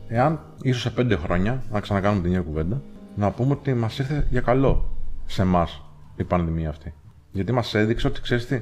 [0.08, 2.82] εάν ίσως σε πέντε χρόνια, να ξανακάνουμε την ίδια κουβέντα,
[3.16, 4.96] να πούμε ότι μας ήρθε για καλό
[5.26, 5.82] σε εμάς
[6.16, 6.94] η πανδημία αυτή.
[7.32, 8.60] Γιατί μας έδειξε ότι ξέρεις τι,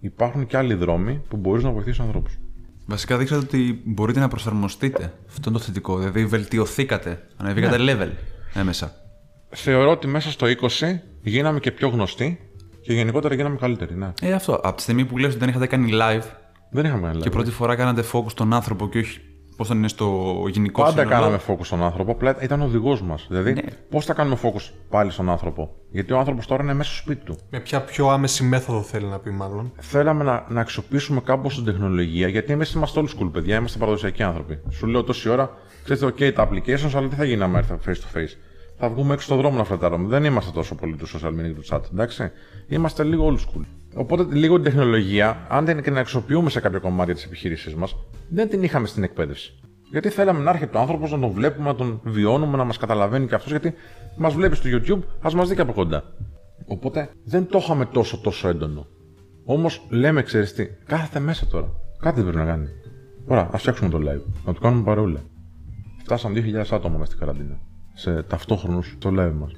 [0.00, 2.38] υπάρχουν και άλλοι δρόμοι που μπορείς να βοηθήσεις ανθρώπους.
[2.86, 5.12] Βασικά δείξατε ότι μπορείτε να προσαρμοστείτε.
[5.28, 5.98] Αυτό είναι το θετικό.
[5.98, 7.26] Δηλαδή βελτιωθήκατε.
[7.36, 8.10] Ανεβήκατε level
[8.54, 8.92] έμεσα.
[9.48, 10.68] Θεωρώ ότι μέσα στο 20
[11.22, 12.40] γίναμε και πιο γνωστοί
[12.82, 13.94] και γενικότερα γίναμε καλύτεροι.
[13.94, 14.12] Ναι.
[14.20, 14.60] Ε, αυτό.
[14.62, 16.24] Από τη στιγμή που λες ότι δεν είχατε κάνει live
[16.70, 17.32] Δεν είχαμε κάνει και live.
[17.32, 19.20] πρώτη φορά κάνατε focus στον άνθρωπο και όχι
[19.56, 21.10] πώς θα είναι στο γενικό Πάντα σύνολο.
[21.10, 23.26] κάναμε focus στον άνθρωπο, απλά ήταν ο οδηγός μας.
[23.28, 23.62] Δηλαδή, Ναι.
[23.90, 27.24] πώς θα κάνουμε focus πάλι στον άνθρωπο; Γιατί ο άνθρωπος τώρα είναι μέσα στο σπίτι
[27.24, 27.36] του.
[27.50, 31.64] Με ποια πιο άμεση μέθοδο θέλει να πει, μάλλον; Θέλαμε να, να αξιοποιήσουμε κάπως την
[31.64, 34.58] τεχνολογία, γιατί εμείς είμαστε όλοι school παιδιά, είμαστε παραδοσιακοί άνθρωποι.
[34.70, 35.50] Σου λέω τόση ώρα,
[35.84, 38.36] ξέρετε, OK, τα applications, αλλά τι θα γίνει άμα έρθει face to face;
[38.78, 40.08] Θα βγούμε έξω στον δρόμο να φρετάρουμε.
[40.08, 42.30] Δεν είμαστε τόσο πολύ του social media και του chat, εντάξει.
[42.68, 43.64] Είμαστε λίγο old school.
[43.94, 47.96] Οπότε λίγο την τεχνολογία, αν δεν και να αξιοποιούμε σε κάποια κομμάτια της επιχείρησής μας,
[48.28, 49.60] δεν την είχαμε στην εκπαίδευση.
[49.90, 53.26] Γιατί θέλαμε να έρχεται ο άνθρωπος να τον βλέπουμε, να τον βιώνουμε, να μας καταλαβαίνει
[53.26, 53.74] και αυτός, γιατί
[54.16, 56.04] μας βλέπει στο YouTube, ας μας δει και από κοντά.
[56.66, 58.86] Οπότε δεν το είχαμε τόσο τόσο έντονο.
[59.44, 61.68] Όμως λέμε, ξέρεις τι, κάθεται μέσα τώρα.
[61.98, 62.68] Κάτι δεν πρέπει να κάνει.
[63.26, 64.22] Ωραία, ας φτιάξουμε το live.
[64.44, 65.20] Να το κάνουμε παρόλα.
[66.02, 67.58] Φτάσαμε 2.000 άτομα μέσα στην καραντίνα.
[67.94, 69.52] Σε ταυτόχρονους στο live μας.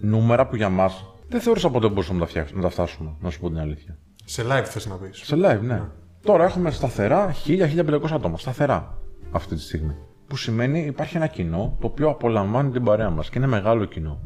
[0.00, 3.30] Νούμερα που για μας δεν θεώρησα ποτέ μπορούσαμε να τα, φτιάξουμε, να τα φτάσουμε, να
[3.30, 3.98] σου πω την αλήθεια.
[4.24, 5.18] Σε live θες να πεις.
[5.24, 5.82] Σε live, ναι.
[6.22, 8.38] Τώρα έχουμε σταθερά 1000-1500 άτομα.
[8.38, 8.98] Σταθερά
[9.30, 9.94] αυτή τη στιγμή.
[10.26, 14.20] Που σημαίνει υπάρχει ένα κοινό το οποίο απολαμβάνει την παρέα μας και είναι μεγάλο κοινό.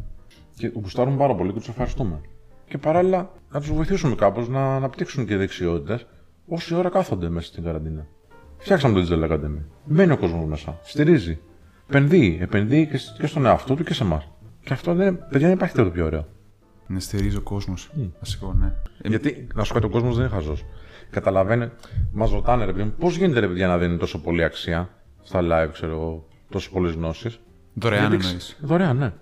[0.56, 2.20] Και γουστάρουν πάρα πολύ και τους ευχαριστούμε.
[2.68, 6.06] Και παράλληλα να τους βοηθήσουμε κάπως να αναπτύξουν και δεξιότητες
[6.46, 8.06] όση ώρα κάθονται μέσα στην καραντίνα.
[8.58, 9.62] Φτιάξαμε το Digital Academy.
[9.84, 10.78] Μπαίνει ο κόσμος μέσα.
[10.82, 11.38] Στηρίζει.
[11.88, 12.38] Επενδύει.
[12.40, 14.28] Επενδύει και σ- και στον εαυτό του και σε εμάς.
[14.64, 16.26] Και αυτό δεν, παιδιά, δεν υπάρχει τίποτα πιο ωραίο.
[16.86, 17.90] Να στηρίζει ο κόσμος.
[18.18, 18.66] Βασικό, ναι.
[19.02, 20.64] Ε, Γιατί, να σου πω, ο κόσμος δεν είναι χαζός.
[21.12, 21.70] Καταλαβαίνει,
[22.12, 24.88] μας ρωτάνε ρε παιδί μου, πώς γίνεται ρε παιδιά να δίνει τόσο πολύ αξία
[25.22, 27.40] στα live, ξέρω εγώ, τόσο πολλές γνώσεις.
[27.74, 28.44] Δωρεάν Γιατί εννοείς.
[28.58, 29.12] ξ- Δωρεάν, ναι.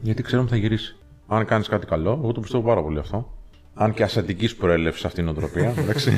[0.00, 0.96] Γιατί ξέρουμε ότι θα γυρίσει.
[1.28, 3.32] Αν κάνεις κάτι καλό, εγώ το πιστεύω πάρα πολύ αυτό.
[3.74, 5.74] Αν και ασιατική προέλευσης αυτή η νοοτροπία.
[5.78, 6.12] εντάξει.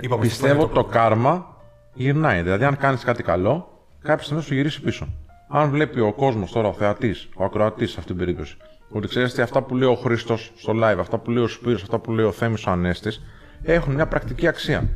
[0.00, 1.56] Είπαμε πιστεύω στο το κάρμα
[1.94, 2.42] γυρνάει.
[2.42, 5.08] Δηλαδή, αν κάνεις κάτι καλό, κάποια στιγμή θα σου γυρίσει πίσω.
[5.48, 8.56] Αν βλέπει ο κόσμος τώρα, ο θεατής, ο ακροατής σε αυτή την περίπτωση,
[8.90, 11.82] ότι ξέρεις τι αυτά που λέει ο Χρήστος στο live, αυτά που λέει ο Σπύρος,
[11.82, 13.22] αυτά που λέει ο Θέμης ο Ανέστης,
[13.62, 14.88] έχουν μια πρακτική αξία.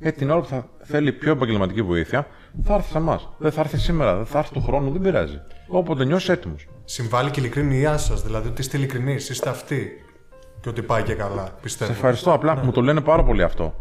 [0.00, 2.26] Ε, την ώρα που θα θέλει πιο επαγγελματική βοήθεια,
[2.62, 3.28] θα έρθει σε εμάς.
[3.38, 5.40] Δεν θα έρθει σήμερα, δεν θα έρθει του χρόνου, δεν πειράζει.
[5.68, 6.68] Όποτε νιώσει έτοιμος.
[6.84, 9.88] Συμβάλλει και η ειλικρίνειά σας, δηλαδή ότι είστε ειλικρινείς, είστε αυτοί.
[10.60, 11.90] Και ότι πάει και καλά, πιστεύω.
[11.90, 13.74] Σε ευχαριστώ απλά που μου το λένε πάρα πολύ αυτό.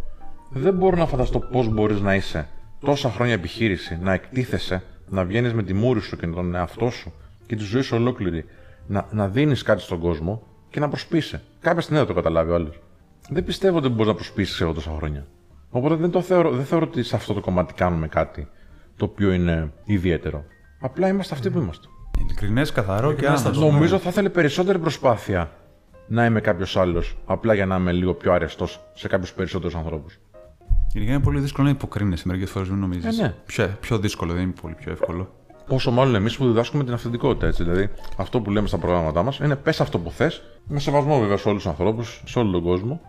[0.50, 2.48] Δεν μπορώ να φανταστώ πώς μπορείς να είσαι
[2.80, 7.14] τόσα χρόνια επιχείρηση, να εκτίθεσαι, να βγαίνεις με τη μούρη σου και τον εαυτό σου
[7.46, 8.46] και τη ζωή σου ολόκληρη,
[8.88, 11.40] να, να δίνεις κάτι στον κόσμο και να προσπίσει.
[11.60, 12.80] Κάποια στιγμή θα το καταλάβει ο άλλος.
[13.30, 15.28] Δεν πιστεύω ότι μπορείς να προσπίσει εγώ τόσα χρόνια.
[15.70, 18.48] Οπότε δεν, το θεωρώ, δεν θεωρώ ότι σε αυτό το κομμάτι κάνουμε κάτι
[18.98, 20.44] το οποίο είναι ιδιαίτερο.
[20.82, 21.88] Απλά είμαστε αυτοί που είμαστε.
[22.22, 23.52] Ειλικρινές, καθαρό και άμεσο.
[23.52, 25.52] Νομίζω θα ήθελε περισσότερη προσπάθεια
[26.08, 30.20] να είμαι κάποιος άλλος, απλά για να είμαι λίγο πιο αρεστός σε κάποιους περισσότερους ανθρώπους.
[30.94, 33.20] Γενικά είναι πολύ δύσκολο να υποκρίνεσαι μερικές φορές, μην νομίζεις.
[33.20, 33.36] Ε, ναι.
[33.46, 35.34] πιο, πιο δύσκολο, δεν είναι πολύ πιο εύκολο.
[35.68, 37.64] Πόσο μάλλον εμείς που διδάσκουμε την αυθεντικότητα, έτσι.
[37.64, 41.38] Δηλαδή, αυτό που λέμε στα προγράμματά μας είναι πες αυτό που θες, με σεβασμό βέβαια
[41.38, 43.02] σε όλους τους ανθρώπους, σε όλο τον κόσμο,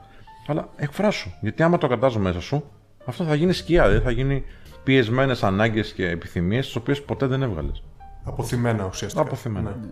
[0.47, 1.31] αλλά εκφράσου.
[1.41, 2.65] Γιατί άμα το κρατάς μέσα σου,
[3.05, 4.45] αυτό θα γίνει σκιά, δηλαδή θα γίνει
[4.85, 7.83] πιεσμένες ανάγκες και επιθυμίες, τις οποίες ποτέ δεν έβγαλες.
[8.25, 9.23] Αποθυμένα ουσιαστικά.
[9.23, 9.77] Αποθυμένα.
[9.81, 9.89] Ναι.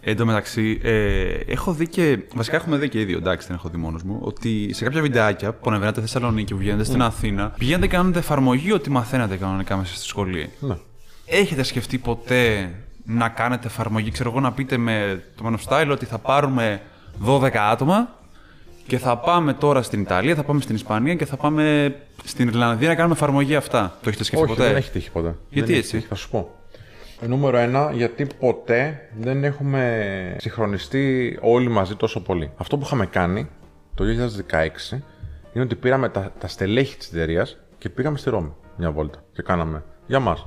[0.00, 2.18] Εν τω μεταξύ, ε, έχω δει και.
[2.34, 4.18] Βασικά, έχουμε δει και οι δύο, εντάξει, δεν έχω δει μόνος μου.
[4.20, 8.18] Ότι σε κάποια βιντεάκια που ανεβαίνατε στη Θεσσαλονίκη, που βγαίνετε στην Αθήνα, πηγαίνετε και κάνετε
[8.18, 10.50] εφαρμογή ότι μαθαίνατε κανονικά μέσα στη σχολή.
[10.60, 10.76] Ναι.
[11.26, 12.70] Έχετε σκεφτεί ποτέ
[13.04, 16.80] να κάνετε εφαρμογή, ξέρω εγώ, να πείτε με το Man of Style ότι θα πάρουμε
[17.26, 18.19] 12 άτομα;
[18.90, 22.88] Και θα πάμε τώρα στην Ιταλία, θα πάμε στην Ισπανία και θα πάμε στην Ιρλανδία
[22.88, 23.98] να κάνουμε εφαρμογή αυτά.
[24.02, 25.34] Το έχετε σκεφτεί Όχι, ποτέ; δεν έχει τύχει ποτέ.
[25.50, 26.54] Γιατί δεν έχει έτσι; τύχει, θα σου πω.
[27.20, 32.50] Ε, Νούμερο ένα, γιατί ποτέ δεν έχουμε συγχρονιστεί όλοι μαζί τόσο πολύ.
[32.56, 33.48] Αυτό που είχαμε κάνει
[33.94, 34.04] το
[34.90, 34.98] 2016
[35.52, 39.42] είναι ότι πήραμε τα, τα στελέχη της εταιρείας και πήγαμε στη Ρώμη μια βόλτα και
[39.42, 40.46] κάναμε για μας.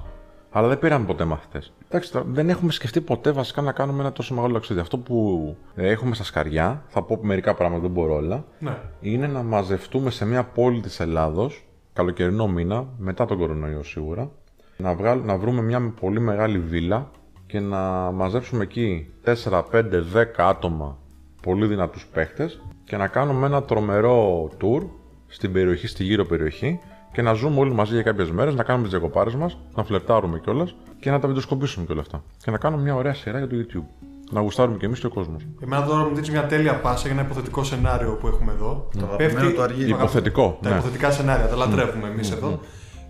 [0.55, 1.73] Αλλά δεν πήραμε ποτέ μαθητές.
[1.87, 4.79] Εντάξει, τώρα, δεν έχουμε σκεφτεί ποτέ βασικά να κάνουμε ένα τόσο μεγάλο ταξίδι.
[4.79, 8.77] Αυτό που ε, έχουμε στα σκαριά, θα πω μερικά πράγματα, δεν μπορώ όλα, Ναι.
[9.01, 14.29] είναι να μαζευτούμε σε μια πόλη της Ελλάδος, καλοκαιρινό μήνα, μετά τον κορονοϊό σίγουρα,
[14.77, 17.11] να, βγάλ, να βρούμε μια πολύ μεγάλη βίλα
[17.45, 17.79] και να
[18.11, 19.83] μαζέψουμε εκεί 4, 5,
[20.13, 20.97] 10 άτομα
[21.41, 24.81] πολύ δυνατούς παίχτες και να κάνουμε ένα τρομερό tour
[25.27, 26.79] στην περιοχή, στη γύρω περιοχή
[27.13, 30.39] και να ζούμε όλοι μαζί για κάποιες μέρες, να κάνουμε τις διακοπάρες μας, να φλερτάρουμε
[30.39, 32.23] κιόλας και να τα βιντεοσκοπήσουμε και όλα αυτά.
[32.43, 34.07] Και να κάνουμε μια ωραία σειρά για το YouTube.
[34.31, 35.45] Να γουστάρουμε κι εμείς και ο κόσμος.
[35.63, 38.89] Εμένα τώρα μου δίνει μια τέλεια πάσα για ένα υποθετικό σενάριο που έχουμε εδώ.
[39.03, 39.89] αγαπημένο του Αργύρι.
[39.89, 40.75] Υποθετικό, Τα ναι.
[40.75, 42.59] υποθετικά σενάρια, τα λατρεύουμε εμείς εδώ.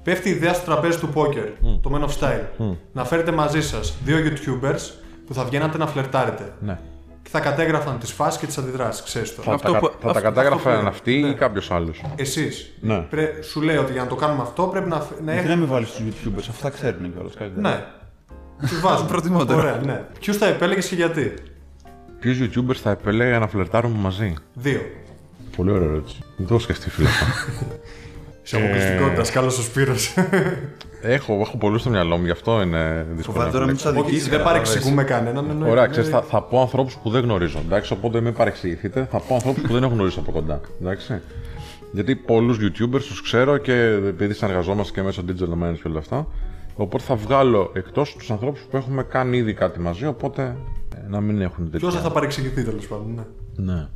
[0.04, 1.50] Πέφτει η ιδέα στο τραπέζι του πόκερ,
[1.82, 2.76] το Men of Style.
[2.94, 4.94] Να φέρετε μαζί σας δύο YouTubers
[5.28, 6.54] που θα βγαίνατε να φλερτάρετε.
[6.60, 6.80] Ναι.
[7.34, 9.42] Και θα κατέγραφαν τις φάσεις και τις αντιδράσεις, ξέρεις το.
[9.42, 11.28] Θα, Αυτό τα, που- κα- θα τα αυτό- κατάγραφαν αυτό που- αυτοί ναι.
[11.28, 12.74] ή κάποιος άλλος; Εσείς.
[12.82, 13.06] Ναι.
[13.42, 15.48] Σου λέει ότι για να το κάνουμε αυτό πρέπει να, φ- να Γιατί έχει.
[15.48, 17.70] να μην βάλεις τους YouTubers, αυτά ξέρουν κιόλας καλύτερα.
[17.70, 17.84] Ναι.
[18.68, 19.10] Τους βάζουμε.
[19.14, 19.60] Προτιμότερο.
[19.60, 20.04] Ωραία, ναι.
[20.20, 21.34] Ποιους θα επέλεγες και γιατί;
[22.20, 24.82] Ποιους YouTubers θα επέλεγα να φλερτάρουμε μαζί; Δύο.
[25.56, 26.18] Πολύ ωραία ερώτηση.
[26.38, 27.08] Δεν το έχω σκεφτεί, φίλε.
[28.44, 30.14] Σε αποκλειστικότητας, καλό ο Σπύρος.
[31.04, 33.38] έχω έχω πολλού στο μυαλό μου, γι' αυτό είναι δύσκολο.
[33.38, 33.90] Φοβάται να τώρα μην επιλέξω.
[33.90, 34.30] τους Όχι, αδικήσει.
[34.30, 35.50] δεν παρεξηγούμε κανέναν.
[35.50, 35.72] εννοείται.
[35.72, 37.60] Ωραία, ξέρεις, θα, θα πω ανθρώπους που δεν γνωρίζω.
[37.66, 39.08] Εντάξει, οπότε μην παρεξηγηθείτε.
[39.12, 40.62] Θα πω ανθρώπους που δεν έχω γνωρίσει από κοντά.
[40.82, 41.22] Εντάξει.
[41.92, 43.74] Γιατί πολλούς YouTubers τους ξέρω και
[44.08, 46.28] επειδή συνεργαζόμαστε και μέσω digital management και όλα αυτά.
[46.76, 50.06] Οπότε θα βγάλω εκτός τους ανθρώπους που έχουμε κάνει ήδη κάτι μαζί.
[50.06, 50.56] Οπότε
[50.96, 51.90] ε, να μην έχουν τέτοια.
[51.90, 53.26] Ποιο θα παρεξηγηθεί τέλος πάντων.
[53.56, 53.74] Ναι.
[53.74, 53.88] Ναι.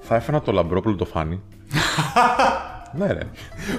[0.00, 1.40] Θα έφερα το λαμπρόπουλο το φάνη.
[2.96, 3.22] ναι, ρε.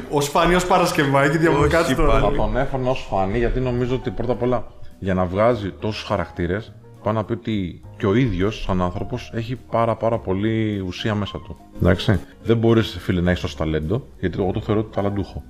[0.09, 2.19] Ο Σπάνιο Παρασκευάκη διαβολικά Όχι τώρα.
[2.19, 4.67] Θα τον έφερνα ως φανή γιατί νομίζω ότι πρώτα απ' όλα
[4.99, 9.55] για να βγάζει τόσους χαρακτήρες, πάω να πει ότι και ο ίδιος σαν άνθρωπος έχει
[9.55, 11.57] πάρα πάρα πολύ ουσία μέσα του.
[11.77, 12.19] Εντάξει.
[12.43, 15.43] Δεν μπορείς, φίλε, να έχεις τόσος ταλέντο, γιατί εγώ το θεωρώ ταλαντούχο.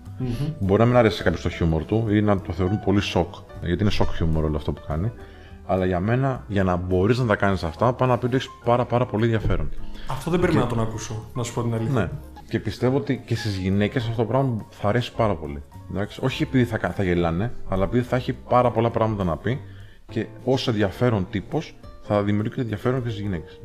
[0.60, 3.34] Μπορεί να μην αρέσει σε κάποιος το χιούμορ του ή να το θεωρούν πολύ σοκ,
[3.64, 5.12] γιατί είναι σοκ χιούμορ όλο αυτό που κάνει.
[5.66, 8.50] Αλλά για μένα, για να μπορείς να τα κάνεις αυτά, πάω να πει ότι έχεις
[8.64, 9.70] πάρα, πάρα πολύ ενδιαφέρον.
[10.08, 11.94] Αυτό δεν περίμενα να τον ακούσω, να σου πω την αλήθεια.
[11.94, 12.10] Ναι.
[12.50, 15.64] Και πιστεύω ότι και στις γυναίκες αυτό το πράγμα θα αρέσει πάρα πολύ.
[15.92, 16.20] Εντάξει.
[16.24, 19.60] Όχι επειδή θα, κα- θα γελάνε, αλλά επειδή θα έχει πάρα πολλά πράγματα να πει
[20.12, 23.60] και ω ενδιαφέρον τύπος θα δημιουργεί και ενδιαφέρον και στις γυναίκες.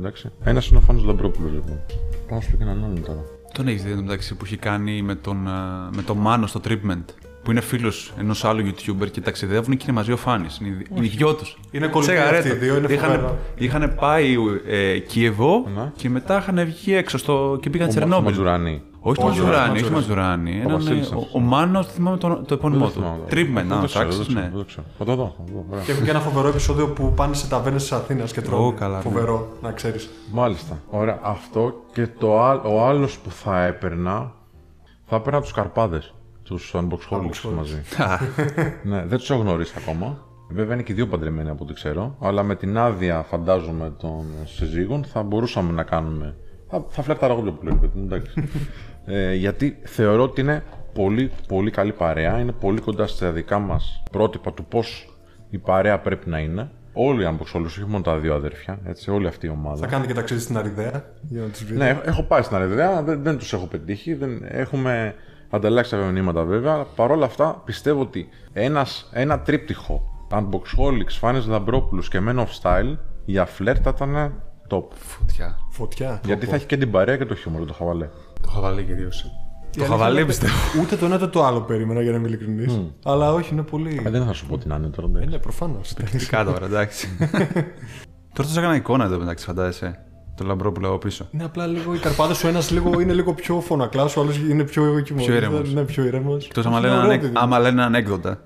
[0.45, 1.81] Ένας είναι ο Φάνος Λαμπρόπουλος λοιπόν.
[2.29, 3.25] Πάω να σου πω και έναν άλλον τώρα.
[3.53, 7.05] Τον έχεις δει μεταξύ που έχει κάνει με τον, α, με τον Μάνο στο treatment.
[7.43, 10.59] Που είναι φίλος ενός άλλου YouTuber και ταξιδεύουν και είναι μαζί ο Φάνης.
[10.59, 11.59] Είναι, οι- είναι οι δυο τους.
[11.71, 13.37] Είναι κολλητοί αυτοί οι δύο, είναι φοβερά.
[13.57, 14.37] Είχαν πάει
[14.69, 15.93] ε, Κίεβο Ναι.
[15.97, 18.25] και μετά είχαν βγει έξω στο, και πήγαν Ο, ο Τσερνόμπιλ.
[18.25, 18.83] Ματζουράνη.
[19.03, 20.51] Όχι το Όχι, Μαζουράνι, όχι, όχι Μαζουράνι.
[20.51, 20.59] Μαζουράνι.
[20.59, 21.35] Ο Έναν, Βασίλης ε, ο, αυτός.
[21.35, 23.01] ο Μάνος, θυμάμαι το, το επώνυμό Δεν του.
[23.01, 23.25] θυμάμαι.
[23.29, 24.33] Τρίπμεν, Δεν να το ξέρω, ψάξει.
[24.33, 24.49] δεν το Ναι.
[24.49, 24.87] ξέρω, δεν το ξέρω.
[24.99, 25.85] Θα το δω, θα το δω, ωραία.
[25.85, 28.67] Και έχουν και ένα φοβερό επεισόδιο που πάνε σε ταβέρνες της Αθήνας και τρώνε.
[28.67, 29.03] Ω, καλά, ναι.
[29.03, 30.09] Φοβερό, να ξέρεις.
[30.33, 30.79] Μάλιστα.
[30.91, 31.19] Ωραία.
[31.23, 34.33] Αυτό και το άλλο, ο άλλος που θα έπαιρνα.
[35.07, 36.15] Θα έπαιρνα τους Καρπάδες.
[36.51, 37.55] Τους Unboxholics Unboxholics.
[37.57, 37.81] μαζί.
[38.83, 40.25] ναι, δεν τους έχω γνωρίσει ακόμα.
[40.53, 42.17] Βέβαια είναι και οι δύο παντρεμένοι από ό,τι ξέρω.
[42.21, 46.37] Αλλά με την άδεια, φαντάζομαι, των συζύγων θα μπορούσαμε να κάνουμε.
[46.69, 48.49] Θα, θα φλερτάρω εγώ πιο πολύ, παιδί μου, εντάξει.
[49.07, 50.63] ε, γιατί θεωρώ ότι είναι
[50.95, 52.39] πολύ, πολύ καλή παρέα.
[52.39, 55.09] Είναι πολύ κοντά στα δικά μας πρότυπα του πώς
[55.51, 56.71] η παρέα πρέπει να είναι.
[56.93, 59.77] Όλοι οι Unboxholics, όχι μόνο τα δύο αδέρφια, έτσι, όλη αυτή η ομάδα.
[59.81, 61.85] Θα κάνετε και ταξίδι στην Αριδαία για να τι βρείτε.
[61.85, 64.15] Ναι, έχω- έχω πάει στην Αριδέα, δεν, δεν τους έχω πετύχει.
[64.15, 65.15] Δεν, έχουμε
[65.51, 66.87] ανταλλάξει κάποια μηνύματα βέβαια.
[66.97, 72.97] Παρ' όλα αυτά πιστεύω ότι ένας, ένα τρίπτυχο Unboxholics, Φάνης Λαμπρόπουλους και Men of Style
[73.25, 74.85] για φλερ θα ήταν top.
[74.95, 75.59] Φωτιά.
[75.71, 76.21] Φωτιά.
[76.25, 78.09] Γιατί θα έχει και την παρέα και το χιούμορ, το χαβαλέ.
[78.43, 79.21] Το χαβαλέ κυρίως.
[79.23, 79.27] Η
[79.79, 80.53] Το αλήθεια χαβαλέ είναι- πιστεύω.
[80.81, 82.81] Ούτε το ένα ούτε το άλλο περίμενα για να είμαι ειλικρινής.
[83.05, 84.03] Αλλά όχι, είναι πολύ.
[84.07, 85.07] Ε, δεν θα σου πω τι να είναι τώρα.
[85.09, 85.31] Ε, εντάξει.
[85.31, 85.95] ναι, προφανώς.
[85.95, 87.09] Τι κάτω τώρα, εντάξει.
[88.35, 90.05] Τώρα του έκανα εικόνα εδώ μεταξύ, φαντάζεσαι.
[90.41, 91.27] Το λαμπρό που λέω πίσω.
[91.31, 94.65] Είναι απλά λίγο οι καρπάδες ο ένας λίγο, είναι λίγο πιο φωνακλάς, ο άλλος είναι
[94.65, 95.29] πιο κοιμωμένο.
[95.29, 95.73] Πιο ήρεμος.
[95.75, 96.45] Ναι, πιο ήρεμος.
[96.47, 98.41] Εκτός άμα, λένε ανέκ- άμα λένε ανέκδοτα.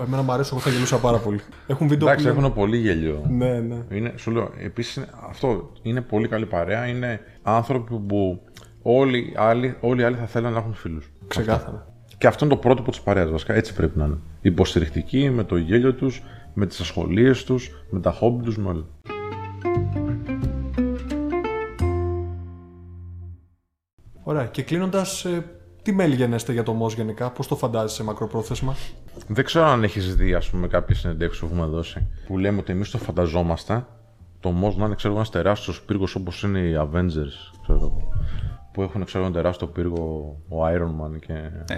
[0.00, 1.40] Εμένα μου αρέσει, εγώ θα γελούσα πάρα πολύ.
[1.66, 3.22] Έχουν βίντεο Εντάξει, που λένε- έχουν πολύ γέλιο.
[3.28, 3.76] Ναι, ναι.
[3.96, 6.86] Είναι, σου λέω, επίσης αυτό είναι πολύ καλή παρέα.
[6.86, 8.40] Είναι άνθρωποι που
[8.82, 11.10] όλοι οι άλλοι, όλοι οι άλλοι θα θέλουν να έχουν φίλους.
[11.28, 11.86] Ξεκάθαρα.
[12.18, 13.54] Και αυτό είναι το πρότυπο της παρέας, βασικά.
[13.54, 14.18] Έτσι πρέπει να είναι.
[14.40, 16.22] Υποστηρικτικοί, με το γέλιο τους,
[16.54, 18.84] με τις ασχολίες τους, με τα χόμπι τους, με όλα.
[24.28, 24.46] Ωραία.
[24.46, 25.26] Και κλείνοντας,
[25.82, 28.74] τι μέλη γενέστε για το ΜΟΣ γενικά, πώς το φαντάζεσαι μακροπρόθεσμα;
[29.26, 32.72] Δεν ξέρω αν έχεις δει, ας πούμε, κάποιες συνεντεύξεις που έχουμε δώσει που λέμε ότι
[32.72, 33.86] εμείς το φανταζόμαστε.
[34.40, 38.08] Το Moss να είναι, ξέρω εγώ, ένας τεράστιος πύργος όπως είναι οι Avengers, ξέρω εγώ.
[38.72, 41.34] Που έχουν, ξέρω εγώ, ένα τεράστιο πύργο ο Iron Man και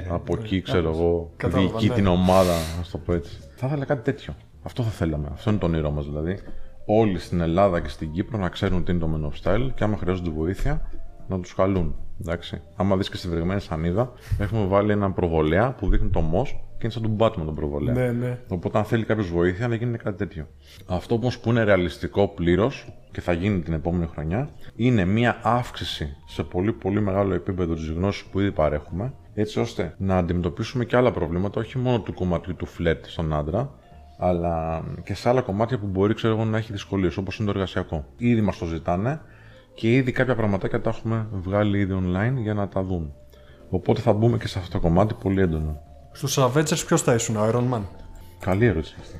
[0.08, 1.94] από εκεί, ξέρω εγώ, Κατάλαβα, διοικεί ναι.
[1.94, 3.38] την ομάδα, ας το πω έτσι.
[3.56, 4.34] Θα ήθελα κάτι τέτοιο.
[4.62, 5.28] Αυτό θα θέλαμε.
[5.32, 6.38] Αυτό είναι το όνειρό μας δηλαδή.
[6.86, 9.84] Όλοι στην Ελλάδα και στην Κύπρο να ξέρουν τι είναι το Men of Style και
[9.84, 10.90] άμα χρειάζονται βοήθεια
[11.28, 11.94] να τους καλούν.
[12.20, 12.60] Εντάξει.
[12.76, 16.86] Άμα δεις και στη βρεγμένη σανίδα, έχουμε βάλει έναν προβολέα που δείχνει το Moss και
[16.86, 17.94] είναι σαν τον Batman τον προβολέα.
[17.94, 18.38] Ναι, ναι.
[18.48, 20.46] Οπότε, αν θέλει κάποιος βοήθεια, να γίνει κάτι τέτοιο.
[20.86, 26.16] Αυτό όμως που είναι ρεαλιστικό πλήρως και θα γίνει την επόμενη χρονιά, είναι μία αύξηση
[26.26, 30.96] σε πολύ πολύ μεγάλο επίπεδο της γνώσης που ήδη παρέχουμε, έτσι ώστε να αντιμετωπίσουμε και
[30.96, 33.70] άλλα προβλήματα, όχι μόνο του κομματιού του φλερτ στον άντρα,
[34.18, 37.58] αλλά και σε άλλα κομμάτια που μπορεί ξέρω εγώ, να έχει δυσκολίες, όπως είναι το
[37.58, 38.04] εργασιακό.
[38.16, 39.20] Ήδη μας το ζητάνε
[39.80, 43.12] και ήδη κάποια πραγματάκια τα έχουμε βγάλει ήδη online για να τα δουν.
[43.68, 45.82] Οπότε θα μπούμε και σε αυτό το κομμάτι πολύ έντονα.
[46.12, 47.80] Στους Avengers ποιος θα ήσουν, ο Iron Man;
[48.40, 49.16] Καλή ερώτηση αυτή.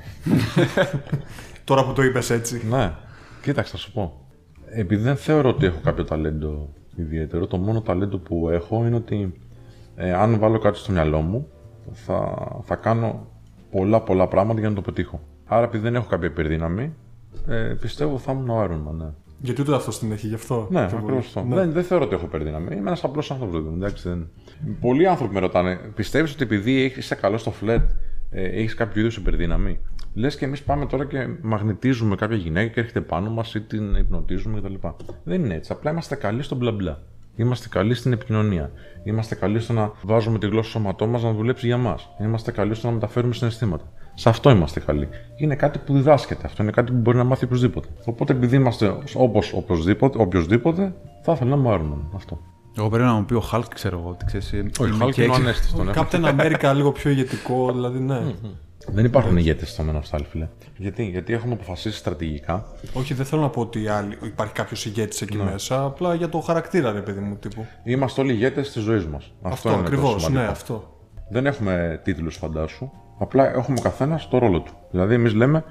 [1.63, 2.61] Τώρα που το είπες έτσι.
[2.69, 2.93] Ναι,
[3.41, 4.27] κοίταξε, θα σου πω.
[4.65, 9.33] Επειδή δεν θεωρώ ότι έχω κάποιο ταλέντο ιδιαίτερο, το μόνο ταλέντο που έχω είναι ότι
[9.95, 11.47] ε, αν βάλω κάτι στο μυαλό μου,
[11.91, 13.27] θα, θα κάνω
[13.71, 15.21] πολλά πολλά πράγματα για να το πετύχω.
[15.45, 16.93] Άρα, επειδή δεν έχω κάποια υπερδύναμη,
[17.47, 19.09] ε, πιστεύω θα ήμουν ο Iron Man, ναι.
[19.41, 20.67] Γιατί ούτε αυτό την έχει, γι' αυτό.
[20.71, 21.17] Ναι, πιο ακριβώς πολύ.
[21.17, 21.43] αυτό.
[21.43, 21.55] Ναι.
[21.55, 22.65] Δεν, δεν θεωρώ ότι έχω υπερδύναμη.
[22.71, 23.63] Είμαι ένας απλός άνθρωπος.
[23.75, 24.29] Εντάξει, δεν...
[24.81, 27.89] Πολλοί άνθρωποι με ρωτάνε, πιστεύεις ότι επειδή έχεις- είσαι καλό στο φλερτ,
[28.29, 29.79] ε, έχεις κάποιο είδους υπερδύναμη;
[30.13, 33.95] Λες και εμείς πάμε τώρα και μαγνητίζουμε κάποια γυναίκα και έρχεται πάνω μας ή την
[33.95, 34.73] υπνοτίζουμε κτλ.
[35.23, 35.71] Δεν είναι έτσι.
[35.71, 36.99] Απλά είμαστε καλοί στο μπλα μπλα.
[37.35, 38.71] Είμαστε καλοί στην επικοινωνία.
[39.03, 42.09] Είμαστε καλοί στο να βάζουμε τη γλώσσα του σώματό μας να δουλέψει για μας.
[42.21, 43.91] Είμαστε καλοί στο να μεταφέρουμε συναισθήματα.
[44.13, 45.09] Σε αυτό είμαστε καλοί.
[45.35, 46.41] Είναι κάτι που διδάσκεται.
[46.45, 47.87] Αυτό είναι κάτι που μπορεί να μάθει οποιοδήποτε.
[48.05, 49.53] Οπότε επειδή είμαστε όπως
[50.17, 50.93] οποιοδήποτε,
[51.23, 52.39] θα ήθελα να μου άρουν αυτό.
[52.77, 54.15] Εγώ πρέπει να μου πει ο Hulk, ξέρω εγώ.
[54.19, 56.07] Τι ξέρεις, Ο είμαι Hulk και είναι ο έξι- ανέστης, τον έχω.
[56.11, 58.19] Captain America λίγο πιο ηγετικό, δηλαδή ναι.
[58.87, 60.47] Δεν υπάρχουν ηγέτες στο Men of Style, φίλε.
[60.77, 62.65] Γιατί, γιατί έχουμε αποφασίσει στρατηγικά.
[62.93, 65.43] Όχι, δεν θέλω να πω ότι άλλοι- υπάρχει κάποιος ηγέτης εκεί Ναι.
[65.43, 67.65] μέσα, απλά για το χαρακτήρα, ρε παιδί μου, τύπου.
[67.83, 69.33] Είμαστε όλοι ηγέτες της ζωής μας.
[69.41, 70.41] Αυτό, είναι το ακριβώς, σημαντικό.
[70.43, 70.97] ναι, αυτό.
[71.29, 72.91] Δεν έχουμε τίτλους, φαντάσου.
[73.21, 74.71] Απλά έχουμε ο καθένα το ρόλο του.
[74.91, 75.63] Δηλαδή, εμείς λέμε,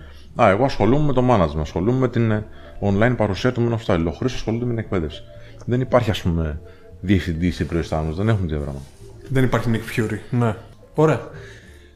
[0.43, 2.47] Α, εγώ ασχολούμαι με το management, ασχολούμαι με την ε,
[2.81, 4.05] online παρουσία του Men of Style.
[4.07, 5.23] Ο Χρήστος ασχολείται με την εκπαίδευση.
[5.67, 6.61] Δεν υπάρχει, ας πούμε,
[7.01, 8.17] διευθυντής ή προϊστάμενος.
[8.17, 8.85] Δεν έχουμε τέτοια πράγματα.
[9.29, 10.19] Δεν υπάρχει Nick Fury.
[10.31, 10.55] Ναι.
[10.95, 11.21] Ωραία.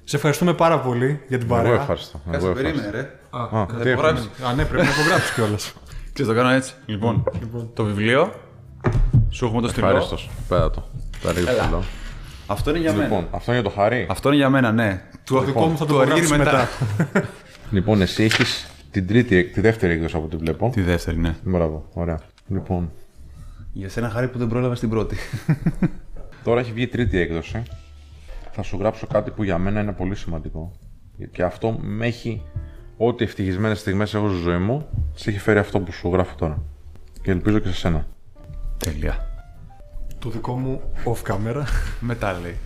[0.04, 1.72] Σε ευχαριστούμε πάρα πολύ για την παρέα.
[1.72, 2.20] Εγώ ευχαριστώ.
[2.24, 2.80] Εγώ Κάτσε, ευχαριστώ.
[2.90, 3.38] περίμενε, ρε.
[3.38, 3.90] Α, Θα τι έχουμε.
[3.90, 4.28] υπογράψει.
[4.46, 5.72] Α, ναι, πρέπει να υπογράψει κιόλας.
[6.12, 6.72] Ξέρεις, το κάνω έτσι.
[6.86, 7.24] Λοιπόν,
[7.74, 8.32] το βιβλίο.
[9.30, 9.86] Σου έχουμε το στυλό.
[9.86, 10.16] Ευχαριστώ.
[10.48, 10.84] Πέρα το.
[11.22, 11.82] Πέρα το στυλό.
[12.46, 13.02] Αυτό είναι για μένα.
[13.04, 14.06] Λοιπόν, αυτό είναι για το χάρι.
[14.10, 15.02] Αυτό είναι για μένα, ναι.
[15.24, 17.28] Το δικό μου θα το το αργύρι υπογράψει μετά.
[17.70, 20.70] Λοιπόν, εσύ έχεις την τρίτη, τη δεύτερη έκδοση από ό,τι βλέπω.
[20.72, 21.36] Τη δεύτερη, ναι.
[21.42, 22.20] Μπράβο, ωραία.
[22.48, 22.90] Λοιπόν,
[23.72, 25.16] Για σένα χάρη που δεν πρόλαβα στην πρώτη.
[26.44, 27.62] τώρα έχει βγει η τρίτη έκδοση.
[28.52, 30.72] Θα σου γράψω κάτι που για μένα είναι πολύ σημαντικό.
[31.32, 32.42] Και αυτό με έχει
[32.96, 36.62] ό,τι ευτυχισμένες στιγμές έχω στη ζωή μου, σε έχει φέρει αυτό που σου γράφω τώρα.
[37.22, 38.06] Και ελπίζω και σε σένα.
[38.78, 39.28] Τέλεια.
[40.18, 41.62] Το δικό μου off camera.
[42.00, 42.56] Μετά λέει.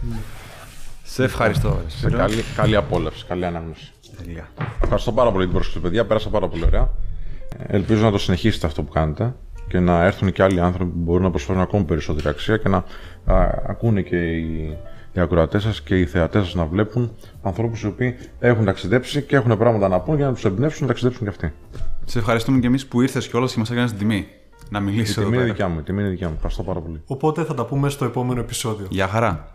[1.10, 1.68] Σε ευχαριστώ.
[1.84, 2.16] ρε Σε Σπύρο.
[2.18, 3.92] καλή, καλή απόλαυση, καλή ανάγνωση.
[4.22, 4.48] Τελεία.
[4.82, 6.04] Ευχαριστώ πάρα πολύ την πρόσκληση, παιδιά.
[6.06, 6.90] Πέρασα πάρα πολύ ωραία.
[7.58, 9.34] Ε, Ελπίζω να το συνεχίσετε αυτό που κάνετε
[9.68, 12.76] και να έρθουν και άλλοι άνθρωποι που μπορούν να προσφέρουν ακόμη περισσότερη αξία και να
[12.76, 12.84] α,
[13.66, 14.76] ακούνε και οι,
[15.12, 19.36] οι ακροατές σας και οι θεατές σας να βλέπουν ανθρώπους οι οποίοι έχουν ταξιδέψει και
[19.36, 21.52] έχουν πράγματα να πούν για να τους εμπνεύσουν να ταξιδέψουν κι αυτοί.
[22.04, 24.26] Σε ευχαριστούμε και εμείς που ήρθες κιόλας και μας έκανες την τιμή
[24.70, 25.52] να Η μιλήσει εδώ τιμή είναι πέρα.
[25.52, 26.34] δικιά μου, η τιμή είναι δικιά μου.
[26.34, 27.02] Ευχαριστώ πάρα πολύ.
[27.06, 28.86] Οπότε θα τα πούμε στο επόμενο επεισόδιο.
[28.90, 29.52] Γεια χαρά.